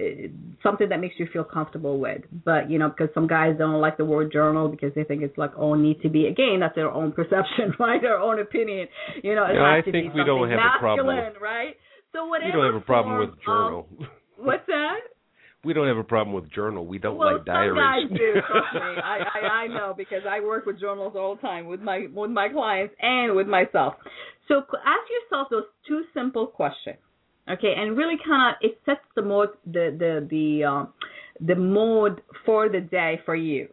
something 0.62 0.90
that 0.90 1.00
makes 1.00 1.16
you 1.18 1.28
feel 1.32 1.46
comfortable 1.46 2.00
with. 2.00 2.24
But 2.44 2.70
you 2.70 2.78
know, 2.78 2.90
because 2.90 3.14
some 3.14 3.28
guys 3.28 3.56
don't 3.58 3.80
like 3.80 3.96
the 3.96 4.04
word 4.04 4.34
journal 4.34 4.68
because 4.68 4.92
they 4.94 5.06
think 5.06 5.24
it's 5.24 5.38
like 5.38 5.52
oh 5.56 5.76
need 5.76 6.02
to 6.02 6.10
be. 6.10 6.28
Again, 6.28 6.58
that's 6.60 6.76
their 6.76 6.92
own 6.92 7.14
perception, 7.14 7.74
right? 7.80 8.02
Their 8.02 8.20
own 8.20 8.42
opinion. 8.42 8.90
You 9.24 9.36
know, 9.36 9.46
it 9.46 9.56
yeah, 9.56 9.76
has 9.76 9.84
I 9.84 9.86
to 9.86 9.92
think 9.94 10.12
be 10.12 10.20
we 10.20 10.26
don't 10.26 10.50
have 10.50 10.60
masculine, 10.60 11.00
a 11.00 11.32
problem. 11.32 11.34
With, 11.34 11.42
right? 11.42 11.76
So 12.12 12.26
whatever. 12.26 12.48
We 12.48 12.52
don't 12.52 12.74
have 12.74 12.82
a 12.82 12.86
problem 12.86 13.20
with 13.20 13.30
journal. 13.46 13.88
Of, 14.02 14.08
what's 14.38 14.68
that? 14.68 15.00
We 15.64 15.74
don't 15.74 15.88
have 15.88 15.98
a 15.98 16.04
problem 16.04 16.36
with 16.36 16.52
journal. 16.52 16.86
We 16.86 16.98
don't 17.00 17.18
well, 17.18 17.38
like 17.38 17.46
diaries. 17.46 17.70
Some 17.70 18.10
guys 18.10 18.20
do. 18.20 18.34
Trust 18.52 18.74
me, 18.74 19.02
I, 19.04 19.20
I 19.34 19.48
I 19.48 19.68
know 19.68 19.94
because 19.96 20.24
I 20.30 20.42
work 20.42 20.66
with 20.66 20.80
journals 20.80 21.14
all 21.16 21.36
the 21.36 21.42
time 21.42 21.68
with 21.68 21.82
my 21.82 22.08
with 22.14 22.32
my 22.32 22.50
clients 22.50 22.94
and 23.00 23.36
with 23.36 23.48
myself. 23.48 23.96
So 24.48 24.58
ask 24.58 25.10
yourself 25.10 25.48
those 25.50 25.64
two 25.88 26.04
simple 26.14 26.48
questions, 26.48 26.98
okay, 27.50 27.74
and 27.78 27.98
really 27.98 28.16
kind 28.26 28.56
of 28.56 28.70
it 28.70 28.80
sets 28.86 29.06
the 29.16 29.22
mode 29.22 29.50
the 29.66 29.96
the 29.98 30.28
the 30.30 30.66
um, 30.66 30.94
the 31.40 31.56
mode 31.56 32.22
for 32.46 32.70
the 32.70 32.82
day 32.82 33.22
for 33.26 33.36
you. 33.36 33.70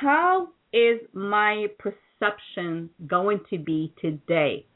How 0.00 0.48
is 0.72 1.00
my 1.12 1.66
perception 1.78 2.90
going 3.06 3.40
to 3.50 3.58
be 3.58 3.94
today? 4.00 4.66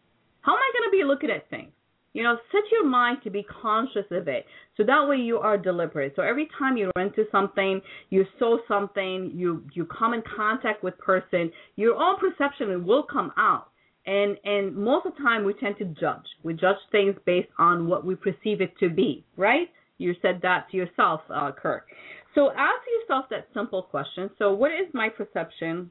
How 0.43 0.53
am 0.53 0.59
I 0.59 0.73
going 0.79 0.91
to 0.91 0.97
be 0.97 1.05
looking 1.05 1.31
at 1.31 1.49
things? 1.51 1.73
You 2.15 2.23
know, 2.23 2.37
set 2.51 2.63
your 2.71 2.87
mind 2.87 3.19
to 3.25 3.31
be 3.31 3.43
conscious 3.43 4.05
of 4.11 4.29
it. 4.29 4.45
So 4.77 4.85
that 4.85 5.09
way 5.09 5.17
you 5.17 5.39
are 5.39 5.57
deliberate. 5.57 6.13
So 6.15 6.23
every 6.23 6.49
time 6.59 6.77
you 6.77 6.91
run 6.95 7.07
into 7.07 7.25
something, 7.33 7.81
you 8.11 8.27
saw 8.39 8.59
something, 8.69 9.33
you 9.35 9.65
you 9.73 9.87
come 9.87 10.13
in 10.13 10.23
contact 10.37 10.83
with 10.83 10.97
person, 10.99 11.51
your 11.77 11.97
own 11.97 12.17
perception 12.19 12.85
will 12.85 13.03
come 13.03 13.33
out. 13.39 13.69
And 14.05 14.37
and 14.45 14.77
most 14.77 15.07
of 15.07 15.15
the 15.15 15.23
time 15.23 15.45
we 15.45 15.55
tend 15.55 15.79
to 15.79 15.85
judge. 15.87 16.27
We 16.43 16.53
judge 16.53 16.77
things 16.91 17.15
based 17.25 17.49
on 17.59 17.87
what 17.87 18.05
we 18.05 18.15
perceive 18.15 18.61
it 18.61 18.77
to 18.81 18.91
be, 18.91 19.25
right? 19.37 19.69
You 19.97 20.15
said 20.21 20.41
that 20.43 20.71
to 20.71 20.77
yourself, 20.77 21.21
uh, 21.31 21.53
Kirk. 21.53 21.87
So 22.35 22.51
ask 22.51 22.81
yourself 23.01 23.27
that 23.31 23.49
simple 23.55 23.83
question. 23.83 24.31
So 24.39 24.53
what 24.53 24.71
is 24.73 24.93
my 24.93 25.09
perception, 25.09 25.91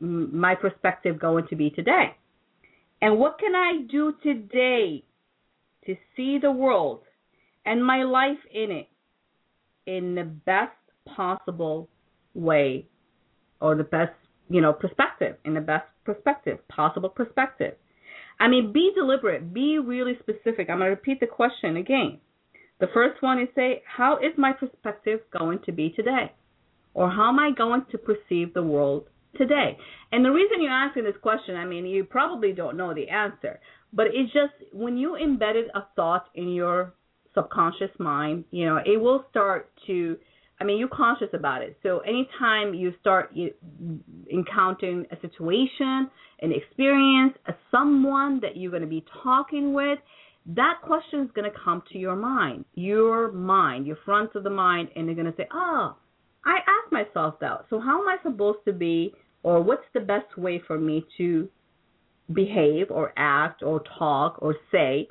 my 0.00 0.54
perspective 0.54 1.18
going 1.18 1.46
to 1.48 1.56
be 1.56 1.70
today? 1.70 2.14
And 3.00 3.18
what 3.18 3.38
can 3.38 3.54
I 3.54 3.82
do 3.90 4.14
today 4.22 5.04
to 5.86 5.96
see 6.16 6.38
the 6.40 6.50
world 6.50 7.00
and 7.64 7.84
my 7.84 8.02
life 8.02 8.38
in 8.52 8.70
it 8.70 8.88
in 9.86 10.14
the 10.14 10.24
best 10.24 10.72
possible 11.16 11.88
way 12.34 12.86
or 13.60 13.74
the 13.74 13.84
best, 13.84 14.12
you 14.48 14.60
know, 14.60 14.72
perspective, 14.72 15.36
in 15.44 15.54
the 15.54 15.60
best 15.60 15.86
perspective, 16.04 16.58
possible 16.68 17.08
perspective. 17.08 17.74
I 18.38 18.48
mean, 18.48 18.72
be 18.72 18.92
deliberate, 18.94 19.54
be 19.54 19.78
really 19.78 20.14
specific. 20.20 20.68
I'm 20.68 20.78
going 20.78 20.90
to 20.90 20.96
repeat 20.96 21.20
the 21.20 21.26
question 21.26 21.76
again. 21.76 22.18
The 22.78 22.88
first 22.92 23.22
one 23.22 23.40
is 23.40 23.48
say, 23.54 23.82
how 23.86 24.18
is 24.18 24.32
my 24.36 24.52
perspective 24.52 25.20
going 25.36 25.60
to 25.64 25.72
be 25.72 25.90
today? 25.90 26.32
Or 26.92 27.10
how 27.10 27.30
am 27.30 27.38
I 27.38 27.50
going 27.56 27.86
to 27.92 27.98
perceive 27.98 28.52
the 28.52 28.62
world 28.62 29.06
today? 29.36 29.78
And 30.12 30.24
the 30.24 30.30
reason 30.30 30.60
you're 30.60 30.70
asking 30.70 31.04
this 31.04 31.16
question, 31.22 31.56
I 31.56 31.64
mean, 31.64 31.86
you 31.86 32.04
probably 32.04 32.52
don't 32.52 32.76
know 32.76 32.92
the 32.92 33.08
answer, 33.08 33.60
but 33.92 34.06
it's 34.08 34.32
just 34.32 34.52
when 34.72 34.96
you 34.96 35.16
embedded 35.16 35.66
a 35.74 35.86
thought 35.94 36.26
in 36.34 36.50
your 36.50 36.94
subconscious 37.34 37.90
mind, 37.98 38.44
you 38.50 38.66
know, 38.66 38.78
it 38.84 39.00
will 39.00 39.24
start 39.30 39.70
to 39.86 40.16
I 40.58 40.64
mean, 40.64 40.78
you're 40.78 40.88
conscious 40.88 41.28
about 41.34 41.60
it. 41.60 41.76
So 41.82 41.98
anytime 41.98 42.72
you 42.72 42.94
start 43.00 43.36
encountering 44.32 45.04
a 45.10 45.20
situation, 45.20 46.10
an 46.40 46.52
experience, 46.52 47.34
a 47.46 47.52
someone 47.70 48.40
that 48.40 48.56
you're 48.56 48.70
going 48.70 48.82
to 48.82 48.88
be 48.88 49.04
talking 49.22 49.74
with, 49.74 49.98
that 50.46 50.78
question 50.82 51.20
is 51.20 51.30
going 51.34 51.50
to 51.50 51.58
come 51.62 51.82
to 51.92 51.98
your 51.98 52.16
mind, 52.16 52.64
your 52.74 53.32
mind, 53.32 53.86
your 53.86 53.98
front 54.04 54.34
of 54.34 54.44
the 54.44 54.50
mind, 54.50 54.88
and 54.96 55.06
they're 55.06 55.14
going 55.14 55.30
to 55.30 55.36
say, 55.36 55.46
"Oh, 55.52 55.96
I 56.44 56.58
asked 56.58 56.92
myself 56.92 57.34
that. 57.40 57.66
So 57.68 57.80
how 57.80 58.00
am 58.00 58.08
I 58.08 58.16
supposed 58.22 58.60
to 58.66 58.72
be, 58.72 59.12
or 59.42 59.60
what's 59.60 59.84
the 59.92 60.00
best 60.00 60.38
way 60.38 60.62
for 60.66 60.78
me 60.78 61.04
to 61.18 61.48
behave 62.32 62.90
or 62.90 63.12
act 63.16 63.62
or 63.62 63.82
talk 63.98 64.38
or 64.40 64.56
say. 64.72 65.08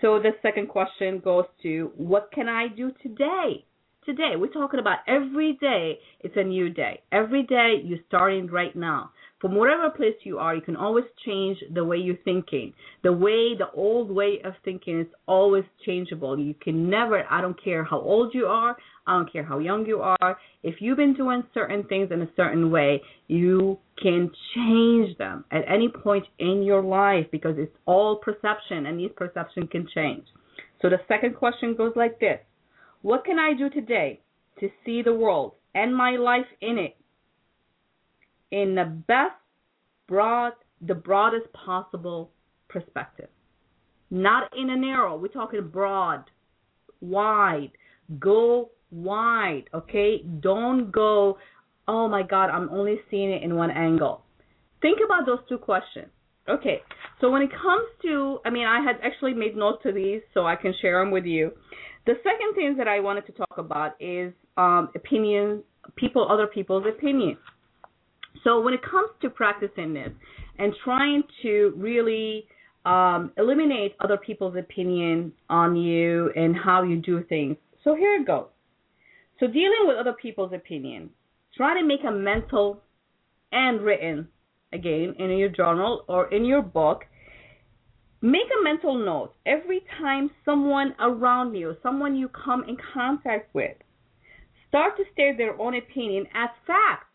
So 0.00 0.20
the 0.20 0.30
second 0.42 0.68
question 0.68 1.20
goes 1.20 1.44
to 1.62 1.90
what 1.96 2.30
can 2.32 2.48
I 2.48 2.68
do 2.68 2.92
today? 3.02 3.64
Today, 4.04 4.34
we're 4.36 4.48
talking 4.48 4.80
about 4.80 4.98
every 5.06 5.58
day, 5.60 5.98
it's 6.20 6.36
a 6.36 6.44
new 6.44 6.70
day. 6.70 7.02
Every 7.12 7.42
day, 7.42 7.82
you're 7.84 7.98
starting 8.08 8.46
right 8.46 8.74
now 8.74 9.10
from 9.40 9.54
whatever 9.54 9.90
place 9.90 10.16
you 10.24 10.38
are, 10.38 10.54
you 10.54 10.60
can 10.60 10.74
always 10.74 11.04
change 11.24 11.58
the 11.72 11.84
way 11.84 11.96
you're 11.96 12.16
thinking. 12.24 12.72
The 13.04 13.12
way, 13.12 13.54
the 13.56 13.70
old 13.72 14.10
way 14.10 14.40
of 14.44 14.54
thinking 14.64 15.00
is 15.00 15.06
always 15.26 15.64
changeable. 15.86 16.38
You 16.38 16.54
can 16.54 16.90
never, 16.90 17.24
I 17.30 17.40
don't 17.40 17.62
care 17.62 17.84
how 17.84 18.00
old 18.00 18.34
you 18.34 18.46
are, 18.46 18.76
I 19.08 19.12
don't 19.12 19.32
care 19.32 19.42
how 19.42 19.58
young 19.58 19.86
you 19.86 20.00
are, 20.00 20.38
if 20.62 20.76
you've 20.80 20.98
been 20.98 21.14
doing 21.14 21.42
certain 21.54 21.84
things 21.84 22.10
in 22.12 22.22
a 22.22 22.28
certain 22.36 22.70
way, 22.70 23.02
you 23.26 23.78
can 24.00 24.30
change 24.54 25.16
them 25.18 25.44
at 25.50 25.62
any 25.66 25.88
point 25.88 26.24
in 26.38 26.62
your 26.62 26.82
life 26.82 27.26
because 27.32 27.56
it's 27.58 27.74
all 27.86 28.16
perception 28.16 28.86
and 28.86 29.00
these 29.00 29.10
perception 29.16 29.66
can 29.66 29.88
change. 29.94 30.24
So 30.82 30.88
the 30.88 31.00
second 31.08 31.36
question 31.36 31.74
goes 31.74 31.92
like 31.96 32.20
this 32.20 32.38
What 33.02 33.24
can 33.24 33.38
I 33.38 33.54
do 33.54 33.70
today 33.70 34.20
to 34.60 34.68
see 34.84 35.02
the 35.02 35.14
world 35.14 35.54
and 35.74 35.94
my 35.94 36.10
life 36.16 36.46
in 36.60 36.78
it 36.78 36.96
in 38.50 38.74
the 38.74 38.84
best 38.84 39.34
broad 40.06 40.52
the 40.80 40.94
broadest 40.94 41.46
possible 41.52 42.30
perspective. 42.68 43.28
Not 44.10 44.52
in 44.56 44.70
a 44.70 44.76
narrow, 44.76 45.16
we're 45.16 45.28
talking 45.28 45.68
broad, 45.68 46.30
wide. 47.00 47.72
Go 48.18 48.70
wide, 48.90 49.64
okay? 49.74 50.22
Don't 50.40 50.90
go, 50.90 51.38
oh 51.86 52.08
my 52.08 52.22
God, 52.22 52.50
I'm 52.50 52.68
only 52.70 52.96
seeing 53.10 53.30
it 53.30 53.42
in 53.42 53.56
one 53.56 53.70
angle. 53.70 54.22
Think 54.80 54.98
about 55.04 55.26
those 55.26 55.40
two 55.48 55.58
questions. 55.58 56.08
Okay, 56.48 56.80
so 57.20 57.30
when 57.30 57.42
it 57.42 57.50
comes 57.50 57.84
to, 58.02 58.38
I 58.46 58.50
mean, 58.50 58.64
I 58.66 58.80
had 58.80 58.96
actually 59.04 59.34
made 59.34 59.54
notes 59.54 59.82
to 59.82 59.92
these 59.92 60.22
so 60.32 60.46
I 60.46 60.56
can 60.56 60.72
share 60.80 61.02
them 61.02 61.10
with 61.10 61.26
you. 61.26 61.52
The 62.06 62.14
second 62.24 62.54
thing 62.54 62.76
that 62.78 62.88
I 62.88 63.00
wanted 63.00 63.26
to 63.26 63.32
talk 63.32 63.58
about 63.58 63.96
is 64.00 64.32
um, 64.56 64.88
opinions, 64.94 65.62
people, 65.96 66.26
other 66.30 66.46
people's 66.46 66.84
opinions. 66.88 67.36
So 68.44 68.62
when 68.62 68.72
it 68.72 68.80
comes 68.82 69.10
to 69.20 69.28
practicing 69.28 69.92
this 69.92 70.08
and 70.58 70.72
trying 70.84 71.22
to 71.42 71.74
really 71.76 72.46
um, 72.86 73.32
eliminate 73.36 73.94
other 74.00 74.16
people's 74.16 74.56
opinion 74.56 75.32
on 75.50 75.76
you 75.76 76.30
and 76.34 76.56
how 76.56 76.82
you 76.82 76.96
do 76.96 77.22
things, 77.24 77.56
so 77.84 77.94
here 77.94 78.14
it 78.14 78.26
goes. 78.26 78.46
So 79.40 79.46
dealing 79.46 79.84
with 79.86 79.96
other 79.96 80.14
people's 80.20 80.52
opinion, 80.52 81.10
try 81.56 81.78
to 81.78 81.86
make 81.86 82.00
a 82.06 82.10
mental 82.10 82.82
and 83.52 83.80
written 83.80 84.28
again 84.72 85.14
in 85.18 85.30
your 85.38 85.48
journal 85.48 86.04
or 86.08 86.32
in 86.32 86.44
your 86.44 86.62
book. 86.62 87.04
Make 88.20 88.48
a 88.60 88.64
mental 88.64 88.98
note 88.98 89.34
every 89.46 89.82
time 90.00 90.30
someone 90.44 90.94
around 90.98 91.54
you, 91.54 91.76
someone 91.82 92.16
you 92.16 92.28
come 92.28 92.64
in 92.68 92.76
contact 92.94 93.54
with, 93.54 93.76
start 94.68 94.96
to 94.96 95.04
state 95.12 95.38
their 95.38 95.60
own 95.60 95.76
opinion 95.76 96.26
as 96.34 96.50
fact 96.66 97.08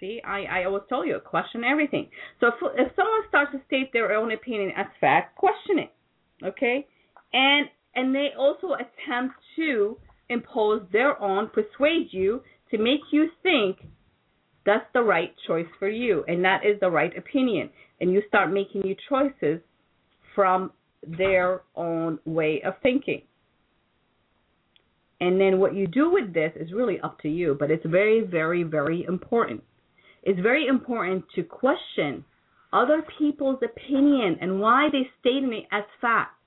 See, 0.00 0.20
I, 0.24 0.44
I 0.44 0.64
always 0.64 0.84
tell 0.88 1.04
you, 1.04 1.18
question 1.24 1.64
everything. 1.64 2.08
So 2.40 2.48
if, 2.48 2.54
if 2.76 2.92
someone 2.94 3.22
starts 3.28 3.52
to 3.52 3.60
state 3.66 3.92
their 3.92 4.12
own 4.12 4.32
opinion 4.32 4.72
as 4.76 4.86
fact, 5.00 5.36
question 5.36 5.78
it. 5.78 5.92
Okay? 6.44 6.86
And 7.32 7.66
and 7.94 8.14
they 8.14 8.28
also 8.38 8.74
attempt 8.74 9.34
to 9.56 9.98
impose 10.28 10.82
their 10.92 11.20
own, 11.20 11.48
persuade 11.48 12.08
you 12.10 12.42
to 12.70 12.78
make 12.78 13.00
you 13.12 13.28
think 13.42 13.78
that's 14.66 14.86
the 14.92 15.02
right 15.02 15.34
choice 15.46 15.66
for 15.78 15.88
you 15.88 16.24
and 16.28 16.44
that 16.44 16.64
is 16.64 16.78
the 16.80 16.90
right 16.90 17.16
opinion. 17.16 17.70
And 18.00 18.12
you 18.12 18.22
start 18.28 18.52
making 18.52 18.82
your 18.84 18.96
choices 19.08 19.60
from 20.34 20.72
their 21.06 21.62
own 21.74 22.18
way 22.24 22.62
of 22.64 22.74
thinking. 22.82 23.22
And 25.20 25.40
then 25.40 25.58
what 25.58 25.74
you 25.74 25.86
do 25.86 26.12
with 26.12 26.32
this 26.32 26.52
is 26.54 26.72
really 26.72 27.00
up 27.00 27.20
to 27.22 27.28
you, 27.28 27.56
but 27.58 27.70
it's 27.70 27.84
very, 27.84 28.20
very, 28.20 28.62
very 28.62 29.04
important. 29.04 29.64
It's 30.22 30.38
very 30.40 30.66
important 30.66 31.24
to 31.34 31.42
question 31.42 32.24
other 32.72 33.02
people's 33.18 33.60
opinion 33.62 34.38
and 34.40 34.60
why 34.60 34.88
they 34.92 35.08
stating 35.20 35.52
it 35.52 35.64
as 35.72 35.84
fact. 36.00 36.37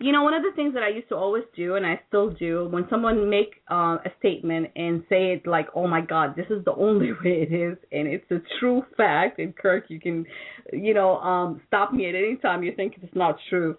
You 0.00 0.10
know, 0.10 0.22
one 0.22 0.34
of 0.34 0.42
the 0.42 0.52
things 0.56 0.74
that 0.74 0.82
I 0.82 0.88
used 0.88 1.08
to 1.10 1.16
always 1.16 1.44
do, 1.54 1.76
and 1.76 1.84
I 1.84 2.00
still 2.08 2.30
do, 2.30 2.66
when 2.70 2.86
someone 2.88 3.28
make 3.28 3.62
uh, 3.70 3.98
a 4.04 4.10
statement 4.18 4.70
and 4.74 5.04
say 5.08 5.34
it 5.34 5.46
like, 5.46 5.68
"Oh 5.74 5.86
my 5.86 6.00
God, 6.00 6.34
this 6.34 6.46
is 6.50 6.64
the 6.64 6.74
only 6.74 7.12
way 7.24 7.46
it 7.48 7.52
is," 7.52 7.76
and 7.92 8.08
it's 8.08 8.30
a 8.30 8.40
true 8.58 8.82
fact. 8.96 9.38
And 9.38 9.54
Kirk, 9.54 9.84
you 9.88 10.00
can, 10.00 10.24
you 10.72 10.94
know, 10.94 11.18
um, 11.18 11.60
stop 11.68 11.92
me 11.92 12.08
at 12.08 12.14
any 12.14 12.36
time 12.36 12.62
you 12.62 12.74
think 12.74 12.94
it's 13.00 13.14
not 13.14 13.36
true. 13.50 13.76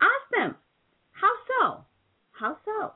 Ask 0.00 0.30
them, 0.38 0.54
how 1.12 1.32
so? 1.48 1.84
How 2.32 2.56
so? 2.64 2.92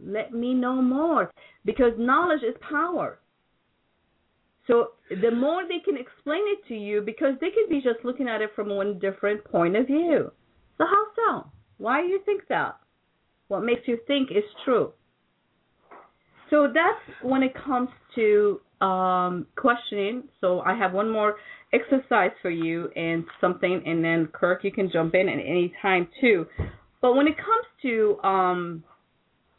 Let 0.00 0.32
me 0.32 0.54
know 0.54 0.80
more 0.80 1.30
because 1.64 1.92
knowledge 1.98 2.42
is 2.42 2.54
power. 2.68 3.18
So 4.66 4.92
the 5.10 5.30
more 5.30 5.62
they 5.68 5.80
can 5.84 5.96
explain 5.96 6.42
it 6.46 6.66
to 6.68 6.74
you, 6.74 7.02
because 7.02 7.34
they 7.40 7.50
could 7.50 7.68
be 7.68 7.82
just 7.82 8.04
looking 8.04 8.28
at 8.28 8.40
it 8.40 8.50
from 8.56 8.70
one 8.70 8.98
different 8.98 9.44
point 9.44 9.76
of 9.76 9.86
view. 9.86 10.32
So 10.78 10.84
how 10.84 11.04
so? 11.16 11.50
Why 11.78 12.02
do 12.02 12.08
you 12.08 12.20
think 12.24 12.42
that? 12.48 12.76
What 13.48 13.64
makes 13.64 13.82
you 13.86 13.98
think 14.06 14.30
is 14.30 14.44
true? 14.64 14.92
So 16.50 16.66
that's 16.66 17.22
when 17.22 17.42
it 17.42 17.52
comes 17.54 17.88
to 18.14 18.60
um, 18.80 19.46
questioning. 19.56 20.24
So 20.40 20.60
I 20.60 20.76
have 20.76 20.92
one 20.92 21.10
more 21.10 21.36
exercise 21.72 22.30
for 22.42 22.50
you 22.50 22.90
and 22.94 23.24
something, 23.40 23.82
and 23.86 24.04
then 24.04 24.28
Kirk, 24.32 24.64
you 24.64 24.72
can 24.72 24.90
jump 24.92 25.14
in 25.14 25.28
at 25.28 25.38
any 25.38 25.72
time 25.82 26.08
too. 26.20 26.46
But 27.00 27.14
when 27.14 27.26
it 27.26 27.36
comes 27.36 27.66
to 27.82 28.18
um, 28.22 28.84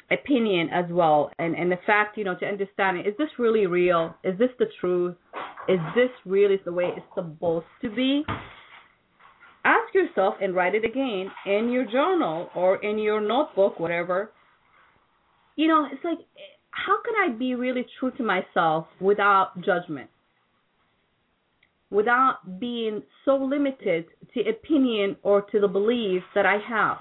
opinion 0.10 0.70
as 0.70 0.86
well, 0.90 1.32
and 1.38 1.56
and 1.56 1.72
the 1.72 1.80
fact, 1.86 2.18
you 2.18 2.24
know, 2.24 2.36
to 2.40 2.46
understand 2.46 2.98
it, 2.98 3.08
is 3.08 3.14
this 3.18 3.30
really 3.38 3.66
real? 3.66 4.16
Is 4.24 4.38
this 4.40 4.50
the 4.58 4.66
truth? 4.80 5.16
Is 5.68 5.80
this 5.96 6.10
really 6.26 6.60
the 6.64 6.72
way 6.72 6.92
it's 6.96 7.06
supposed 7.16 7.66
to 7.82 7.90
be? 7.90 8.24
Yourself 9.96 10.36
and 10.42 10.54
write 10.54 10.76
it 10.76 10.84
again 10.84 11.32
in 11.46 11.70
your 11.72 11.86
journal 11.86 12.50
or 12.54 12.84
in 12.84 13.00
your 13.00 13.22
notebook, 13.22 13.80
whatever. 13.80 14.30
You 15.56 15.70
know, 15.70 15.88
it's 15.90 16.04
like, 16.04 16.18
how 16.72 16.98
can 17.02 17.14
I 17.24 17.34
be 17.34 17.56
really 17.56 17.86
true 17.98 18.12
to 18.18 18.24
myself 18.24 18.88
without 19.00 19.62
judgment? 19.62 20.10
Without 21.90 22.60
being 22.60 23.04
so 23.24 23.38
limited 23.38 24.08
to 24.34 24.42
opinion 24.42 25.16
or 25.24 25.44
to 25.44 25.62
the 25.62 25.68
beliefs 25.70 26.26
that 26.36 26.46
I 26.46 26.58
have? 26.58 26.98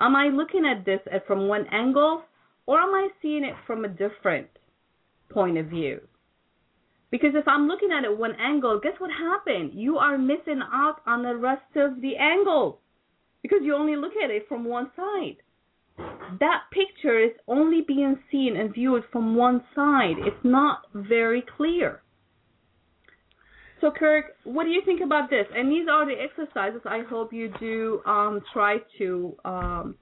Am 0.00 0.14
I 0.14 0.28
looking 0.28 0.64
at 0.64 0.84
this 0.84 1.00
from 1.26 1.48
one 1.48 1.66
angle 1.72 2.22
or 2.66 2.78
am 2.78 2.94
I 2.94 3.08
seeing 3.20 3.44
it 3.44 3.54
from 3.66 3.84
a 3.84 3.88
different 3.88 4.46
point 5.30 5.58
of 5.58 5.66
view? 5.66 6.00
Because 7.10 7.30
if 7.34 7.46
I'm 7.48 7.66
looking 7.66 7.90
at 7.92 8.04
it 8.04 8.16
one 8.16 8.36
angle, 8.40 8.80
guess 8.80 8.92
what 8.98 9.10
happened? 9.10 9.72
You 9.74 9.98
are 9.98 10.16
missing 10.16 10.60
out 10.72 10.96
on 11.06 11.22
the 11.22 11.36
rest 11.36 11.76
of 11.76 12.00
the 12.00 12.16
angle 12.16 12.80
because 13.42 13.60
you 13.62 13.74
only 13.74 13.96
look 13.96 14.12
at 14.22 14.30
it 14.30 14.46
from 14.48 14.64
one 14.64 14.90
side. 14.94 15.36
That 16.38 16.62
picture 16.72 17.18
is 17.18 17.32
only 17.48 17.82
being 17.86 18.18
seen 18.30 18.56
and 18.56 18.72
viewed 18.72 19.02
from 19.10 19.34
one 19.34 19.62
side. 19.74 20.14
It's 20.18 20.44
not 20.44 20.82
very 20.94 21.42
clear. 21.56 22.02
So, 23.80 23.90
Kirk, 23.90 24.26
what 24.44 24.64
do 24.64 24.70
you 24.70 24.82
think 24.84 25.00
about 25.00 25.30
this? 25.30 25.46
And 25.54 25.70
these 25.70 25.88
are 25.90 26.06
the 26.06 26.14
exercises 26.20 26.82
I 26.84 27.00
hope 27.08 27.32
you 27.32 27.52
do 27.58 28.02
um, 28.06 28.40
try 28.52 28.76
to 28.98 29.36
um, 29.44 29.94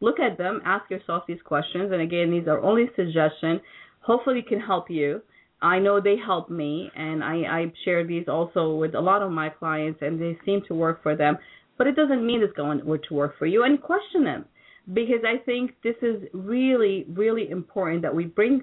look 0.00 0.18
at 0.18 0.38
them, 0.38 0.60
ask 0.64 0.90
yourself 0.90 1.24
these 1.28 1.42
questions. 1.44 1.92
And 1.92 2.00
again, 2.00 2.30
these 2.30 2.48
are 2.48 2.60
only 2.60 2.86
suggestions. 2.96 3.60
Hopefully, 4.00 4.40
it 4.40 4.48
can 4.48 4.60
help 4.60 4.90
you. 4.90 5.22
I 5.64 5.78
know 5.78 5.98
they 5.98 6.16
help 6.16 6.50
me, 6.50 6.90
and 6.94 7.24
I, 7.24 7.36
I 7.36 7.72
share 7.84 8.06
these 8.06 8.28
also 8.28 8.74
with 8.74 8.94
a 8.94 9.00
lot 9.00 9.22
of 9.22 9.32
my 9.32 9.48
clients, 9.48 10.00
and 10.02 10.20
they 10.20 10.36
seem 10.44 10.60
to 10.68 10.74
work 10.74 11.02
for 11.02 11.16
them. 11.16 11.38
But 11.78 11.86
it 11.86 11.96
doesn't 11.96 12.24
mean 12.24 12.42
it's 12.42 12.54
going 12.54 12.80
to 12.80 13.14
work 13.14 13.38
for 13.38 13.46
you. 13.46 13.64
And 13.64 13.80
question 13.80 14.24
them 14.24 14.44
because 14.92 15.24
I 15.26 15.42
think 15.44 15.72
this 15.82 15.96
is 16.02 16.22
really, 16.34 17.06
really 17.08 17.48
important 17.50 18.02
that 18.02 18.14
we 18.14 18.26
bring 18.26 18.62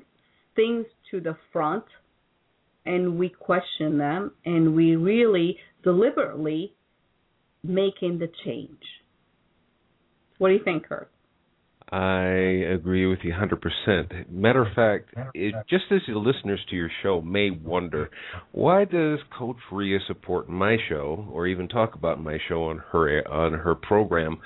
things 0.56 0.86
to 1.10 1.20
the 1.20 1.36
front 1.52 1.86
and 2.86 3.18
we 3.18 3.30
question 3.30 3.98
them 3.98 4.32
and 4.46 4.76
we 4.76 4.96
really 4.96 5.58
deliberately 5.84 6.76
making 7.64 8.20
the 8.20 8.30
change. 8.46 8.82
What 10.38 10.50
do 10.50 10.54
you 10.54 10.64
think, 10.64 10.88
Kurt? 10.88 11.12
I 11.92 12.24
agree 12.74 13.06
with 13.06 13.20
you 13.24 13.34
100%. 13.34 14.30
Matter 14.30 14.62
of 14.62 14.74
fact, 14.74 15.14
it, 15.34 15.54
just 15.70 15.84
as 15.92 16.00
the 16.08 16.18
listeners 16.18 16.62
to 16.70 16.76
your 16.78 16.90
show 17.04 17.20
may 17.20 17.50
wonder, 17.50 18.10
why 18.54 18.86
does 18.86 19.20
Coach 19.38 19.58
Rea 19.70 20.00
support 20.08 20.48
my 20.48 20.78
show 20.88 21.28
or 21.30 21.48
even 21.48 21.68
talk 21.68 21.96
about 21.96 22.24
my 22.24 22.38
show 22.48 22.64
on 22.64 22.82
her 22.94 23.28
on 23.28 23.54
her 23.60 23.76
program? 23.76 24.40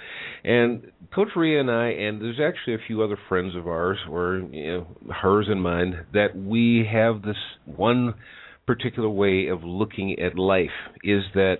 And 0.44 0.92
Coach 1.14 1.30
Rea 1.36 1.60
and 1.60 1.70
I, 1.70 1.90
and 1.90 2.20
there's 2.20 2.40
actually 2.40 2.76
a 2.76 2.88
few 2.88 3.04
other 3.04 3.18
friends 3.30 3.56
of 3.56 3.68
ours, 3.68 4.00
or 4.10 4.38
you 4.52 4.78
know, 4.78 4.88
hers 5.14 5.46
and 5.48 5.62
mine, 5.62 6.08
that 6.14 6.36
we 6.36 6.90
have 6.92 7.22
this 7.22 7.38
one 7.66 8.16
particular 8.66 9.10
way 9.10 9.50
of 9.50 9.64
looking 9.64 10.18
at 10.20 10.36
life. 10.36 10.70
Is 11.04 11.22
that, 11.36 11.58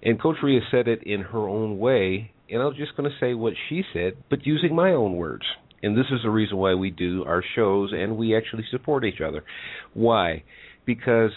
and 0.00 0.22
Coach 0.22 0.36
Rea 0.44 0.60
said 0.70 0.86
it 0.86 1.02
in 1.02 1.22
her 1.22 1.48
own 1.48 1.80
way 1.80 2.33
and 2.50 2.62
I'm 2.62 2.74
just 2.74 2.96
going 2.96 3.10
to 3.10 3.16
say 3.18 3.34
what 3.34 3.54
she 3.68 3.82
said, 3.92 4.14
but 4.30 4.46
using 4.46 4.74
my 4.74 4.90
own 4.90 5.16
words. 5.16 5.44
And 5.82 5.96
this 5.96 6.06
is 6.10 6.20
the 6.22 6.30
reason 6.30 6.56
why 6.56 6.74
we 6.74 6.90
do 6.90 7.24
our 7.24 7.42
shows 7.54 7.92
and 7.92 8.16
we 8.16 8.36
actually 8.36 8.64
support 8.70 9.04
each 9.04 9.20
other. 9.20 9.44
Why? 9.92 10.44
Because 10.86 11.30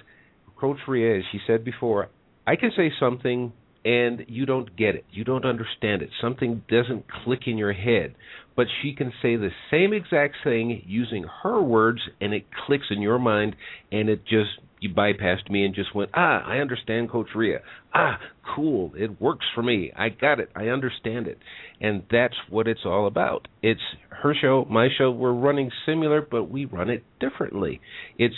Coach 0.59 0.77
Rea, 0.87 1.17
as 1.19 1.23
she 1.31 1.39
said 1.45 1.63
before, 1.65 2.09
I 2.45 2.55
can 2.55 2.71
say 2.75 2.91
something 2.99 3.51
and 3.83 4.25
you 4.27 4.45
don't 4.45 4.75
get 4.75 4.95
it. 4.95 5.05
You 5.11 5.23
don't 5.23 5.45
understand 5.45 6.01
it. 6.01 6.09
Something 6.21 6.63
doesn't 6.69 7.05
click 7.23 7.41
in 7.45 7.57
your 7.57 7.73
head. 7.73 8.15
But 8.55 8.67
she 8.81 8.93
can 8.93 9.11
say 9.21 9.35
the 9.35 9.49
same 9.69 9.93
exact 9.93 10.35
thing 10.43 10.81
using 10.85 11.25
her 11.43 11.61
words 11.61 12.01
and 12.19 12.33
it 12.33 12.45
clicks 12.65 12.87
in 12.89 13.01
your 13.01 13.19
mind 13.19 13.55
and 13.91 14.09
it 14.09 14.23
just 14.23 14.49
you 14.79 14.93
bypassed 14.93 15.49
me 15.49 15.65
and 15.65 15.73
just 15.73 15.95
went, 15.95 16.11
ah, 16.13 16.43
I 16.45 16.57
understand 16.57 17.09
Coach 17.09 17.29
Rea. 17.35 17.57
Ah, 17.93 18.19
cool. 18.55 18.93
It 18.95 19.19
works 19.19 19.45
for 19.55 19.63
me. 19.63 19.91
I 19.95 20.09
got 20.09 20.39
it. 20.39 20.49
I 20.55 20.67
understand 20.67 21.27
it. 21.27 21.39
And 21.81 22.03
that's 22.11 22.35
what 22.49 22.67
it's 22.67 22.85
all 22.85 23.07
about. 23.07 23.47
It's 23.61 23.81
her 24.21 24.35
show, 24.39 24.65
my 24.69 24.89
show. 24.95 25.11
We're 25.11 25.33
running 25.33 25.71
similar, 25.85 26.21
but 26.21 26.45
we 26.45 26.65
run 26.65 26.89
it 26.89 27.03
differently. 27.19 27.81
It's 28.17 28.35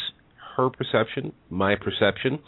her 0.56 0.70
perception, 0.70 1.34
my 1.50 1.76
perception, 1.76 2.40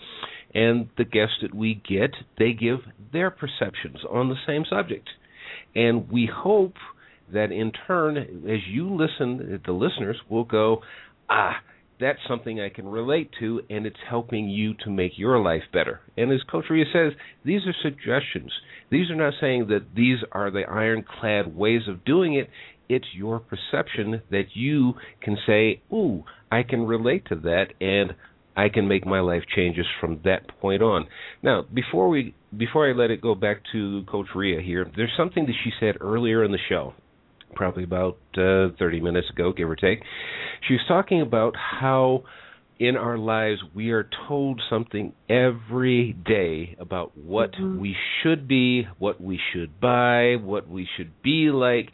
and 0.54 0.90
the 0.98 1.06
guests 1.06 1.36
that 1.42 1.54
we 1.54 1.82
get, 1.88 2.12
they 2.38 2.54
give 2.54 2.80
their 3.14 3.32
perceptions 3.32 3.98
on 4.10 4.30
the 4.30 4.36
same 4.46 4.64
subject. 4.70 5.08
And 5.76 6.10
we 6.10 6.30
hope 6.32 6.74
that 7.34 7.52
in 7.52 7.72
turn, 7.88 8.18
as 8.18 8.60
you 8.70 8.94
listen, 8.94 9.62
the 9.66 9.72
listeners 9.72 10.18
will 10.30 10.44
go, 10.44 10.82
ah, 11.30 11.56
that's 12.02 12.20
something 12.28 12.60
I 12.60 12.70
can 12.70 12.88
relate 12.88 13.30
to, 13.40 13.62
and 13.70 13.86
it's 13.86 14.00
helping 14.10 14.50
you 14.50 14.74
to 14.84 14.90
make 14.90 15.18
your 15.18 15.40
life 15.40 15.64
better. 15.72 16.02
And 16.18 16.32
as 16.32 16.42
Coach 16.50 16.66
Rea 16.70 16.86
says, 16.92 17.14
these 17.46 17.62
are 17.68 17.76
suggestions. 17.82 18.52
These 18.90 19.10
are 19.10 19.16
not 19.16 19.36
saying 19.40 19.68
that 19.68 19.96
these 19.96 20.18
are 20.32 20.52
the 20.52 20.68
ironclad 20.68 21.56
ways 21.56 21.84
of 21.88 22.04
doing 22.04 22.34
it. 22.34 22.50
It's 22.90 23.06
your 23.14 23.40
perception 23.40 24.22
that 24.32 24.48
you 24.56 24.96
can 25.22 25.38
say, 25.48 25.82
"Ooh, 25.94 26.26
I 26.52 26.64
can 26.64 26.86
relate 26.86 27.26
to 27.28 27.36
that," 27.36 27.74
and 27.80 28.16
I 28.58 28.68
can 28.68 28.88
make 28.88 29.06
my 29.06 29.22
life 29.22 29.44
changes 29.56 29.86
from 30.00 30.20
that 30.24 30.48
point 30.60 30.82
on. 30.82 31.08
Now, 31.42 31.66
before 31.74 32.10
we 32.10 32.34
before 32.58 32.90
I 32.90 32.92
let 32.92 33.12
it 33.12 33.22
go 33.22 33.34
back 33.34 33.62
to 33.72 34.04
Coach 34.08 34.36
Rea 34.36 34.62
here, 34.62 34.86
there's 34.96 35.16
something 35.16 35.46
that 35.46 35.56
she 35.64 35.72
said 35.80 35.96
earlier 36.02 36.44
in 36.44 36.52
the 36.52 36.58
show, 36.68 36.94
probably 37.56 37.84
about 37.84 38.18
uh, 38.38 38.70
30 38.80 39.02
minutes 39.02 39.30
ago, 39.30 39.54
give 39.54 39.70
or 39.70 39.76
take. 39.76 40.00
She 40.68 40.74
was 40.74 40.84
talking 40.88 41.22
about 41.22 41.56
how 41.56 42.24
in 42.80 42.98
our 42.98 43.18
lives 43.18 43.60
we 43.76 43.92
are 43.92 44.10
told 44.28 44.60
something 44.70 45.14
every 45.30 46.14
day 46.26 46.76
about 46.80 47.16
what 47.16 47.52
mm-hmm. 47.54 47.80
we 47.80 47.96
should 48.22 48.48
be, 48.48 48.88
what 48.98 49.22
we 49.22 49.40
should 49.54 49.80
buy, 49.80 50.36
what 50.36 50.68
we 50.68 50.88
should 50.98 51.12
be 51.22 51.52
like. 51.52 51.90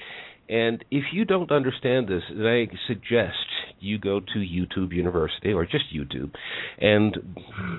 And 0.48 0.86
if 0.90 1.04
you 1.12 1.26
don't 1.26 1.52
understand 1.52 2.08
this, 2.08 2.24
I 2.32 2.68
suggest 2.88 3.36
you 3.80 4.00
go 4.00 4.22
to 4.22 4.40
YouTube 4.40 4.94
University 4.94 5.52
or 5.52 5.66
just 5.66 5.86
YouTube 5.94 6.32
and 6.80 7.18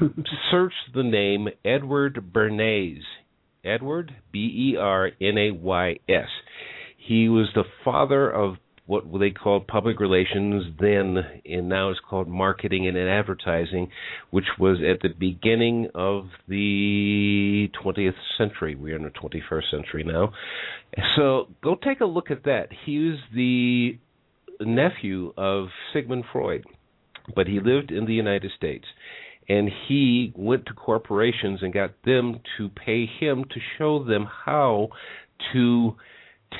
search 0.50 0.74
the 0.94 1.02
name 1.02 1.48
Edward 1.64 2.32
Bernays. 2.32 3.00
Edward 3.64 4.14
B 4.32 4.72
E 4.72 4.76
R 4.78 5.10
N 5.20 5.38
A 5.38 5.50
Y 5.50 5.98
S. 6.08 6.28
He 7.08 7.30
was 7.30 7.48
the 7.54 7.64
father 7.86 8.30
of 8.30 8.56
what 8.84 9.04
they 9.18 9.30
called 9.30 9.66
public 9.66 9.98
relations 9.98 10.74
then, 10.78 11.16
and 11.46 11.66
now 11.66 11.88
it's 11.88 12.00
called 12.06 12.28
marketing 12.28 12.86
and 12.86 12.98
advertising, 12.98 13.90
which 14.30 14.44
was 14.58 14.78
at 14.78 15.00
the 15.00 15.14
beginning 15.18 15.88
of 15.94 16.26
the 16.48 17.70
20th 17.82 18.12
century. 18.36 18.74
We're 18.74 18.96
in 18.96 19.04
the 19.04 19.10
21st 19.10 19.70
century 19.70 20.04
now. 20.04 20.32
So 21.16 21.48
go 21.62 21.76
take 21.82 22.00
a 22.00 22.06
look 22.06 22.30
at 22.30 22.44
that. 22.44 22.68
He 22.84 22.98
was 22.98 23.18
the 23.34 23.98
nephew 24.60 25.32
of 25.38 25.68
Sigmund 25.94 26.24
Freud, 26.30 26.66
but 27.34 27.46
he 27.46 27.60
lived 27.60 27.90
in 27.90 28.04
the 28.04 28.14
United 28.14 28.50
States. 28.54 28.84
And 29.48 29.70
he 29.88 30.34
went 30.36 30.66
to 30.66 30.74
corporations 30.74 31.60
and 31.62 31.72
got 31.72 31.92
them 32.04 32.40
to 32.58 32.68
pay 32.68 33.06
him 33.06 33.44
to 33.44 33.60
show 33.78 34.04
them 34.04 34.26
how 34.44 34.88
to 35.54 35.96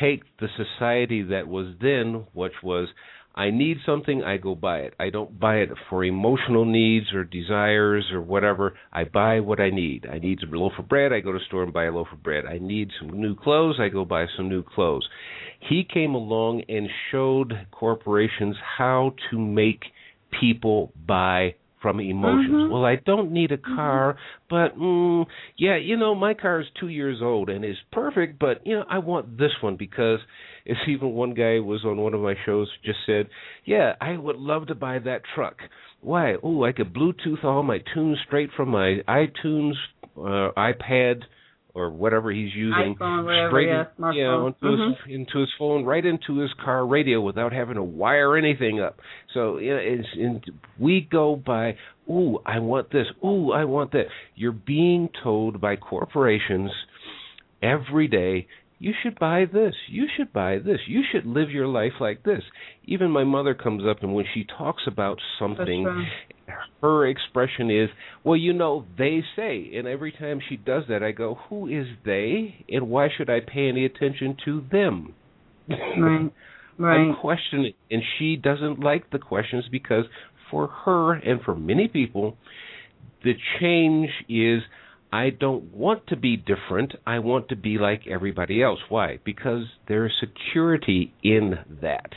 take 0.01 0.22
the 0.39 0.49
society 0.57 1.22
that 1.22 1.49
was 1.49 1.74
then, 1.80 2.26
which 2.32 2.62
was 2.62 2.89
I 3.39 3.51
need 3.51 3.76
something, 3.86 4.24
I 4.24 4.36
go 4.36 4.57
buy 4.57 4.80
it. 4.80 4.95
I 4.99 5.11
don't 5.11 5.39
buy 5.39 5.59
it 5.59 5.68
for 5.89 6.05
emotional 6.05 6.64
needs 6.64 7.12
or 7.14 7.22
desires 7.22 8.11
or 8.12 8.20
whatever. 8.20 8.74
I 8.93 9.05
buy 9.05 9.39
what 9.39 9.61
I 9.61 9.70
need. 9.70 10.09
I 10.12 10.18
need 10.18 10.41
a 10.43 10.57
loaf 10.57 10.72
of 10.76 10.89
bread, 10.89 11.12
I 11.12 11.20
go 11.20 11.30
to 11.30 11.39
store 11.47 11.62
and 11.62 11.72
buy 11.72 11.84
a 11.84 11.93
loaf 11.93 12.09
of 12.12 12.20
bread. 12.20 12.47
I 12.47 12.59
need 12.59 12.91
some 12.99 13.20
new 13.20 13.36
clothes, 13.36 13.76
I 13.78 13.91
go 13.91 14.05
buy 14.05 14.26
some 14.36 14.49
new 14.49 14.64
clothes. 14.64 15.09
He 15.61 15.84
came 15.84 16.14
along 16.14 16.62
and 16.68 16.89
showed 17.12 17.53
corporations 17.70 18.57
how 18.76 19.14
to 19.30 19.39
make 19.39 19.84
people 20.41 20.93
buy 21.07 21.55
from 21.89 22.01
emotions. 22.01 22.51
Mm-hmm. 22.51 22.72
Well, 22.72 22.84
I 22.84 22.97
don't 22.97 23.32
need 23.32 23.51
a 23.51 23.57
car, 23.57 24.18
but 24.51 24.76
mm, 24.78 25.24
yeah, 25.57 25.78
you 25.78 25.97
know, 25.97 26.14
my 26.14 26.34
car 26.34 26.61
is 26.61 26.66
two 26.78 26.89
years 26.89 27.20
old 27.22 27.49
and 27.49 27.64
is 27.64 27.76
perfect, 27.93 28.39
but 28.39 28.66
you 28.66 28.76
know, 28.76 28.84
I 28.91 28.99
want 28.99 29.39
this 29.39 29.53
one 29.62 29.76
because 29.76 30.18
it's 30.66 30.80
even 30.89 31.12
one 31.12 31.32
guy 31.32 31.61
was 31.61 31.84
on 31.86 31.97
one 31.97 32.12
of 32.12 32.20
my 32.20 32.34
shows 32.45 32.68
just 32.84 32.99
said, 33.07 33.28
yeah, 33.64 33.95
I 34.03 34.18
would 34.18 34.36
love 34.36 34.66
to 34.66 34.74
buy 34.74 34.99
that 34.99 35.22
truck. 35.34 35.57
Why? 36.03 36.34
Oh, 36.43 36.62
I 36.64 36.72
could 36.72 36.93
Bluetooth 36.93 37.43
all 37.43 37.62
my 37.62 37.78
tunes 37.95 38.18
straight 38.26 38.51
from 38.55 38.68
my 38.68 38.99
iTunes, 39.09 39.72
uh, 40.16 40.53
iPad 40.59 41.22
or 41.79 41.91
whatever 41.91 42.31
he's 42.31 42.55
using 42.55 42.97
iPhone, 42.99 43.24
whatever, 43.24 43.49
straight 43.51 43.68
yeah, 43.68 43.85
in, 44.11 44.14
yeah, 44.14 44.26
onto 44.29 44.66
Mhm. 44.66 44.89
his, 44.89 45.14
into 45.14 45.39
his 45.39 45.49
phone, 45.59 45.85
right 45.85 46.05
into 46.05 46.39
his 46.39 46.53
car 46.55 46.87
radio 46.87 47.20
without 47.20 47.53
having 47.53 47.76
to 47.76 47.83
wire 47.83 48.37
anything 48.37 48.81
up. 48.81 48.99
So 49.35 49.59
you 49.59 49.70
know, 49.70 49.81
it's 49.81 50.09
in, 50.16 50.43
we 50.79 51.01
go 51.01 51.37
by, 51.37 51.76
ooh, 52.11 52.41
I 52.45 52.59
want 52.59 52.91
this, 52.91 53.07
ooh, 53.24 53.53
I 53.53 53.64
want 53.64 53.93
that. 53.93 54.07
You're 54.35 54.53
being 54.53 55.09
told 55.22 55.61
by 55.61 55.76
corporations 55.76 56.70
every 57.62 58.09
day. 58.09 58.47
You 58.79 58.93
should 59.03 59.18
buy 59.18 59.45
this. 59.53 59.74
You 59.89 60.07
should 60.16 60.33
buy 60.33 60.59
this. 60.59 60.79
You 60.87 61.03
should 61.11 61.26
live 61.26 61.51
your 61.51 61.66
life 61.66 61.95
like 62.01 62.22
this. 62.22 62.43
Even 62.85 63.11
my 63.11 63.24
mother 63.24 63.55
comes 63.55 63.83
up 63.85 64.03
and 64.03 64.14
when 64.14 64.24
she 64.33 64.45
talks 64.45 64.83
about 64.87 65.18
something, 65.39 65.85
That's 65.85 66.61
her 66.81 67.07
expression 67.07 67.70
is, 67.70 67.91
"Well, 68.24 68.37
you 68.37 68.53
know, 68.53 68.87
they 68.97 69.22
say." 69.37 69.70
And 69.74 69.87
every 69.87 70.12
time 70.12 70.41
she 70.41 70.57
does 70.57 70.87
that, 70.89 71.03
I 71.03 71.11
go, 71.12 71.35
"Who 71.49 71.66
is 71.66 71.89
they? 72.05 72.64
And 72.68 72.89
why 72.89 73.09
should 73.09 73.29
I 73.29 73.41
pay 73.41 73.68
any 73.68 73.85
attention 73.85 74.37
to 74.45 74.61
them?" 74.70 75.14
Right. 75.68 75.79
Right. 75.99 76.31
I'm 76.79 77.09
Right. 77.11 77.18
questioning, 77.18 77.74
and 77.91 78.03
she 78.16 78.37
doesn't 78.37 78.79
like 78.79 79.11
the 79.11 79.18
questions 79.18 79.68
because 79.68 80.07
for 80.51 80.68
her 80.68 81.14
and 81.14 81.43
for 81.43 81.55
many 81.55 81.89
people, 81.89 82.37
the 83.24 83.35
change 83.59 84.11
is 84.29 84.62
I 85.13 85.31
don't 85.31 85.75
want 85.75 86.07
to 86.09 86.17
be 86.17 86.37
different. 86.37 86.95
I 87.07 87.21
want 87.21 87.49
to 87.49 87.57
be 87.57 87.79
like 87.79 88.07
everybody 88.07 88.63
else. 88.63 88.79
Why? 88.89 89.19
Because 89.25 89.65
there's 89.87 90.13
security 90.21 91.15
in 91.23 91.59
that. 91.81 92.13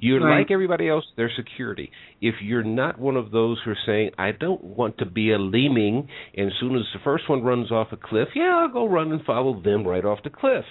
You're 0.00 0.20
Right. 0.20 0.38
like 0.38 0.50
everybody 0.50 0.88
else, 0.88 1.04
there's 1.16 1.34
security. 1.34 1.90
If 2.20 2.40
you're 2.40 2.62
not 2.62 2.98
one 3.00 3.16
of 3.16 3.30
those 3.32 3.60
who 3.64 3.72
are 3.72 3.78
saying, 3.84 4.12
I 4.16 4.30
don't 4.32 4.62
want 4.62 4.98
to 4.98 5.06
be 5.06 5.32
a 5.32 5.38
lemming, 5.38 6.08
and 6.36 6.52
as 6.52 6.56
soon 6.60 6.76
as 6.76 6.82
the 6.92 7.00
first 7.00 7.28
one 7.28 7.42
runs 7.42 7.72
off 7.72 7.92
a 7.92 7.96
cliff, 7.96 8.28
yeah, 8.36 8.58
I'll 8.58 8.68
go 8.68 8.86
run 8.86 9.10
and 9.10 9.24
follow 9.24 9.60
them 9.60 9.84
right 9.86 10.04
off 10.04 10.22
the 10.22 10.30
cliff. 10.30 10.64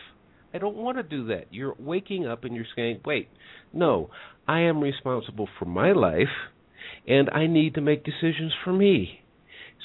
I 0.54 0.60
don't 0.60 0.78
want 0.78 0.98
to 0.98 1.04
do 1.04 1.26
that. 1.26 1.48
You're 1.52 1.76
waking 1.78 2.26
up 2.26 2.46
and 2.46 2.56
you're 2.56 2.66
saying, 2.76 3.02
wait, 3.04 3.28
no, 3.74 4.10
I 4.48 4.62
am 4.62 4.82
responsible 4.82 5.50
for 5.60 5.66
my 5.66 5.92
life, 5.92 6.32
and 7.06 7.30
I 7.32 7.48
need 7.48 7.76
to 7.76 7.82
make 7.82 8.06
decisions 8.06 8.54
for 8.64 8.72
me. 8.72 9.22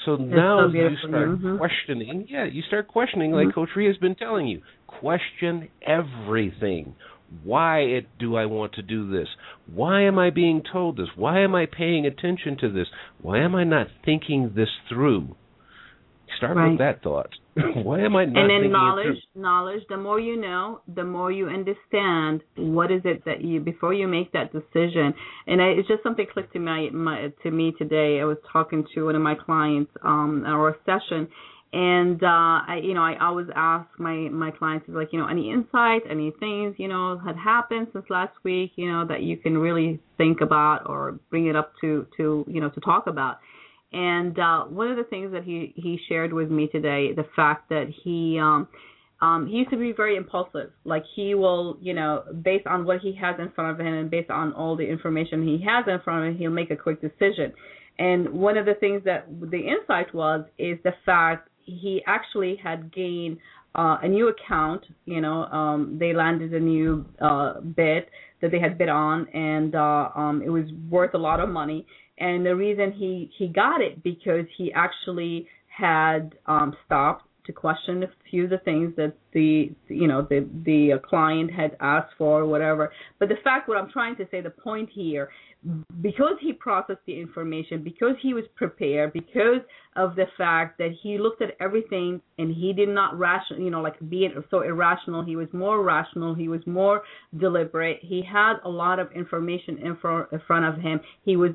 So 0.05 0.15
now 0.15 0.67
so 0.67 0.73
you 0.73 0.89
start 1.07 1.29
mhm. 1.29 1.57
questioning. 1.57 2.27
Yeah, 2.29 2.45
you 2.45 2.61
start 2.63 2.87
questioning, 2.87 3.31
like 3.31 3.47
Mhm. 3.47 3.53
Coach 3.53 3.75
Rea 3.75 3.87
has 3.87 3.97
been 3.97 4.15
telling 4.15 4.47
you. 4.47 4.61
Question 4.87 5.69
everything. 5.81 6.95
Why 7.43 7.79
it, 7.79 8.07
do 8.19 8.35
I 8.35 8.45
want 8.45 8.73
to 8.73 8.83
do 8.83 9.09
this? 9.09 9.27
Why 9.65 10.01
am 10.01 10.19
I 10.19 10.29
being 10.29 10.61
told 10.61 10.97
this? 10.97 11.09
Why 11.15 11.39
am 11.39 11.55
I 11.55 11.65
paying 11.65 12.05
attention 12.05 12.57
to 12.57 12.69
this? 12.69 12.87
Why 13.21 13.39
am 13.39 13.55
I 13.55 13.63
not 13.63 13.87
thinking 14.05 14.51
this 14.55 14.69
through? 14.87 15.35
Start 16.37 16.57
Right. 16.57 16.71
with 16.71 16.79
that 16.79 17.01
thought. 17.03 17.29
Why 17.83 17.99
am 17.99 18.15
I 18.15 18.25
not 18.25 18.41
and 18.41 18.49
then 18.49 18.71
knowledge 18.71 19.17
knowledge 19.35 19.83
the 19.89 19.97
more 19.97 20.19
you 20.19 20.39
know 20.39 20.81
the 20.95 21.03
more 21.03 21.31
you 21.31 21.47
understand 21.47 22.41
what 22.57 22.91
is 22.91 23.01
it 23.05 23.23
that 23.25 23.43
you 23.43 23.59
before 23.59 23.93
you 23.93 24.07
make 24.07 24.31
that 24.31 24.51
decision 24.51 25.13
and 25.45 25.61
I, 25.61 25.67
it's 25.67 25.87
just 25.87 26.01
something 26.01 26.25
clicked 26.31 26.53
to 26.53 26.59
my, 26.59 26.89
my 26.91 27.31
to 27.43 27.51
me 27.51 27.73
today 27.77 28.19
i 28.21 28.25
was 28.25 28.37
talking 28.51 28.85
to 28.95 29.05
one 29.05 29.15
of 29.15 29.21
my 29.21 29.35
clients 29.35 29.91
um 30.03 30.43
or 30.47 30.69
a 30.69 30.75
session 30.85 31.27
and 31.73 32.23
uh 32.23 32.27
i 32.67 32.79
you 32.83 32.93
know 32.95 33.01
i 33.01 33.15
always 33.21 33.47
ask 33.55 33.87
my 33.99 34.15
my 34.29 34.49
clients 34.49 34.87
is 34.87 34.95
like 34.95 35.09
you 35.11 35.19
know 35.19 35.27
any 35.27 35.51
insights 35.51 36.05
any 36.09 36.31
things 36.39 36.75
you 36.77 36.87
know 36.87 37.19
had 37.23 37.35
happened 37.35 37.87
since 37.93 38.05
last 38.09 38.33
week 38.43 38.71
you 38.75 38.91
know 38.91 39.05
that 39.07 39.21
you 39.21 39.37
can 39.37 39.57
really 39.57 39.99
think 40.17 40.41
about 40.41 40.87
or 40.87 41.19
bring 41.29 41.47
it 41.47 41.55
up 41.55 41.73
to 41.81 42.07
to 42.17 42.45
you 42.47 42.59
know 42.59 42.69
to 42.69 42.79
talk 42.81 43.05
about 43.05 43.37
and 43.93 44.37
uh, 44.39 44.63
one 44.63 44.89
of 44.89 44.97
the 44.97 45.03
things 45.03 45.31
that 45.33 45.43
he 45.43 45.73
he 45.75 45.99
shared 46.09 46.33
with 46.33 46.49
me 46.49 46.67
today, 46.67 47.13
the 47.13 47.25
fact 47.35 47.69
that 47.69 47.87
he 48.03 48.39
um, 48.39 48.67
um, 49.21 49.47
he 49.47 49.57
used 49.57 49.69
to 49.69 49.77
be 49.77 49.93
very 49.93 50.17
impulsive. 50.17 50.71
Like 50.83 51.03
he 51.15 51.33
will, 51.33 51.77
you 51.81 51.93
know, 51.93 52.23
based 52.41 52.67
on 52.67 52.85
what 52.85 52.99
he 52.99 53.15
has 53.21 53.35
in 53.39 53.51
front 53.51 53.71
of 53.71 53.85
him 53.85 53.93
and 53.93 54.11
based 54.11 54.29
on 54.29 54.51
all 54.53 54.75
the 54.75 54.83
information 54.83 55.47
he 55.47 55.63
has 55.65 55.85
in 55.87 55.99
front 56.03 56.25
of 56.25 56.33
him, 56.33 56.37
he'll 56.37 56.51
make 56.51 56.71
a 56.71 56.75
quick 56.75 56.99
decision. 56.99 57.53
And 57.99 58.29
one 58.29 58.57
of 58.57 58.65
the 58.65 58.73
things 58.73 59.03
that 59.05 59.27
the 59.29 59.59
insight 59.59 60.13
was 60.13 60.45
is 60.57 60.77
the 60.83 60.93
fact 61.05 61.49
he 61.63 62.01
actually 62.05 62.57
had 62.61 62.93
gained 62.93 63.37
uh, 63.75 63.97
a 64.01 64.07
new 64.07 64.29
account. 64.29 64.83
You 65.05 65.21
know, 65.21 65.45
um, 65.45 65.97
they 65.99 66.13
landed 66.13 66.53
a 66.53 66.59
new 66.59 67.05
uh, 67.21 67.61
bid 67.61 68.05
that 68.41 68.51
they 68.51 68.59
had 68.59 68.77
bid 68.77 68.89
on, 68.89 69.27
and 69.29 69.73
uh, 69.73 70.09
um, 70.15 70.41
it 70.43 70.49
was 70.49 70.65
worth 70.89 71.13
a 71.13 71.17
lot 71.17 71.39
of 71.39 71.49
money. 71.49 71.85
And 72.17 72.45
the 72.45 72.55
reason 72.55 72.91
he 72.91 73.31
he 73.37 73.47
got 73.47 73.81
it 73.81 74.03
because 74.03 74.45
he 74.57 74.71
actually 74.73 75.47
had 75.67 76.35
um, 76.45 76.75
stopped 76.85 77.25
to 77.45 77.51
question 77.51 78.03
a 78.03 78.07
few 78.29 78.45
of 78.45 78.49
the 78.51 78.57
things 78.59 78.93
that 78.95 79.13
the 79.33 79.71
you 79.87 80.07
know 80.07 80.21
the 80.21 80.47
the 80.63 80.99
client 81.07 81.51
had 81.51 81.75
asked 81.79 82.13
for 82.17 82.41
or 82.41 82.45
whatever. 82.45 82.91
But 83.19 83.29
the 83.29 83.37
fact, 83.43 83.67
what 83.67 83.77
I'm 83.77 83.89
trying 83.91 84.15
to 84.17 84.27
say, 84.31 84.41
the 84.41 84.49
point 84.49 84.89
here, 84.93 85.29
because 86.01 86.35
he 86.41 86.53
processed 86.53 86.99
the 87.05 87.19
information, 87.19 87.83
because 87.83 88.15
he 88.21 88.33
was 88.33 88.43
prepared, 88.55 89.13
because 89.13 89.61
of 89.95 90.15
the 90.15 90.25
fact 90.37 90.77
that 90.77 90.91
he 91.01 91.17
looked 91.17 91.41
at 91.41 91.55
everything 91.59 92.21
and 92.37 92.53
he 92.53 92.73
did 92.73 92.89
not 92.89 93.17
rational, 93.17 93.61
you 93.61 93.69
know, 93.69 93.81
like 93.81 93.95
being 94.09 94.33
so 94.49 94.61
irrational. 94.61 95.23
He 95.23 95.35
was 95.35 95.47
more 95.53 95.83
rational. 95.83 96.33
He 96.33 96.47
was 96.47 96.61
more 96.65 97.03
deliberate. 97.37 97.99
He 98.01 98.23
had 98.23 98.55
a 98.65 98.69
lot 98.69 98.99
of 98.99 99.11
information 99.13 99.77
in 99.77 99.95
front, 99.97 100.31
in 100.31 100.41
front 100.45 100.65
of 100.65 100.81
him. 100.81 100.99
He 101.23 101.37
was 101.37 101.51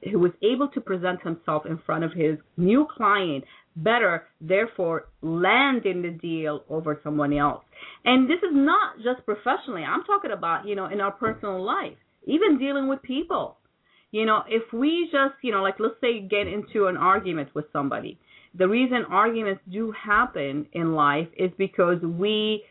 he 0.00 0.16
was 0.16 0.32
able 0.42 0.68
to 0.68 0.80
present 0.80 1.22
himself 1.22 1.66
in 1.66 1.78
front 1.84 2.04
of 2.04 2.12
his 2.12 2.38
new 2.56 2.86
client 2.96 3.44
better, 3.76 4.24
therefore 4.40 5.08
landing 5.22 6.02
the 6.02 6.10
deal 6.10 6.62
over 6.68 7.00
someone 7.02 7.32
else. 7.32 7.64
And 8.04 8.28
this 8.28 8.38
is 8.38 8.52
not 8.52 8.96
just 8.98 9.24
professionally. 9.24 9.82
I'm 9.82 10.04
talking 10.04 10.30
about, 10.30 10.66
you 10.66 10.76
know, 10.76 10.86
in 10.86 11.00
our 11.00 11.12
personal 11.12 11.64
life, 11.64 11.96
even 12.24 12.58
dealing 12.58 12.88
with 12.88 13.02
people. 13.02 13.58
You 14.10 14.26
know, 14.26 14.42
if 14.46 14.72
we 14.72 15.08
just, 15.10 15.34
you 15.42 15.52
know, 15.52 15.62
like 15.62 15.76
let's 15.78 15.94
say 16.00 16.20
get 16.20 16.46
into 16.46 16.86
an 16.86 16.96
argument 16.96 17.48
with 17.54 17.64
somebody. 17.72 18.18
The 18.54 18.68
reason 18.68 19.06
arguments 19.10 19.62
do 19.72 19.92
happen 19.92 20.66
in 20.72 20.94
life 20.94 21.28
is 21.38 21.50
because 21.56 22.02
we 22.02 22.62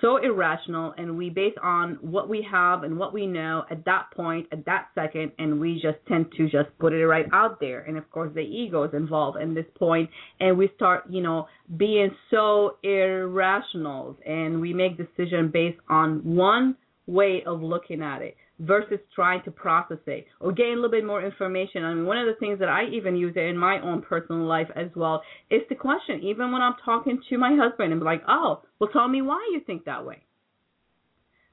so 0.00 0.18
irrational 0.18 0.92
and 0.98 1.16
we 1.16 1.30
base 1.30 1.54
on 1.62 1.98
what 2.00 2.28
we 2.28 2.46
have 2.50 2.82
and 2.82 2.98
what 2.98 3.14
we 3.14 3.26
know 3.26 3.64
at 3.70 3.84
that 3.86 4.06
point 4.14 4.46
at 4.52 4.64
that 4.66 4.88
second 4.94 5.32
and 5.38 5.58
we 5.58 5.74
just 5.80 5.96
tend 6.06 6.26
to 6.36 6.44
just 6.44 6.68
put 6.78 6.92
it 6.92 7.06
right 7.06 7.26
out 7.32 7.58
there 7.58 7.80
and 7.84 7.96
of 7.96 8.10
course 8.10 8.30
the 8.34 8.40
ego 8.40 8.82
is 8.82 8.92
involved 8.92 9.40
in 9.40 9.54
this 9.54 9.64
point 9.78 10.10
and 10.40 10.58
we 10.58 10.68
start 10.76 11.04
you 11.08 11.22
know 11.22 11.46
being 11.78 12.10
so 12.30 12.76
irrational 12.82 14.16
and 14.26 14.60
we 14.60 14.74
make 14.74 14.98
decision 14.98 15.50
based 15.50 15.78
on 15.88 16.18
one 16.22 16.76
way 17.06 17.42
of 17.46 17.62
looking 17.62 18.02
at 18.02 18.20
it 18.20 18.36
versus 18.60 19.00
trying 19.14 19.42
to 19.42 19.50
process 19.50 19.98
it 20.06 20.26
or 20.40 20.52
gain 20.52 20.72
a 20.72 20.74
little 20.76 20.90
bit 20.90 21.04
more 21.04 21.24
information. 21.24 21.84
I 21.84 21.92
mean, 21.94 22.06
one 22.06 22.18
of 22.18 22.26
the 22.26 22.34
things 22.38 22.58
that 22.60 22.68
I 22.68 22.84
even 22.92 23.16
use 23.16 23.34
it 23.36 23.40
in 23.40 23.56
my 23.58 23.80
own 23.80 24.02
personal 24.02 24.46
life 24.46 24.68
as 24.76 24.88
well 24.94 25.22
is 25.50 25.62
to 25.68 25.74
question, 25.74 26.20
even 26.22 26.52
when 26.52 26.62
I'm 26.62 26.74
talking 26.84 27.20
to 27.30 27.38
my 27.38 27.56
husband 27.56 27.92
and 27.92 28.00
be 28.00 28.04
like, 28.04 28.22
oh, 28.28 28.62
well, 28.78 28.90
tell 28.92 29.08
me 29.08 29.22
why 29.22 29.48
you 29.52 29.60
think 29.66 29.84
that 29.86 30.04
way. 30.06 30.22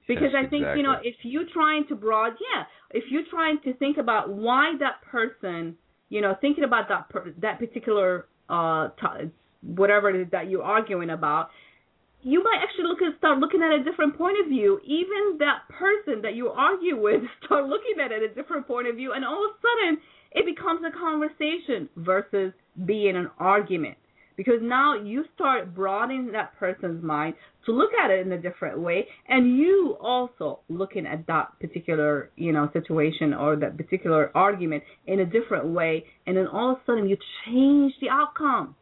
because 0.07 0.29
Yes, 0.33 0.45
I 0.45 0.49
think 0.49 0.63
exactly. 0.63 0.81
you 0.81 0.83
know 0.87 0.95
if 1.03 1.15
you're 1.23 1.49
trying 1.53 1.87
to 1.87 1.95
broad, 1.95 2.33
yeah, 2.39 2.63
if 2.91 3.05
you're 3.09 3.25
trying 3.29 3.59
to 3.63 3.73
think 3.75 3.97
about 3.97 4.29
why 4.29 4.73
that 4.79 5.01
person, 5.09 5.75
you 6.09 6.21
know, 6.21 6.35
thinking 6.41 6.63
about 6.63 6.89
that 6.89 7.09
per, 7.09 7.33
that 7.41 7.59
particular 7.59 8.27
uh 8.49 8.89
t- 8.99 9.31
whatever 9.63 10.09
it 10.09 10.21
is 10.21 10.27
that 10.31 10.49
you're 10.49 10.63
arguing 10.63 11.09
about, 11.11 11.49
you 12.23 12.43
might 12.43 12.59
actually 12.61 12.85
look 12.85 13.01
at 13.01 13.17
start 13.17 13.39
looking 13.39 13.61
at 13.61 13.71
a 13.71 13.83
different 13.83 14.17
point 14.17 14.37
of 14.43 14.49
view. 14.49 14.79
Even 14.85 15.37
that 15.39 15.61
person 15.69 16.21
that 16.21 16.35
you 16.35 16.49
argue 16.49 17.01
with 17.01 17.21
start 17.45 17.67
looking 17.67 17.95
at 18.03 18.11
it 18.11 18.23
a 18.23 18.33
different 18.33 18.67
point 18.67 18.87
of 18.87 18.95
view, 18.95 19.13
and 19.13 19.25
all 19.25 19.45
of 19.45 19.51
a 19.51 19.59
sudden 19.61 19.97
it 20.31 20.45
becomes 20.45 20.81
a 20.85 20.97
conversation 20.97 21.89
versus 21.97 22.53
being 22.85 23.15
an 23.15 23.29
argument. 23.39 23.97
Because 24.37 24.59
now 24.61 24.95
you 24.95 25.25
start 25.35 25.75
broadening 25.75 26.31
that 26.31 26.57
person's 26.57 27.03
mind 27.03 27.35
to 27.65 27.73
look 27.73 27.91
at 28.03 28.09
it 28.09 28.25
in 28.25 28.31
a 28.31 28.41
different 28.41 28.79
way, 28.79 29.05
and 29.27 29.57
you 29.57 29.97
also 30.01 30.61
looking 30.69 31.05
at 31.05 31.27
that 31.27 31.59
particular 31.59 32.31
you 32.37 32.51
know 32.51 32.69
situation 32.71 33.33
or 33.33 33.55
that 33.57 33.77
particular 33.77 34.31
argument 34.35 34.83
in 35.05 35.19
a 35.19 35.25
different 35.25 35.67
way, 35.67 36.05
and 36.25 36.37
then 36.37 36.47
all 36.47 36.71
of 36.71 36.77
a 36.77 36.81
sudden 36.85 37.09
you 37.09 37.17
change 37.45 37.93
the 38.01 38.09
outcome. 38.09 38.75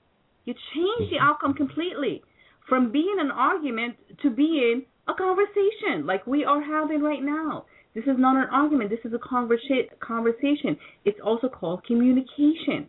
You 0.46 0.54
change 0.74 1.10
the 1.10 1.18
mm-hmm. 1.18 1.26
outcome 1.26 1.54
completely 1.54 2.24
from 2.70 2.92
being 2.92 3.18
an 3.20 3.32
argument 3.32 3.96
to 4.22 4.30
being 4.30 4.86
a 5.08 5.14
conversation 5.14 6.06
like 6.06 6.26
we 6.28 6.46
are 6.46 6.62
having 6.62 7.02
right 7.02 7.24
now. 7.24 7.66
This 7.96 8.04
is 8.04 8.16
not 8.18 8.38
an 8.38 8.48
argument. 8.52 8.92
This 8.92 9.00
is 9.04 9.14
a 9.14 9.18
conversa- 9.18 9.90
conversation. 10.00 10.78
It's 11.06 11.20
also 11.24 11.50
called 11.50 11.84
communication. 11.86 12.88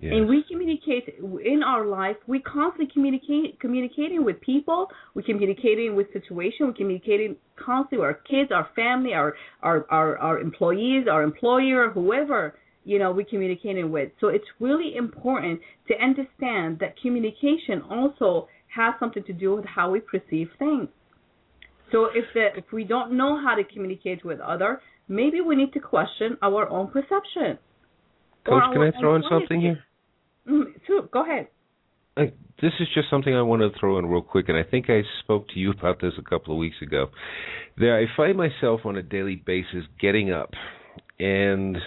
Yes. 0.00 0.14
And 0.16 0.28
we 0.28 0.44
communicate 0.50 1.14
in 1.44 1.62
our 1.64 1.86
life. 1.86 2.16
We 2.26 2.40
constantly 2.40 2.92
communicate 2.92 3.60
communicating 3.60 4.24
with 4.24 4.40
people. 4.40 4.88
We're 5.14 5.22
communicating 5.22 5.94
with 5.94 6.08
situations. 6.12 6.60
We're 6.60 6.72
communicating 6.72 7.36
constantly 7.54 7.98
with 7.98 8.06
our 8.06 8.14
kids, 8.14 8.50
our 8.50 8.68
family, 8.74 9.14
our 9.14 9.34
our 9.62 9.86
our, 9.90 10.18
our 10.18 10.40
employees, 10.40 11.06
our 11.08 11.22
employer, 11.22 11.90
whoever 11.90 12.58
you 12.84 12.98
know 12.98 13.12
we're 13.12 13.26
communicating 13.26 13.92
with. 13.92 14.10
So 14.20 14.26
it's 14.26 14.44
really 14.58 14.96
important 14.96 15.60
to 15.86 15.94
understand 16.02 16.80
that 16.80 17.00
communication 17.00 17.80
also 17.88 18.48
has 18.74 18.94
something 18.98 19.22
to 19.24 19.32
do 19.32 19.54
with 19.56 19.64
how 19.64 19.90
we 19.90 20.00
perceive 20.00 20.48
things. 20.58 20.88
So 21.90 22.06
if 22.06 22.24
the 22.34 22.48
if 22.56 22.64
we 22.72 22.84
don't 22.84 23.16
know 23.16 23.38
how 23.42 23.54
to 23.54 23.64
communicate 23.64 24.24
with 24.24 24.40
other, 24.40 24.80
maybe 25.08 25.40
we 25.40 25.56
need 25.56 25.72
to 25.74 25.80
question 25.80 26.38
our 26.42 26.68
own 26.68 26.88
perception. 26.88 27.58
Coach, 28.46 28.62
can 28.72 28.82
I 28.82 28.90
throw 28.98 29.14
in 29.16 29.22
something 29.30 29.60
here? 29.60 29.84
Mm, 30.48 30.64
sure, 30.86 31.02
go 31.12 31.22
ahead. 31.22 31.48
I, 32.16 32.32
this 32.60 32.72
is 32.80 32.88
just 32.94 33.08
something 33.08 33.34
I 33.34 33.42
want 33.42 33.62
to 33.62 33.78
throw 33.78 33.98
in 33.98 34.06
real 34.06 34.22
quick, 34.22 34.48
and 34.48 34.58
I 34.58 34.64
think 34.68 34.86
I 34.90 35.02
spoke 35.22 35.48
to 35.48 35.58
you 35.58 35.70
about 35.70 36.00
this 36.00 36.12
a 36.18 36.22
couple 36.22 36.52
of 36.52 36.58
weeks 36.58 36.76
ago. 36.82 37.06
There, 37.78 37.96
I 37.98 38.04
find 38.16 38.36
myself 38.36 38.80
on 38.84 38.96
a 38.96 39.02
daily 39.02 39.36
basis 39.36 39.84
getting 40.00 40.30
up, 40.30 40.50
and 41.18 41.78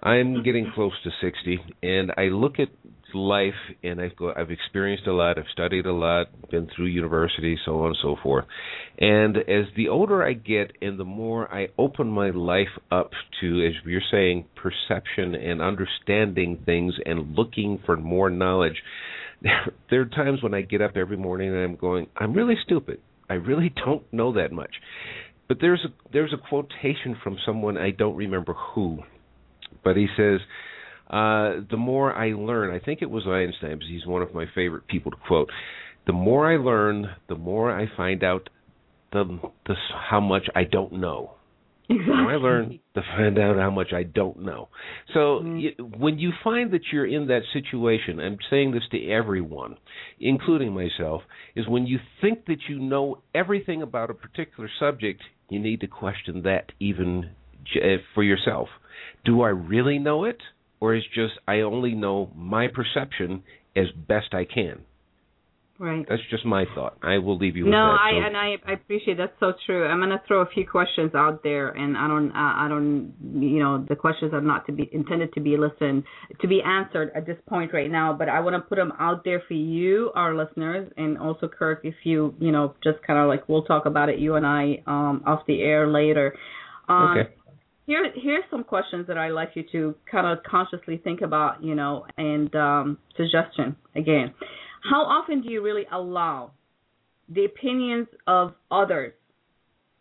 I'm 0.00 0.42
getting 0.42 0.70
close 0.74 0.92
to 1.04 1.10
60, 1.20 1.58
and 1.82 2.12
I 2.16 2.24
look 2.24 2.58
at 2.58 2.68
life, 3.14 3.54
and 3.82 4.00
I've 4.00 4.16
go, 4.16 4.32
I've 4.36 4.50
experienced 4.50 5.06
a 5.06 5.12
lot, 5.12 5.38
I've 5.38 5.44
studied 5.52 5.86
a 5.86 5.92
lot, 5.92 6.28
been 6.50 6.68
through 6.74 6.86
university, 6.86 7.58
so 7.64 7.80
on 7.80 7.88
and 7.88 7.96
so 8.02 8.16
forth. 8.22 8.44
And 8.98 9.36
as 9.36 9.66
the 9.76 9.88
older 9.88 10.22
I 10.22 10.32
get, 10.32 10.72
and 10.82 10.98
the 10.98 11.04
more 11.04 11.52
I 11.52 11.68
open 11.78 12.08
my 12.08 12.30
life 12.30 12.68
up 12.90 13.10
to, 13.40 13.66
as 13.66 13.72
you're 13.84 14.00
saying, 14.10 14.46
perception 14.56 15.34
and 15.34 15.60
understanding 15.60 16.62
things, 16.64 16.94
and 17.04 17.34
looking 17.36 17.80
for 17.84 17.96
more 17.96 18.30
knowledge 18.30 18.76
there, 19.90 20.02
are 20.02 20.06
times 20.06 20.42
when 20.42 20.54
I 20.54 20.62
get 20.62 20.82
up 20.82 20.96
every 20.96 21.16
morning 21.16 21.48
and 21.48 21.58
I'm 21.58 21.76
going, 21.76 22.08
I'm 22.16 22.34
really 22.34 22.56
stupid. 22.64 23.00
I 23.28 23.34
really 23.34 23.72
don't 23.84 24.02
know 24.12 24.34
that 24.34 24.52
much. 24.52 24.74
But 25.48 25.58
there's 25.60 25.84
a 25.84 25.88
there's 26.12 26.32
a 26.32 26.48
quotation 26.48 27.16
from 27.24 27.36
someone 27.44 27.76
I 27.76 27.90
don't 27.90 28.14
remember 28.14 28.54
who, 28.54 29.00
but 29.82 29.96
he 29.96 30.06
says, 30.16 30.38
uh, 31.10 31.60
"The 31.70 31.76
more 31.76 32.12
I 32.14 32.32
learn, 32.32 32.74
I 32.74 32.78
think 32.78 33.02
it 33.02 33.10
was 33.10 33.24
Einstein, 33.26 33.76
because 33.78 33.88
he's 33.90 34.06
one 34.06 34.22
of 34.22 34.34
my 34.34 34.46
favorite 34.54 34.86
people 34.86 35.10
to 35.10 35.18
quote. 35.26 35.50
The 36.06 36.12
more 36.12 36.50
I 36.50 36.56
learn, 36.56 37.06
the 37.28 37.36
more 37.36 37.70
I 37.70 37.86
find 37.96 38.24
out 38.24 38.48
the, 39.12 39.24
the 39.66 39.74
how 40.10 40.20
much 40.20 40.46
I 40.54 40.64
don't 40.64 40.94
know." 40.94 41.32
Exactly. 41.90 42.14
I 42.14 42.36
learn 42.36 42.78
to 42.94 43.02
find 43.16 43.36
out 43.36 43.56
how 43.56 43.70
much 43.70 43.92
I 43.92 44.04
don't 44.04 44.42
know. 44.44 44.68
So 45.12 45.40
y 45.42 45.70
when 45.98 46.20
you 46.20 46.30
find 46.44 46.70
that 46.70 46.82
you're 46.92 47.06
in 47.06 47.26
that 47.26 47.42
situation, 47.52 48.20
I'm 48.20 48.38
saying 48.48 48.70
this 48.70 48.84
to 48.92 49.10
everyone, 49.10 49.76
including 50.20 50.72
myself, 50.72 51.22
is 51.56 51.66
when 51.66 51.86
you 51.86 51.98
think 52.20 52.46
that 52.46 52.58
you 52.68 52.78
know 52.78 53.22
everything 53.34 53.82
about 53.82 54.08
a 54.08 54.14
particular 54.14 54.70
subject, 54.78 55.20
you 55.48 55.58
need 55.58 55.80
to 55.80 55.88
question 55.88 56.42
that 56.42 56.66
even 56.78 57.30
j- 57.64 57.94
uh, 57.94 57.98
for 58.14 58.22
yourself. 58.22 58.68
Do 59.24 59.42
I 59.42 59.48
really 59.48 59.98
know 59.98 60.22
it, 60.24 60.38
or 60.80 60.94
is 60.94 61.04
just 61.14 61.34
I 61.46 61.60
only 61.60 61.94
know 61.94 62.30
my 62.34 62.68
perception 62.68 63.42
as 63.76 63.86
best 64.08 64.32
I 64.34 64.44
can? 64.44 64.80
Right. 65.78 66.04
That's 66.06 66.20
just 66.28 66.44
my 66.44 66.66
thought. 66.74 66.98
I 67.02 67.16
will 67.16 67.38
leave 67.38 67.56
you 67.56 67.64
with 67.64 67.72
No, 67.72 67.78
that. 67.86 67.98
I 68.02 68.10
So- 68.12 68.26
and 68.26 68.36
I, 68.36 68.56
I 68.66 68.72
appreciate 68.74 69.16
that's 69.16 69.32
so 69.40 69.54
true. 69.64 69.86
I'm 69.86 69.98
gonna 69.98 70.20
throw 70.28 70.42
a 70.42 70.46
few 70.46 70.66
questions 70.68 71.14
out 71.14 71.42
there, 71.42 71.70
and 71.70 71.96
I 71.96 72.06
don't, 72.06 72.30
I, 72.32 72.66
I 72.66 72.68
don't, 72.68 73.14
you 73.40 73.60
know, 73.60 73.82
the 73.88 73.96
questions 73.96 74.34
are 74.34 74.42
not 74.42 74.66
to 74.66 74.72
be 74.72 74.90
intended 74.92 75.32
to 75.32 75.40
be 75.40 75.56
listened, 75.56 76.04
to 76.38 76.46
be 76.46 76.60
answered 76.60 77.12
at 77.14 77.24
this 77.24 77.38
point 77.48 77.72
right 77.72 77.90
now. 77.90 78.12
But 78.12 78.28
I 78.28 78.40
want 78.40 78.56
to 78.56 78.60
put 78.60 78.76
them 78.76 78.92
out 79.00 79.24
there 79.24 79.42
for 79.48 79.54
you, 79.54 80.10
our 80.14 80.34
listeners, 80.36 80.92
and 80.98 81.16
also 81.16 81.48
Kirk, 81.48 81.80
if 81.84 81.94
you, 82.04 82.34
you 82.38 82.52
know, 82.52 82.74
just 82.84 82.98
kind 83.06 83.18
of 83.18 83.28
like 83.28 83.48
we'll 83.48 83.64
talk 83.64 83.86
about 83.86 84.10
it, 84.10 84.18
you 84.18 84.34
and 84.34 84.44
I, 84.46 84.82
um, 84.86 85.22
off 85.26 85.46
the 85.46 85.62
air 85.62 85.88
later. 85.88 86.36
Um, 86.90 87.16
Okay. 87.16 87.30
Here, 87.90 88.08
here's 88.14 88.44
some 88.52 88.62
questions 88.62 89.08
that 89.08 89.18
I'd 89.18 89.32
like 89.32 89.50
you 89.54 89.64
to 89.72 89.96
kind 90.08 90.24
of 90.24 90.44
consciously 90.44 91.00
think 91.02 91.22
about, 91.22 91.64
you 91.64 91.74
know, 91.74 92.06
and 92.16 92.54
um, 92.54 92.98
suggestion 93.16 93.74
again. 93.96 94.32
How 94.88 95.00
often 95.02 95.42
do 95.42 95.50
you 95.50 95.60
really 95.60 95.86
allow 95.92 96.52
the 97.28 97.46
opinions 97.46 98.06
of 98.28 98.54
others 98.70 99.12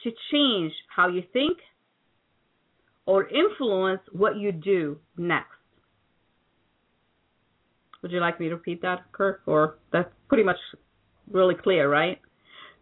to 0.04 0.12
change 0.32 0.72
how 0.96 1.10
you 1.10 1.24
think 1.34 1.58
or 3.08 3.28
influence 3.28 4.02
what 4.12 4.38
you 4.38 4.52
do 4.52 5.00
next? 5.18 5.48
Would 8.04 8.12
you 8.12 8.20
like 8.20 8.40
me 8.40 8.50
to 8.50 8.54
repeat 8.54 8.84
that, 8.84 9.12
Kirk? 9.14 9.42
Or 9.48 9.80
that's 9.92 10.10
pretty 10.28 10.44
much 10.44 10.58
really 11.32 11.56
clear, 11.56 11.90
right? 11.90 12.20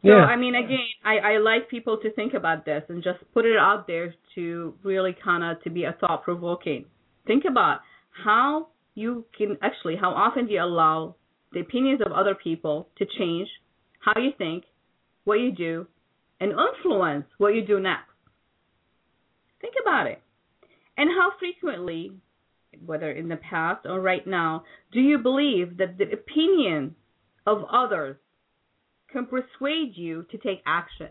So 0.03 0.09
Yeah. 0.09 0.25
I 0.25 0.35
mean, 0.35 0.55
again, 0.55 0.87
I, 1.03 1.17
I 1.17 1.37
like 1.39 1.69
people 1.69 1.97
to 2.03 2.11
think 2.13 2.33
about 2.33 2.65
this 2.65 2.83
and 2.89 3.03
just 3.03 3.19
put 3.33 3.45
it 3.45 3.57
out 3.57 3.87
there 3.87 4.13
to 4.35 4.73
really 4.83 5.15
kind 5.23 5.43
of 5.43 5.63
to 5.63 5.69
be 5.69 5.83
a 5.85 5.93
thought 5.99 6.23
provoking. 6.23 6.85
Think 7.25 7.43
about 7.49 7.79
how 8.25 8.67
you 8.95 9.25
can 9.37 9.57
actually 9.61 9.95
how 9.95 10.11
often 10.11 10.47
do 10.47 10.53
you 10.53 10.63
allow 10.63 11.15
the 11.53 11.59
opinions 11.61 12.01
of 12.05 12.11
other 12.11 12.35
people 12.35 12.89
to 12.97 13.05
change 13.17 13.47
how 13.99 14.19
you 14.21 14.31
think, 14.37 14.63
what 15.25 15.35
you 15.35 15.51
do, 15.51 15.87
and 16.39 16.51
influence 16.51 17.25
what 17.37 17.49
you 17.55 17.65
do 17.65 17.79
next. 17.79 18.11
Think 19.59 19.73
about 19.81 20.07
it. 20.07 20.21
And 20.97 21.09
how 21.09 21.31
frequently, 21.39 22.11
whether 22.85 23.11
in 23.11 23.27
the 23.27 23.37
past 23.37 23.85
or 23.85 23.99
right 23.99 24.25
now, 24.25 24.63
do 24.91 24.99
you 24.99 25.17
believe 25.17 25.77
that 25.77 25.97
the 25.97 26.05
opinion 26.11 26.95
of 27.45 27.63
others 27.71 28.17
can 29.17 29.25
persuade 29.25 29.93
you 29.95 30.25
to 30.31 30.37
take 30.37 30.61
action? 30.65 31.09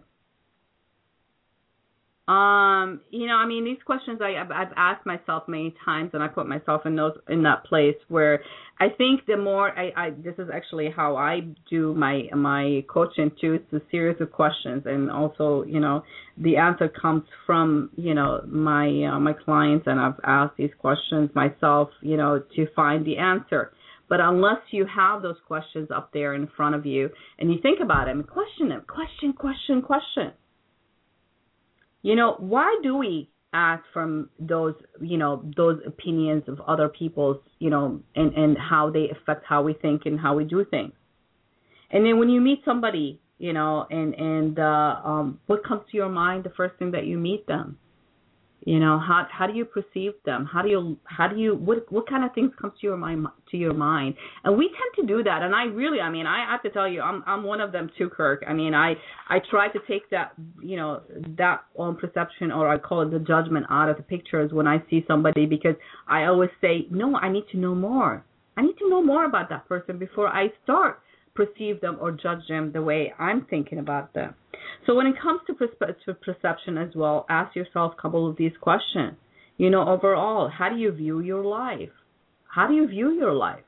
Um, 2.28 3.02
you 3.10 3.28
know, 3.28 3.34
I 3.34 3.46
mean, 3.46 3.64
these 3.64 3.82
questions 3.84 4.18
I, 4.20 4.34
I've, 4.34 4.72
asked 4.76 5.06
myself 5.06 5.44
many 5.46 5.72
times, 5.84 6.10
and 6.12 6.24
I 6.24 6.26
put 6.26 6.48
myself 6.48 6.82
in 6.84 6.96
those 6.96 7.12
in 7.28 7.44
that 7.44 7.64
place 7.64 7.94
where 8.08 8.42
I 8.80 8.88
think 8.88 9.26
the 9.28 9.36
more 9.36 9.70
I, 9.70 9.92
I 9.96 10.10
this 10.10 10.34
is 10.36 10.48
actually 10.52 10.90
how 10.90 11.14
I 11.14 11.42
do 11.70 11.94
my 11.94 12.24
my 12.34 12.84
coaching 12.88 13.30
too. 13.40 13.54
It's 13.54 13.72
a 13.72 13.80
series 13.92 14.20
of 14.20 14.32
questions, 14.32 14.82
and 14.86 15.08
also, 15.08 15.62
you 15.68 15.78
know, 15.78 16.02
the 16.36 16.56
answer 16.56 16.88
comes 16.88 17.22
from 17.46 17.90
you 17.96 18.12
know 18.12 18.42
my 18.48 18.88
uh, 19.04 19.20
my 19.20 19.32
clients, 19.32 19.86
and 19.86 20.00
I've 20.00 20.18
asked 20.24 20.56
these 20.56 20.74
questions 20.80 21.30
myself, 21.32 21.90
you 22.02 22.16
know, 22.16 22.42
to 22.56 22.66
find 22.74 23.06
the 23.06 23.18
answer. 23.18 23.70
But 24.08 24.20
unless 24.20 24.60
you 24.70 24.86
have 24.86 25.22
those 25.22 25.36
questions 25.46 25.88
up 25.94 26.12
there 26.12 26.34
in 26.34 26.48
front 26.56 26.74
of 26.74 26.86
you, 26.86 27.10
and 27.38 27.52
you 27.52 27.58
think 27.60 27.80
about 27.82 28.06
them, 28.06 28.22
question 28.22 28.68
them, 28.68 28.84
question, 28.86 29.32
question, 29.32 29.82
question. 29.82 30.32
You 32.02 32.14
know 32.14 32.36
why 32.38 32.78
do 32.82 32.96
we 32.96 33.30
act 33.52 33.86
from 33.92 34.30
those 34.38 34.74
you 35.00 35.18
know 35.18 35.42
those 35.56 35.80
opinions 35.84 36.44
of 36.46 36.60
other 36.60 36.88
people's 36.88 37.38
you 37.58 37.70
know 37.70 38.00
and 38.14 38.32
and 38.34 38.56
how 38.56 38.90
they 38.90 39.08
affect 39.10 39.44
how 39.44 39.62
we 39.62 39.72
think 39.72 40.02
and 40.04 40.20
how 40.20 40.36
we 40.36 40.44
do 40.44 40.64
things? 40.64 40.92
And 41.90 42.04
then 42.06 42.18
when 42.20 42.28
you 42.28 42.40
meet 42.40 42.60
somebody 42.64 43.20
you 43.38 43.52
know 43.52 43.86
and 43.90 44.14
and 44.14 44.58
uh 44.58 45.00
um 45.04 45.40
what 45.46 45.64
comes 45.64 45.82
to 45.90 45.96
your 45.96 46.08
mind 46.08 46.44
the 46.44 46.52
first 46.56 46.76
thing 46.78 46.92
that 46.92 47.06
you 47.06 47.18
meet 47.18 47.46
them 47.46 47.76
you 48.66 48.80
know 48.80 48.98
how 48.98 49.28
how 49.30 49.46
do 49.46 49.52
you 49.54 49.64
perceive 49.64 50.14
them? 50.24 50.44
How 50.44 50.60
do 50.60 50.68
you 50.68 50.96
how 51.04 51.28
do 51.28 51.36
you 51.36 51.54
what 51.54 51.90
what 51.92 52.08
kind 52.08 52.24
of 52.24 52.34
things 52.34 52.50
come 52.60 52.72
to 52.72 52.86
your 52.86 52.96
mind 52.96 53.28
to 53.52 53.56
your 53.56 53.72
mind? 53.72 54.16
And 54.42 54.58
we 54.58 54.68
tend 54.68 55.08
to 55.08 55.14
do 55.14 55.22
that. 55.22 55.42
And 55.42 55.54
i 55.54 55.64
really 55.66 56.00
i 56.00 56.10
mean 56.10 56.26
i 56.26 56.44
have 56.50 56.62
to 56.64 56.70
tell 56.70 56.88
you 56.88 57.00
i'm 57.00 57.22
i'm 57.28 57.44
one 57.44 57.60
of 57.60 57.70
them 57.70 57.88
too 57.96 58.10
kirk. 58.10 58.42
I 58.44 58.52
mean 58.52 58.74
i 58.74 58.94
i 59.28 59.38
try 59.52 59.68
to 59.68 59.78
take 59.86 60.10
that 60.10 60.32
you 60.60 60.76
know 60.76 61.00
that 61.38 61.62
own 61.76 61.94
perception 61.94 62.50
or 62.50 62.68
i 62.68 62.76
call 62.76 63.02
it 63.02 63.12
the 63.12 63.20
judgment 63.20 63.66
out 63.70 63.88
of 63.88 63.98
the 63.98 64.02
pictures 64.02 64.52
when 64.52 64.66
i 64.66 64.82
see 64.90 65.04
somebody 65.06 65.46
because 65.46 65.76
i 66.08 66.24
always 66.24 66.50
say 66.60 66.88
no 66.90 67.14
i 67.16 67.30
need 67.30 67.44
to 67.52 67.58
know 67.58 67.74
more. 67.74 68.24
I 68.56 68.62
need 68.62 68.78
to 68.78 68.90
know 68.90 69.02
more 69.02 69.26
about 69.26 69.48
that 69.50 69.68
person 69.68 69.96
before 69.96 70.26
i 70.26 70.48
start 70.64 71.00
perceive 71.36 71.80
them 71.80 71.98
or 72.00 72.10
judge 72.10 72.40
them 72.48 72.72
the 72.72 72.82
way 72.82 73.12
i'm 73.20 73.44
thinking 73.44 73.78
about 73.78 74.12
them 74.12 74.34
so 74.86 74.94
when 74.94 75.06
it 75.06 75.20
comes 75.20 75.40
to, 75.46 75.54
to 75.54 76.14
perception 76.14 76.78
as 76.78 76.94
well, 76.94 77.26
ask 77.28 77.54
yourself 77.56 77.94
a 77.98 78.00
couple 78.00 78.28
of 78.28 78.36
these 78.36 78.52
questions. 78.60 79.16
You 79.56 79.70
know, 79.70 79.88
overall, 79.88 80.48
how 80.48 80.68
do 80.68 80.76
you 80.76 80.92
view 80.92 81.20
your 81.20 81.44
life? 81.44 81.90
How 82.48 82.66
do 82.66 82.74
you 82.74 82.86
view 82.86 83.12
your 83.12 83.32
life? 83.32 83.64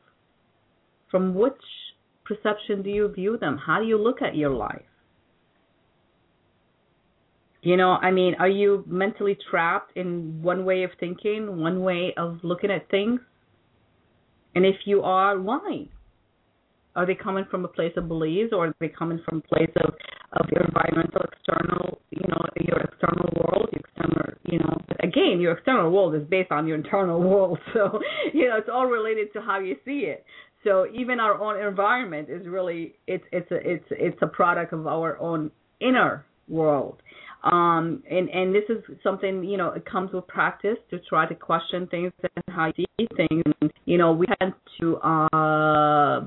From 1.11 1.35
which 1.35 1.55
perception 2.25 2.83
do 2.83 2.91
you 2.91 3.09
view 3.09 3.39
them? 3.39 3.59
How 3.67 3.81
do 3.81 3.87
you 3.87 3.99
look 3.99 4.21
at 4.23 4.37
your 4.37 4.51
life? 4.51 4.83
You 7.63 7.77
know, 7.77 7.93
I 7.93 8.11
mean, 8.11 8.35
are 8.39 8.49
you 8.49 8.85
mentally 8.87 9.37
trapped 9.51 9.97
in 9.97 10.43
one 10.43 10.65
way 10.65 10.85
of 10.85 10.91
thinking, 11.01 11.61
one 11.61 11.83
way 11.83 12.15
of 12.17 12.39
looking 12.43 12.71
at 12.71 12.89
things? 12.91 13.21
And 14.55 14.65
if 14.65 14.77
you 14.85 15.03
are, 15.03 15.39
why? 15.39 15.89
Are 16.97 17.07
they 17.07 17.15
coming 17.15 17.45
from 17.51 17.65
a 17.65 17.69
place 17.69 17.93
of 17.97 18.09
beliefs 18.09 18.53
or 18.53 18.69
are 18.69 18.75
they 18.81 18.89
coming 18.89 19.21
from 19.29 19.39
a 19.39 19.55
place 19.55 19.71
of, 19.77 19.95
of 20.33 20.49
your 20.51 20.65
environmental 20.65 21.23
external, 21.23 22.01
you 22.11 22.27
know, 22.29 22.41
your 22.61 22.81
external 22.81 23.31
world, 23.37 23.69
your 23.73 23.83
external, 23.87 24.35
you 24.51 24.59
know, 24.59 24.77
but 24.89 25.05
again, 25.05 25.41
your 25.41 25.53
external 25.53 25.91
world 25.91 26.15
is 26.15 26.23
based 26.29 26.51
on 26.51 26.67
your 26.67 26.77
internal 26.77 27.21
world. 27.21 27.59
So, 27.75 28.01
you 28.35 28.49
know, 28.49 28.57
it's 28.57 28.69
all 28.73 28.87
related 28.87 29.33
to 29.35 29.41
how 29.41 29.61
you 29.61 29.77
see 29.85 30.07
it. 30.07 30.25
So 30.65 30.87
even 30.93 31.21
our 31.21 31.41
own 31.41 31.65
environment 31.65 32.29
is 32.29 32.47
really, 32.47 32.97
it's, 33.07 33.25
it's 33.31 33.51
a, 33.53 33.57
it's, 33.57 33.85
it's 33.91 34.19
a 34.23 34.27
product 34.27 34.73
of 34.73 34.87
our 34.87 35.19
own 35.19 35.51
inner 35.81 36.25
world 36.49 37.01
um 37.45 38.03
and 38.11 38.29
and 38.31 38.55
this 38.55 38.65
is 38.69 38.83
something 39.03 39.45
you 39.45 39.57
know 39.57 39.71
it 39.71 39.85
comes 39.85 40.13
with 40.13 40.27
practice 40.27 40.77
to 40.91 40.99
try 41.09 41.27
to 41.27 41.35
question 41.35 41.87
things 41.87 42.13
and 42.23 42.45
how 42.49 42.73
you 42.77 42.85
see 42.99 43.07
things 43.17 43.43
and 43.61 43.73
you 43.85 43.97
know 43.97 44.13
we 44.13 44.27
tend 44.41 44.53
to 44.81 44.97
uh 44.97 46.21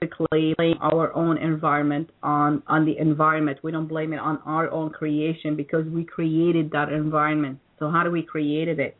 basically 0.00 0.54
blame 0.56 0.76
our 0.80 1.14
own 1.14 1.38
environment 1.38 2.10
on 2.22 2.62
on 2.66 2.84
the 2.84 2.96
environment 2.98 3.58
we 3.62 3.72
don't 3.72 3.88
blame 3.88 4.12
it 4.12 4.18
on 4.18 4.38
our 4.46 4.70
own 4.70 4.90
creation 4.90 5.56
because 5.56 5.84
we 5.86 6.04
created 6.04 6.70
that 6.70 6.92
environment 6.92 7.58
so 7.78 7.90
how 7.90 8.02
do 8.02 8.10
we 8.10 8.22
created 8.22 8.78
it 8.78 8.96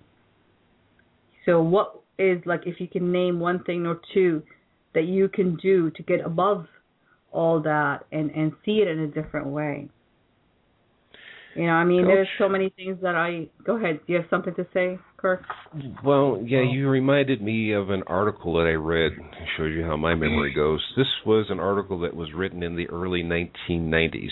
so 1.47 1.61
what 1.63 2.01
is 2.19 2.41
like 2.47 2.63
if 2.67 2.81
you 2.81 2.89
can 2.89 3.13
name 3.13 3.39
one 3.39 3.63
thing 3.65 3.87
or 3.87 4.01
two 4.13 4.43
that 4.95 5.05
you 5.05 5.29
can 5.29 5.57
do 5.57 5.91
to 5.91 6.03
get 6.03 6.21
above 6.21 6.67
all 7.31 7.61
that 7.61 8.05
and 8.11 8.31
and 8.33 8.53
see 8.65 8.79
it 8.79 8.89
in 8.89 9.01
a 9.01 9.07
different 9.07 9.47
way 9.47 9.89
you 11.55 11.67
know, 11.67 11.73
I 11.73 11.83
mean, 11.83 12.03
Coach. 12.03 12.09
there's 12.15 12.29
so 12.39 12.49
many 12.49 12.73
things 12.77 12.99
that 13.03 13.17
I. 13.17 13.49
Go 13.65 13.77
ahead. 13.77 13.99
Do 14.07 14.13
you 14.13 14.21
have 14.21 14.29
something 14.31 14.55
to 14.55 14.67
say, 14.73 14.97
Kirk? 15.19 15.43
Well, 16.05 16.41
yeah, 16.47 16.63
you 16.63 16.89
reminded 16.89 17.43
me 17.43 17.73
of 17.73 17.91
an 17.91 18.05
article 18.07 18.55
that 18.55 18.69
I 18.69 18.75
read. 18.75 19.13
It 19.13 19.49
shows 19.57 19.73
you 19.75 19.83
how 19.83 19.97
my 19.97 20.15
memory 20.15 20.55
goes. 20.57 20.81
This 20.97 21.09
was 21.27 21.47
an 21.51 21.59
article 21.59 22.01
that 22.01 22.15
was 22.15 22.29
written 22.33 22.63
in 22.63 22.77
the 22.77 22.89
early 22.89 23.25
1990s, 23.25 24.29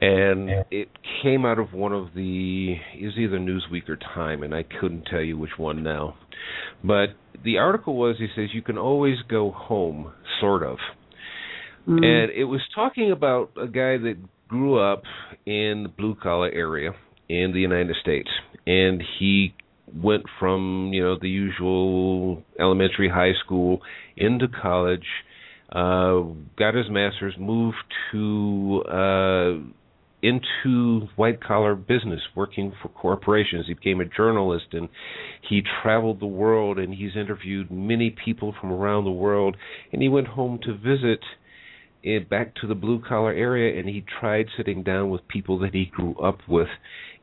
and 0.00 0.64
it 0.72 0.88
came 1.22 1.46
out 1.46 1.60
of 1.60 1.72
one 1.72 1.92
of 1.92 2.08
the 2.14 2.74
is 2.98 3.12
either 3.16 3.38
Newsweek 3.38 3.88
or 3.88 3.96
Time, 3.96 4.42
and 4.42 4.52
I 4.52 4.64
couldn't 4.64 5.04
tell 5.08 5.22
you 5.22 5.38
which 5.38 5.56
one 5.56 5.84
now. 5.84 6.16
But 6.82 7.10
the 7.44 7.58
article 7.58 7.96
was 7.96 8.16
he 8.18 8.26
says 8.34 8.48
you 8.52 8.62
can 8.62 8.78
always 8.78 9.16
go 9.30 9.52
home, 9.52 10.12
sort 10.40 10.64
of. 10.64 10.78
Mm. 11.88 12.04
And 12.04 12.32
it 12.32 12.44
was 12.44 12.60
talking 12.74 13.12
about 13.12 13.52
a 13.56 13.68
guy 13.68 13.96
that 13.96 14.16
grew 14.48 14.80
up 14.80 15.04
in 15.46 15.84
the 15.84 15.92
blue 15.96 16.16
collar 16.20 16.50
area 16.50 16.90
in 17.28 17.52
the 17.52 17.60
United 17.60 17.94
States, 18.02 18.28
and 18.66 19.00
he 19.20 19.54
went 19.94 20.24
from 20.38 20.90
you 20.92 21.02
know 21.02 21.18
the 21.20 21.28
usual 21.28 22.42
elementary, 22.58 23.08
high 23.08 23.34
school 23.44 23.80
into 24.16 24.46
college, 24.48 25.06
uh, 25.70 26.22
got 26.58 26.74
his 26.74 26.86
master's, 26.90 27.34
moved 27.38 27.76
to 28.12 28.82
uh, 28.88 29.58
into 30.22 31.06
white 31.16 31.42
collar 31.42 31.74
business, 31.74 32.20
working 32.34 32.72
for 32.82 32.88
corporations. 32.88 33.66
He 33.66 33.74
became 33.74 34.00
a 34.00 34.04
journalist, 34.04 34.66
and 34.72 34.88
he 35.48 35.62
traveled 35.82 36.20
the 36.20 36.26
world, 36.26 36.78
and 36.78 36.92
he's 36.92 37.16
interviewed 37.16 37.70
many 37.70 38.14
people 38.24 38.54
from 38.60 38.72
around 38.72 39.04
the 39.04 39.10
world, 39.10 39.56
and 39.92 40.02
he 40.02 40.08
went 40.08 40.28
home 40.28 40.58
to 40.64 40.74
visit 40.74 41.20
it 42.02 42.28
back 42.28 42.54
to 42.56 42.66
the 42.66 42.74
blue 42.74 43.02
collar 43.06 43.32
area 43.32 43.78
and 43.78 43.88
he 43.88 44.04
tried 44.20 44.46
sitting 44.56 44.82
down 44.82 45.10
with 45.10 45.26
people 45.28 45.58
that 45.58 45.74
he 45.74 45.86
grew 45.86 46.14
up 46.16 46.38
with 46.48 46.68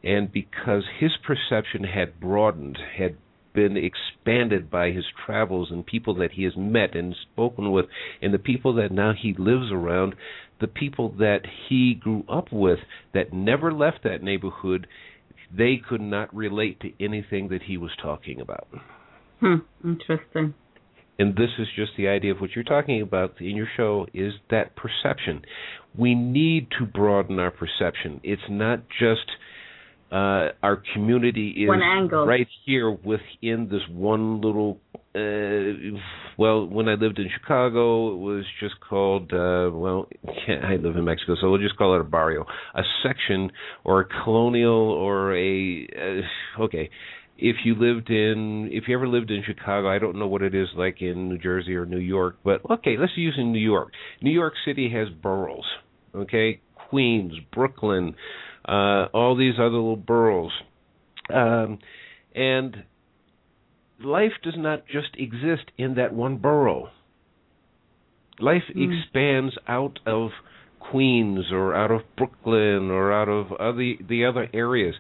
and 0.06 0.32
because 0.32 0.84
his 1.00 1.12
perception 1.26 1.84
had 1.84 2.20
broadened 2.20 2.78
had 2.98 3.18
been 3.54 3.76
expanded 3.78 4.70
by 4.70 4.92
his 4.92 5.06
travels 5.26 5.70
and 5.72 5.86
people 5.86 6.14
that 6.14 6.34
he 6.34 6.44
has 6.44 6.54
met 6.56 6.94
and 6.96 7.16
spoken 7.32 7.72
with 7.72 7.86
and 8.22 8.34
the 8.34 8.40
people 8.40 8.76
that 8.76 8.92
now 8.92 9.14
he 9.20 9.34
lives 9.38 9.72
around 9.72 10.14
the 10.62 10.68
people 10.68 11.10
that 11.18 11.42
he 11.68 11.94
grew 11.94 12.24
up 12.30 12.52
with 12.52 12.80
that 13.14 13.34
never 13.34 13.74
left 13.74 14.00
that 14.04 14.22
neighborhood 14.22 14.88
they 15.56 15.78
could 15.78 16.02
not 16.02 16.34
relate 16.36 16.80
to 16.80 16.92
anything 17.04 17.48
that 17.48 17.64
he 17.64 17.78
was 17.78 17.92
talking 18.02 18.40
about 18.40 18.68
hmm 19.40 19.56
interesting 19.84 20.54
and 21.18 21.36
this 21.36 21.52
is 21.58 21.68
just 21.76 21.92
the 21.98 22.10
idea 22.10 22.32
of 22.34 22.42
what 22.42 22.52
you're 22.56 22.64
talking 22.64 23.02
about 23.02 23.40
in 23.40 23.56
your 23.56 23.70
show 23.78 24.06
is 24.14 24.34
that 24.52 24.76
perception. 24.76 25.44
We 25.98 26.14
need 26.14 26.68
to 26.78 26.86
broaden 26.86 27.40
our 27.40 27.52
perception. 27.52 28.20
It's 28.22 28.42
not 28.50 28.82
just 29.00 29.32
uh, 30.12 30.50
our 30.62 30.82
community 30.94 31.50
is 31.50 31.70
right 32.12 32.48
here 32.66 32.92
within 32.92 33.68
this 33.70 33.82
one 33.92 34.42
little. 34.42 34.80
Uh, 35.16 35.98
well, 36.38 36.68
when 36.68 36.90
I 36.90 36.94
lived 36.94 37.20
in 37.20 37.30
Chicago, 37.34 38.14
it 38.14 38.18
was 38.18 38.46
just 38.60 38.76
called. 38.88 39.34
Uh, 39.34 39.72
well, 39.74 40.08
I 40.48 40.76
live 40.76 40.96
in 40.96 41.06
Mexico, 41.06 41.36
so 41.40 41.50
we'll 41.50 41.62
just 41.62 41.78
call 41.78 41.96
it 41.96 42.02
a 42.02 42.04
barrio, 42.04 42.46
a 42.76 42.82
section 43.02 43.52
or 43.84 44.02
a 44.02 44.24
colonial 44.24 44.92
or 44.92 45.36
a. 45.36 45.88
Uh, 45.98 46.64
okay, 46.64 46.90
if 47.38 47.58
you 47.66 47.76
lived 47.76 48.10
in 48.10 48.70
if 48.72 48.86
you 48.88 48.96
ever 48.96 49.08
lived 49.08 49.32
in 49.32 49.44
Chicago, 49.46 49.90
I 49.90 50.00
don't 50.00 50.18
know 50.18 50.28
what 50.28 50.42
it 50.42 50.56
is 50.56 50.68
like 50.78 51.02
in 51.02 51.30
New 51.30 51.38
Jersey 51.38 51.76
or 51.76 51.86
New 51.86 52.00
York, 52.00 52.38
but 52.44 52.62
okay, 52.70 52.96
let's 52.98 53.14
use 53.16 53.36
in 53.38 53.52
New 53.52 53.60
York. 53.60 53.92
New 54.22 54.32
York 54.32 54.54
City 54.66 54.90
has 54.92 55.10
boroughs, 55.10 55.66
okay? 56.16 56.62
Queens, 56.90 57.34
Brooklyn, 57.54 58.16
uh 58.68 59.08
all 59.14 59.36
these 59.38 59.56
other 59.58 59.70
little 59.70 59.96
boroughs. 59.96 60.52
Um 61.34 61.80
and 62.34 62.84
life 64.04 64.34
does 64.44 64.56
not 64.58 64.86
just 64.88 65.10
exist 65.18 65.72
in 65.78 65.96
that 65.96 66.14
one 66.14 66.38
borough. 66.38 66.90
Life 68.40 68.64
mm. 68.76 68.90
expands 68.92 69.56
out 69.68 70.00
of 70.06 70.32
Queens 70.80 71.46
or 71.52 71.74
out 71.74 71.90
of 71.90 72.02
Brooklyn 72.16 72.92
or 72.92 73.12
out 73.12 73.30
of 73.30 73.52
other 73.54 73.94
the 74.08 74.26
other 74.26 74.48
areas 74.54 74.96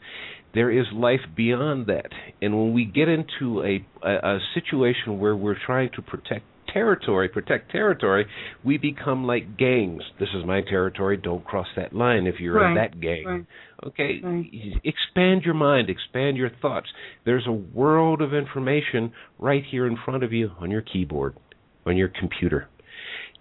there 0.55 0.71
is 0.71 0.85
life 0.93 1.19
beyond 1.35 1.87
that. 1.87 2.09
And 2.41 2.57
when 2.57 2.73
we 2.73 2.85
get 2.85 3.09
into 3.09 3.61
a, 3.61 3.85
a, 4.01 4.35
a 4.35 4.39
situation 4.55 5.19
where 5.19 5.35
we're 5.35 5.57
trying 5.63 5.89
to 5.95 6.01
protect 6.01 6.45
territory, 6.75 7.29
protect 7.29 7.71
territory, 7.71 8.25
we 8.65 8.77
become 8.77 9.25
like 9.25 9.57
gangs. 9.57 10.03
This 10.19 10.27
is 10.35 10.45
my 10.45 10.61
territory. 10.61 11.15
Don't 11.15 11.43
cross 11.45 11.67
that 11.77 11.95
line 11.95 12.27
if 12.27 12.35
you're 12.39 12.55
right. 12.55 12.71
in 12.71 12.75
that 12.75 12.99
gang. 12.99 13.23
Right. 13.25 13.45
Okay, 13.87 14.19
right. 14.21 14.45
expand 14.83 15.43
your 15.43 15.53
mind, 15.53 15.89
expand 15.89 16.35
your 16.35 16.51
thoughts. 16.61 16.87
There's 17.23 17.47
a 17.47 17.51
world 17.51 18.21
of 18.21 18.33
information 18.33 19.13
right 19.39 19.63
here 19.69 19.87
in 19.87 19.97
front 20.03 20.23
of 20.23 20.33
you 20.33 20.51
on 20.59 20.69
your 20.69 20.81
keyboard, 20.81 21.37
on 21.85 21.95
your 21.95 22.09
computer. 22.09 22.67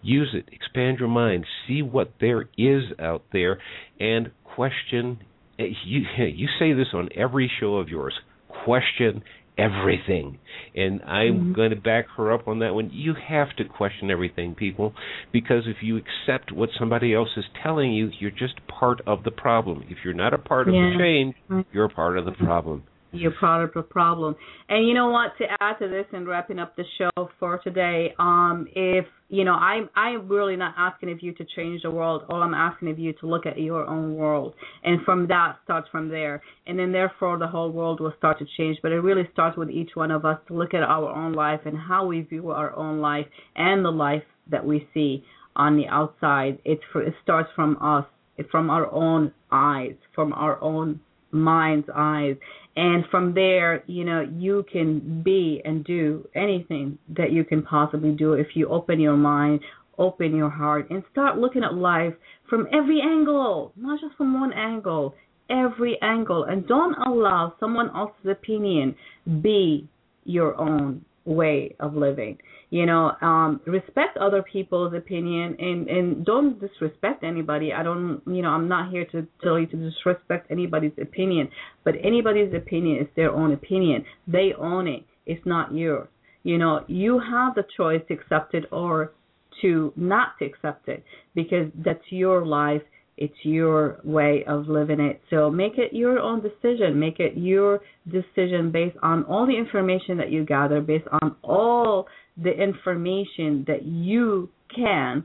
Use 0.01 0.33
it, 0.35 0.49
expand 0.53 0.99
your 1.01 1.09
mind, 1.09 1.45
see 1.67 1.83
what 1.83 2.13
there 2.21 2.49
is 2.57 2.85
out 3.01 3.25
there, 3.33 3.59
and 3.99 4.31
question 4.45 5.19
eh, 5.59 5.65
you 5.85 6.03
you 6.19 6.47
say 6.59 6.73
this 6.73 6.89
on 6.95 7.09
every 7.17 7.51
show 7.61 7.77
of 7.79 7.89
yours. 7.89 8.15
Question 8.65 9.23
everything. 9.57 10.39
And 10.75 11.03
I'm 11.03 11.35
mm-hmm. 11.35 11.53
going 11.53 11.71
to 11.71 11.77
back 11.77 12.07
her 12.17 12.33
up 12.33 12.49
on 12.49 12.59
that 12.61 12.75
one. 12.75 12.91
You 12.93 13.15
have 13.29 13.55
to 13.57 13.65
question 13.65 14.11
everything, 14.11 14.55
people, 14.55 14.95
because 15.33 15.65
if 15.67 15.77
you 15.83 15.97
accept 15.97 16.53
what 16.53 16.71
somebody 16.79 17.15
else 17.15 17.29
is 17.37 17.45
telling 17.63 17.93
you, 17.93 18.11
you're 18.19 18.31
just 18.31 18.55
part 18.67 19.01
of 19.07 19.23
the 19.23 19.31
problem. 19.31 19.85
If 19.89 19.99
you're 20.05 20.15
not 20.15 20.35
a 20.35 20.39
part 20.39 20.69
of 20.69 20.75
yeah. 20.75 20.91
the 20.91 20.97
change, 20.99 21.65
you're 21.73 21.89
part 21.89 22.19
of 22.19 22.25
the 22.25 22.33
problem. 22.33 22.85
Part 23.41 23.65
of 23.65 23.75
the 23.75 23.83
problem. 23.83 24.35
And 24.69 24.89
you 24.89 24.95
know 24.95 25.09
what? 25.09 25.37
To 25.39 25.45
add 25.61 25.79
to 25.79 25.89
this 25.89 26.07
and 26.13 26.27
wrapping 26.27 26.59
up 26.59 26.75
the 26.77 26.85
show 26.99 27.31
for 27.39 27.59
today, 27.59 28.13
um, 28.19 28.67
if 28.75 29.05
you 29.29 29.45
know, 29.45 29.55
I'm 29.55 29.89
I'm 29.95 30.29
really 30.29 30.57
not 30.57 30.75
asking 30.77 31.13
of 31.13 31.23
you 31.23 31.33
to 31.35 31.45
change 31.57 31.83
the 31.83 31.91
world. 31.91 32.25
All 32.29 32.43
I'm 32.43 32.55
asking 32.55 32.91
of 32.91 32.99
you 32.99 33.13
to 33.15 33.27
look 33.27 33.47
at 33.47 33.59
your 33.59 33.87
own 33.87 34.15
world, 34.15 34.55
and 34.83 35.01
from 35.05 35.29
that 35.29 35.59
starts 35.65 35.89
from 35.91 36.09
there, 36.09 36.43
and 36.67 36.79
then 36.79 36.91
therefore 36.91 37.39
the 37.39 37.47
whole 37.47 37.71
world 37.71 38.01
will 38.01 38.13
start 38.19 38.39
to 38.41 38.47
change. 38.57 38.79
But 38.83 38.93
it 38.93 39.01
really 39.01 39.29
starts 39.33 39.57
with 39.57 39.71
each 39.71 39.91
one 39.95 40.11
of 40.11 40.25
us 40.25 40.39
to 40.49 40.55
look 40.55 40.75
at 40.75 40.83
our 40.83 41.09
own 41.09 41.33
life 41.35 41.61
and 41.65 41.79
how 41.79 42.07
we 42.07 42.23
view 42.23 42.51
our 42.51 42.75
own 42.77 43.01
life 43.01 43.27
and 43.55 43.85
the 43.85 43.93
life 43.93 44.25
that 44.51 44.65
we 44.67 44.89
see 44.93 45.25
on 45.57 45.77
the 45.77 45.87
outside. 45.87 46.59
For, 46.93 47.03
it 47.03 47.15
starts 47.23 47.49
from 47.55 47.79
us, 47.81 48.07
from 48.51 48.71
our 48.71 48.93
own 48.93 49.33
eyes, 49.53 49.95
from 50.15 50.33
our 50.33 50.61
own 50.61 51.01
mind's 51.31 51.89
eyes 51.95 52.37
and 52.77 53.05
from 53.11 53.35
there 53.35 53.83
you 53.87 54.05
know 54.05 54.27
you 54.37 54.65
can 54.71 55.23
be 55.23 55.61
and 55.65 55.85
do 55.85 56.27
anything 56.35 56.99
that 57.09 57.33
you 57.33 57.45
can 57.45 57.63
possibly 57.63 58.13
do 58.13 58.33
if 58.35 58.49
you 58.55 58.69
open 58.69 59.01
your 59.01 59.17
mind 59.17 59.61
open 59.99 60.35
your 60.35 60.51
heart 60.51 60.91
and 60.91 61.03
start 61.13 61.39
looking 61.39 61.63
at 61.63 61.75
life 61.75 62.15
from 62.51 62.67
every 62.73 63.01
angle 63.01 63.73
not 63.77 64.01
just 64.01 64.15
from 64.17 64.41
one 64.41 64.53
angle 64.53 65.15
every 65.51 65.99
angle. 66.03 66.45
And 66.45 66.67
don't 66.67 66.95
allow 67.07 67.55
someone 67.61 67.91
else's 67.95 68.31
opinion 68.31 68.95
be 69.43 69.89
your 70.25 70.59
own 70.59 71.05
way 71.25 71.75
of 71.81 71.95
living 71.95 72.39
you 72.79 72.87
know 72.87 73.13
um 73.21 73.61
respect 73.67 74.17
other 74.27 74.43
people's 74.43 74.93
opinion 75.03 75.57
and 75.61 75.81
and 75.89 76.25
don't 76.25 76.61
disrespect 76.61 77.23
anybody. 77.23 77.73
I 77.73 77.83
don't 77.89 78.21
you 78.27 78.43
know 78.43 78.53
i'm 78.57 78.69
not 78.69 78.91
here 78.95 79.07
to 79.13 79.19
tell 79.43 79.57
you 79.61 79.67
to 79.73 79.77
disrespect 79.77 80.51
anybody's 80.51 80.99
opinion 81.01 81.45
but 81.85 81.95
anybody's 82.03 82.53
opinion 82.63 82.95
is 83.03 83.09
their 83.15 83.33
own 83.41 83.53
opinion. 83.53 84.05
They 84.27 84.49
own 84.59 84.89
it. 84.89 85.05
It's 85.25 85.47
not 85.47 85.73
yours 85.73 86.09
you 86.45 86.59
know 86.59 86.85
you 86.87 87.13
have 87.19 87.55
the 87.55 87.65
choice 87.77 88.03
to 88.09 88.15
accept 88.15 88.55
it 88.55 88.65
or 88.71 89.13
to 89.63 89.93
not 89.97 90.29
to 90.39 90.45
accept 90.45 90.89
it 90.89 91.03
because 91.35 91.67
that's 91.85 92.07
your 92.11 92.45
life 92.45 92.83
it's 93.17 93.35
your 93.43 94.01
way 94.03 94.45
of 94.47 94.69
living 94.69 95.01
it. 95.01 95.21
So 95.31 95.51
make 95.51 95.79
it 95.79 95.93
your 95.93 96.19
own 96.19 96.43
decision. 96.43 96.99
Make 96.99 97.21
it 97.21 97.37
your 97.37 97.81
decision 98.11 98.73
based 98.73 98.97
on 99.03 99.25
all 99.25 99.47
the 99.47 99.57
information 99.57 100.17
that 100.19 100.33
you 100.33 100.45
gather, 100.45 100.81
based 100.81 101.07
on 101.23 101.37
all 101.43 102.07
the 102.37 102.51
information 102.51 103.65
that 103.69 103.85
you 103.85 104.51
can, 104.75 105.25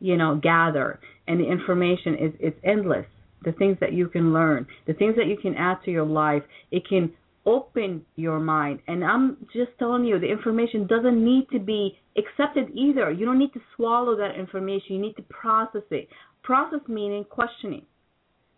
you 0.00 0.16
know, 0.16 0.38
gather. 0.42 1.00
And 1.26 1.40
the 1.40 1.50
information 1.50 2.14
is 2.14 2.32
it's 2.40 2.58
endless. 2.62 3.06
The 3.44 3.52
things 3.52 3.76
that 3.80 3.92
you 3.92 4.08
can 4.08 4.32
learn, 4.32 4.66
the 4.86 4.94
things 4.94 5.16
that 5.16 5.26
you 5.26 5.36
can 5.36 5.54
add 5.54 5.78
to 5.84 5.90
your 5.90 6.06
life, 6.06 6.42
it 6.70 6.88
can 6.88 7.12
open 7.46 8.04
your 8.16 8.40
mind. 8.40 8.80
And 8.88 9.04
I'm 9.04 9.36
just 9.52 9.70
telling 9.78 10.04
you, 10.04 10.18
the 10.18 10.30
information 10.30 10.86
doesn't 10.86 11.22
need 11.22 11.46
to 11.52 11.58
be 11.58 11.98
accepted 12.16 12.70
either. 12.74 13.10
You 13.10 13.26
don't 13.26 13.38
need 13.38 13.52
to 13.52 13.60
swallow 13.76 14.16
that 14.16 14.38
information. 14.38 14.94
You 14.94 15.00
need 15.00 15.16
to 15.16 15.22
process 15.22 15.82
it. 15.90 16.08
Process 16.44 16.80
meaning 16.86 17.24
questioning 17.24 17.86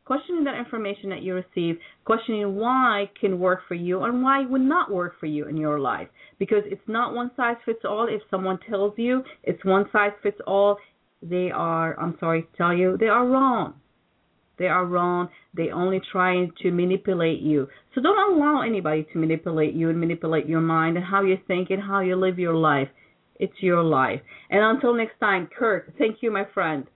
questioning 0.07 0.45
that 0.45 0.57
information 0.57 1.11
that 1.11 1.23
you 1.23 1.35
receive, 1.35 1.77
questioning 2.05 2.55
why 2.55 3.11
can 3.21 3.39
work 3.39 3.61
for 3.69 3.75
you 3.75 4.05
and 4.05 4.23
why 4.23 4.47
would 4.47 4.63
not 4.63 4.91
work 4.91 5.15
for 5.21 5.27
you 5.27 5.47
in 5.49 5.57
your 5.57 5.79
life. 5.79 6.09
Because 6.39 6.63
it's 6.67 6.81
not 6.87 7.15
one 7.15 7.31
size 7.37 7.57
fits 7.67 7.81
all. 7.85 8.07
If 8.09 8.23
someone 8.31 8.59
tells 8.71 8.95
you 8.97 9.23
it's 9.43 9.63
one 9.65 9.87
size 9.93 10.13
fits 10.23 10.39
all, 10.47 10.79
they 11.23 11.51
are, 11.53 11.99
I'm 11.99 12.17
sorry 12.21 12.43
to 12.43 12.49
tell 12.57 12.73
you, 12.73 12.97
they 12.99 13.07
are 13.07 13.27
wrong. 13.27 13.75
They 14.59 14.69
are 14.69 14.87
wrong. 14.87 15.29
They 15.55 15.71
only 15.71 16.01
trying 16.13 16.53
to 16.63 16.71
manipulate 16.71 17.41
you. 17.41 17.69
So 17.95 18.01
don't 18.01 18.39
allow 18.39 18.63
anybody 18.63 19.07
to 19.13 19.19
manipulate 19.19 19.75
you 19.75 19.91
and 19.91 20.01
manipulate 20.01 20.47
your 20.47 20.61
mind 20.61 20.97
and 20.97 21.05
how 21.05 21.23
you 21.23 21.37
think 21.47 21.71
and 21.71 21.83
how 21.83 22.01
you 22.01 22.17
live 22.17 22.39
your 22.39 22.55
life. 22.55 22.89
It's 23.39 23.61
your 23.61 23.83
life. 23.83 24.21
And 24.51 24.63
until 24.63 24.95
next 24.95 25.19
time, 25.21 25.49
Kurt, 25.59 25.93
thank 25.99 26.19
you, 26.23 26.31
my 26.31 26.45
friend. 26.55 26.87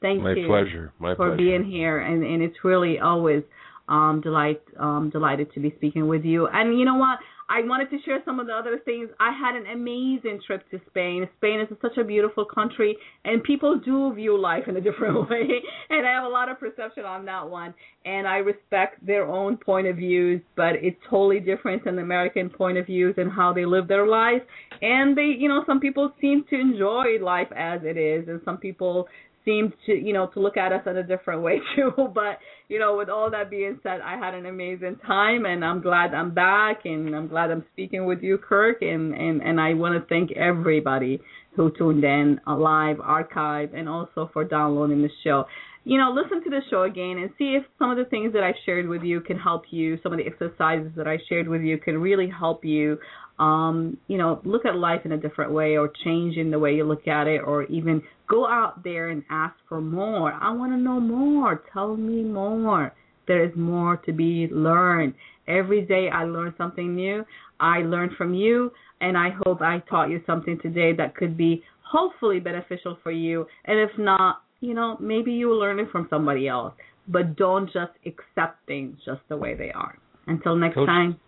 Thank 0.00 0.22
my 0.22 0.32
you. 0.32 0.46
pleasure. 0.46 0.92
My 0.98 1.14
for 1.14 1.28
pleasure. 1.30 1.36
being 1.36 1.64
here, 1.64 2.00
and 2.00 2.22
and 2.24 2.42
it's 2.42 2.56
really 2.64 2.98
always 2.98 3.42
um 3.88 4.20
delight 4.22 4.62
um 4.78 5.10
delighted 5.10 5.52
to 5.54 5.60
be 5.60 5.72
speaking 5.76 6.08
with 6.08 6.24
you. 6.24 6.48
And 6.48 6.78
you 6.78 6.84
know 6.84 6.96
what? 6.96 7.18
I 7.50 7.62
wanted 7.62 7.90
to 7.90 8.00
share 8.04 8.22
some 8.24 8.38
of 8.38 8.46
the 8.46 8.52
other 8.52 8.78
things. 8.84 9.10
I 9.18 9.32
had 9.32 9.56
an 9.56 9.66
amazing 9.66 10.40
trip 10.46 10.62
to 10.70 10.80
Spain. 10.88 11.28
Spain 11.38 11.60
is 11.60 11.66
such 11.82 11.98
a 11.98 12.04
beautiful 12.04 12.44
country, 12.44 12.96
and 13.24 13.42
people 13.42 13.80
do 13.84 14.14
view 14.14 14.40
life 14.40 14.68
in 14.68 14.76
a 14.76 14.80
different 14.80 15.28
way. 15.30 15.48
And 15.90 16.06
I 16.06 16.12
have 16.12 16.22
a 16.22 16.28
lot 16.28 16.48
of 16.48 16.60
perception 16.60 17.04
on 17.04 17.24
that 17.24 17.50
one. 17.50 17.74
And 18.04 18.28
I 18.28 18.36
respect 18.36 19.04
their 19.04 19.26
own 19.26 19.56
point 19.56 19.88
of 19.88 19.96
views, 19.96 20.40
but 20.56 20.76
it's 20.80 20.96
totally 21.10 21.40
different 21.40 21.84
than 21.84 21.96
the 21.96 22.02
American 22.02 22.50
point 22.50 22.78
of 22.78 22.86
views 22.86 23.16
and 23.18 23.32
how 23.32 23.52
they 23.52 23.64
live 23.64 23.88
their 23.88 24.06
life. 24.06 24.42
And 24.80 25.18
they, 25.18 25.34
you 25.36 25.48
know, 25.48 25.64
some 25.66 25.80
people 25.80 26.12
seem 26.20 26.44
to 26.50 26.60
enjoy 26.60 27.18
life 27.20 27.48
as 27.56 27.80
it 27.82 27.96
is, 27.96 28.28
and 28.28 28.40
some 28.44 28.58
people 28.58 29.08
seemed 29.44 29.72
to 29.86 29.92
you 29.92 30.12
know 30.12 30.26
to 30.28 30.40
look 30.40 30.56
at 30.56 30.72
us 30.72 30.82
in 30.86 30.96
a 30.96 31.02
different 31.02 31.42
way 31.42 31.60
too. 31.76 31.92
But 31.96 32.38
you 32.70 32.78
know 32.78 32.96
with 32.96 33.10
all 33.10 33.30
that 33.30 33.50
being 33.50 33.78
said 33.82 34.00
i 34.00 34.16
had 34.16 34.32
an 34.32 34.46
amazing 34.46 34.96
time 35.04 35.44
and 35.44 35.64
i'm 35.64 35.82
glad 35.82 36.14
i'm 36.14 36.32
back 36.32 36.82
and 36.84 37.14
i'm 37.14 37.26
glad 37.26 37.50
i'm 37.50 37.64
speaking 37.72 38.06
with 38.06 38.22
you 38.22 38.38
kirk 38.38 38.80
and 38.80 39.12
and 39.12 39.42
and 39.42 39.60
i 39.60 39.74
want 39.74 40.00
to 40.00 40.08
thank 40.08 40.30
everybody 40.32 41.20
who 41.56 41.70
tuned 41.76 42.04
in 42.04 42.40
live 42.46 43.00
archive 43.00 43.74
and 43.74 43.88
also 43.88 44.30
for 44.32 44.44
downloading 44.44 45.02
the 45.02 45.10
show 45.24 45.44
you 45.84 45.98
know, 45.98 46.12
listen 46.12 46.44
to 46.44 46.50
the 46.50 46.60
show 46.70 46.82
again 46.82 47.18
and 47.18 47.30
see 47.38 47.56
if 47.56 47.64
some 47.78 47.90
of 47.90 47.96
the 47.96 48.04
things 48.04 48.32
that 48.34 48.42
I 48.42 48.52
shared 48.66 48.86
with 48.86 49.02
you 49.02 49.20
can 49.20 49.38
help 49.38 49.64
you. 49.70 49.98
Some 50.02 50.12
of 50.12 50.18
the 50.18 50.26
exercises 50.26 50.92
that 50.96 51.08
I 51.08 51.18
shared 51.28 51.48
with 51.48 51.62
you 51.62 51.78
can 51.78 51.98
really 51.98 52.28
help 52.28 52.64
you 52.64 52.98
um, 53.40 53.96
you 54.06 54.18
know, 54.18 54.40
look 54.44 54.66
at 54.66 54.76
life 54.76 55.00
in 55.06 55.12
a 55.12 55.16
different 55.16 55.50
way 55.50 55.78
or 55.78 55.90
change 56.04 56.36
in 56.36 56.50
the 56.50 56.58
way 56.58 56.74
you 56.74 56.84
look 56.84 57.08
at 57.08 57.26
it 57.26 57.38
or 57.38 57.64
even 57.64 58.02
go 58.28 58.46
out 58.46 58.84
there 58.84 59.08
and 59.08 59.24
ask 59.30 59.54
for 59.66 59.80
more. 59.80 60.32
I 60.32 60.52
want 60.52 60.72
to 60.72 60.76
know 60.76 61.00
more. 61.00 61.62
Tell 61.72 61.96
me 61.96 62.22
more. 62.22 62.92
There 63.26 63.42
is 63.42 63.52
more 63.56 63.96
to 64.04 64.12
be 64.12 64.46
learned. 64.52 65.14
Every 65.48 65.80
day 65.80 66.10
I 66.12 66.24
learn 66.24 66.54
something 66.58 66.94
new. 66.94 67.24
I 67.58 67.78
learn 67.78 68.14
from 68.16 68.34
you 68.34 68.72
and 69.00 69.16
I 69.16 69.30
hope 69.44 69.62
I 69.62 69.82
taught 69.88 70.10
you 70.10 70.20
something 70.26 70.58
today 70.60 70.92
that 70.98 71.16
could 71.16 71.38
be 71.38 71.62
hopefully 71.80 72.40
beneficial 72.40 72.98
for 73.02 73.10
you. 73.10 73.46
And 73.64 73.80
if 73.80 73.90
not, 73.98 74.42
you 74.60 74.74
know, 74.74 74.96
maybe 75.00 75.32
you 75.32 75.54
learn 75.54 75.78
it 75.78 75.90
from 75.90 76.06
somebody 76.10 76.48
else. 76.48 76.74
But 77.08 77.36
don't 77.36 77.66
just 77.66 77.92
accept 78.06 78.66
things 78.66 78.98
just 79.04 79.20
the 79.28 79.36
way 79.36 79.54
they 79.54 79.72
are. 79.72 79.98
Until 80.26 80.54
next 80.54 80.74
Coach, 80.74 80.86
time. 80.86 81.18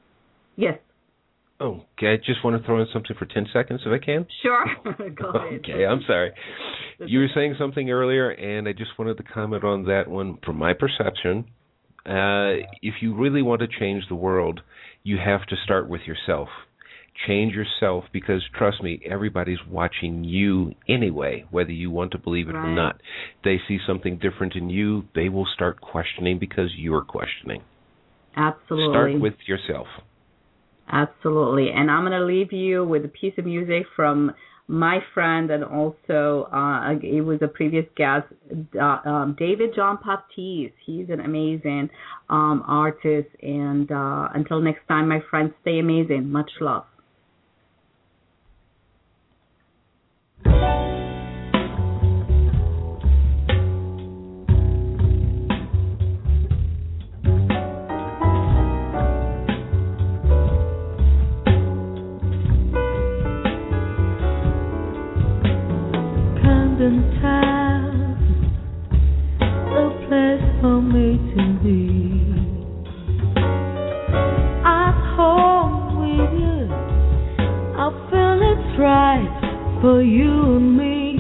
Yes. 0.56 0.78
Oh, 1.60 1.84
okay. 1.96 2.12
I 2.12 2.16
just 2.16 2.44
want 2.44 2.60
to 2.60 2.66
throw 2.66 2.80
in 2.80 2.86
something 2.92 3.16
for 3.18 3.24
10 3.24 3.46
seconds 3.52 3.80
if 3.86 3.92
I 3.92 4.04
can. 4.04 4.26
Sure. 4.42 4.64
Go 5.10 5.30
ahead. 5.30 5.60
Okay, 5.60 5.86
I'm 5.86 6.02
sorry. 6.06 6.32
You 6.98 7.20
were 7.20 7.28
saying 7.34 7.56
something 7.58 7.90
earlier, 7.90 8.30
and 8.30 8.68
I 8.68 8.72
just 8.72 8.90
wanted 8.98 9.16
to 9.16 9.22
comment 9.22 9.64
on 9.64 9.84
that 9.84 10.08
one. 10.08 10.38
From 10.44 10.56
my 10.56 10.72
perception, 10.72 11.46
uh, 12.04 12.66
if 12.82 12.94
you 13.00 13.14
really 13.14 13.42
want 13.42 13.60
to 13.60 13.68
change 13.68 14.04
the 14.08 14.14
world, 14.14 14.60
you 15.04 15.18
have 15.24 15.46
to 15.46 15.56
start 15.64 15.88
with 15.88 16.02
yourself. 16.06 16.48
Change 17.26 17.54
yourself 17.54 18.04
because, 18.12 18.42
trust 18.56 18.82
me, 18.82 19.00
everybody's 19.04 19.58
watching 19.68 20.24
you 20.24 20.72
anyway, 20.88 21.44
whether 21.50 21.70
you 21.70 21.90
want 21.90 22.12
to 22.12 22.18
believe 22.18 22.48
it 22.48 22.54
Right. 22.54 22.68
or 22.68 22.74
not. 22.74 23.00
They 23.44 23.60
see 23.68 23.78
something 23.86 24.16
different 24.16 24.56
in 24.56 24.70
you, 24.70 25.04
they 25.14 25.28
will 25.28 25.46
start 25.46 25.80
questioning 25.80 26.38
because 26.38 26.70
you're 26.76 27.02
questioning. 27.02 27.62
Absolutely. 28.36 28.94
Start 28.94 29.20
with 29.20 29.34
yourself. 29.46 29.86
Absolutely. 30.90 31.70
And 31.70 31.90
I'm 31.90 32.04
going 32.04 32.18
to 32.18 32.24
leave 32.24 32.52
you 32.52 32.84
with 32.84 33.04
a 33.04 33.08
piece 33.08 33.34
of 33.38 33.44
music 33.44 33.86
from 33.94 34.32
my 34.68 35.00
friend 35.12 35.50
and 35.50 35.64
also 35.64 36.48
uh, 36.52 36.94
it 37.02 37.20
was 37.24 37.40
a 37.42 37.48
previous 37.48 37.84
guest, 37.96 38.26
uh, 38.80 38.98
um, 39.04 39.36
David 39.38 39.74
John 39.74 39.98
Baptiste. 40.04 40.74
He's 40.86 41.08
an 41.10 41.20
amazing 41.20 41.90
um, 42.30 42.62
artist. 42.66 43.28
And 43.42 43.90
uh, 43.90 44.28
until 44.34 44.60
next 44.60 44.86
time, 44.88 45.08
my 45.08 45.20
friends, 45.30 45.52
stay 45.60 45.78
amazing. 45.78 46.30
Much 46.30 46.50
love. 46.60 46.84
pride 78.76 79.28
for 79.80 80.02
you 80.02 80.56
and 80.56 80.76
me. 80.76 81.18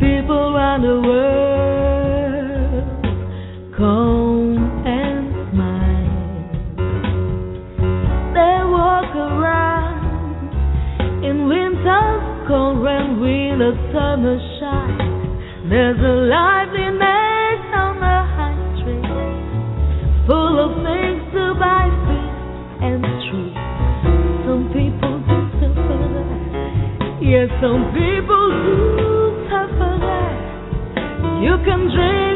People 0.00 0.54
around 0.54 0.82
the 0.82 1.00
world 1.08 2.84
come 3.76 4.58
and 4.86 5.32
smile. 5.50 6.28
They 8.36 8.58
walk 8.64 9.14
around 9.14 10.50
in 11.24 11.46
winter's 11.48 12.48
cold 12.48 12.86
and 12.86 13.20
when 13.20 13.58
the 13.58 13.72
summer 13.92 14.38
shine. 14.58 15.68
There's 15.68 15.98
a 15.98 16.16
lively 16.32 16.81
some 27.62 27.94
people 27.94 28.46
do 28.98 29.10
suffer 29.46 29.94
that. 30.02 30.34
You 31.46 31.54
can 31.62 31.80
drink 31.94 32.31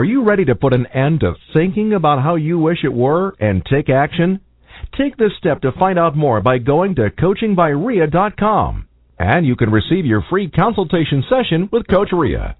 Are 0.00 0.04
you 0.12 0.24
ready 0.24 0.46
to 0.46 0.54
put 0.54 0.72
an 0.72 0.86
end 0.94 1.20
to 1.20 1.34
thinking 1.52 1.92
about 1.92 2.22
how 2.22 2.36
you 2.36 2.58
wish 2.58 2.78
it 2.84 2.94
were 2.94 3.34
and 3.38 3.62
take 3.66 3.90
action? 3.90 4.40
Take 4.96 5.18
this 5.18 5.32
step 5.36 5.60
to 5.60 5.72
find 5.72 5.98
out 5.98 6.16
more 6.16 6.40
by 6.40 6.56
going 6.56 6.94
to 6.94 7.10
coachingbyrea.com. 7.10 8.88
And 9.18 9.44
you 9.44 9.56
can 9.56 9.70
receive 9.70 10.06
your 10.06 10.24
free 10.30 10.48
consultation 10.48 11.22
session 11.28 11.68
with 11.70 11.86
Coach 11.86 12.08
Rea. 12.14 12.54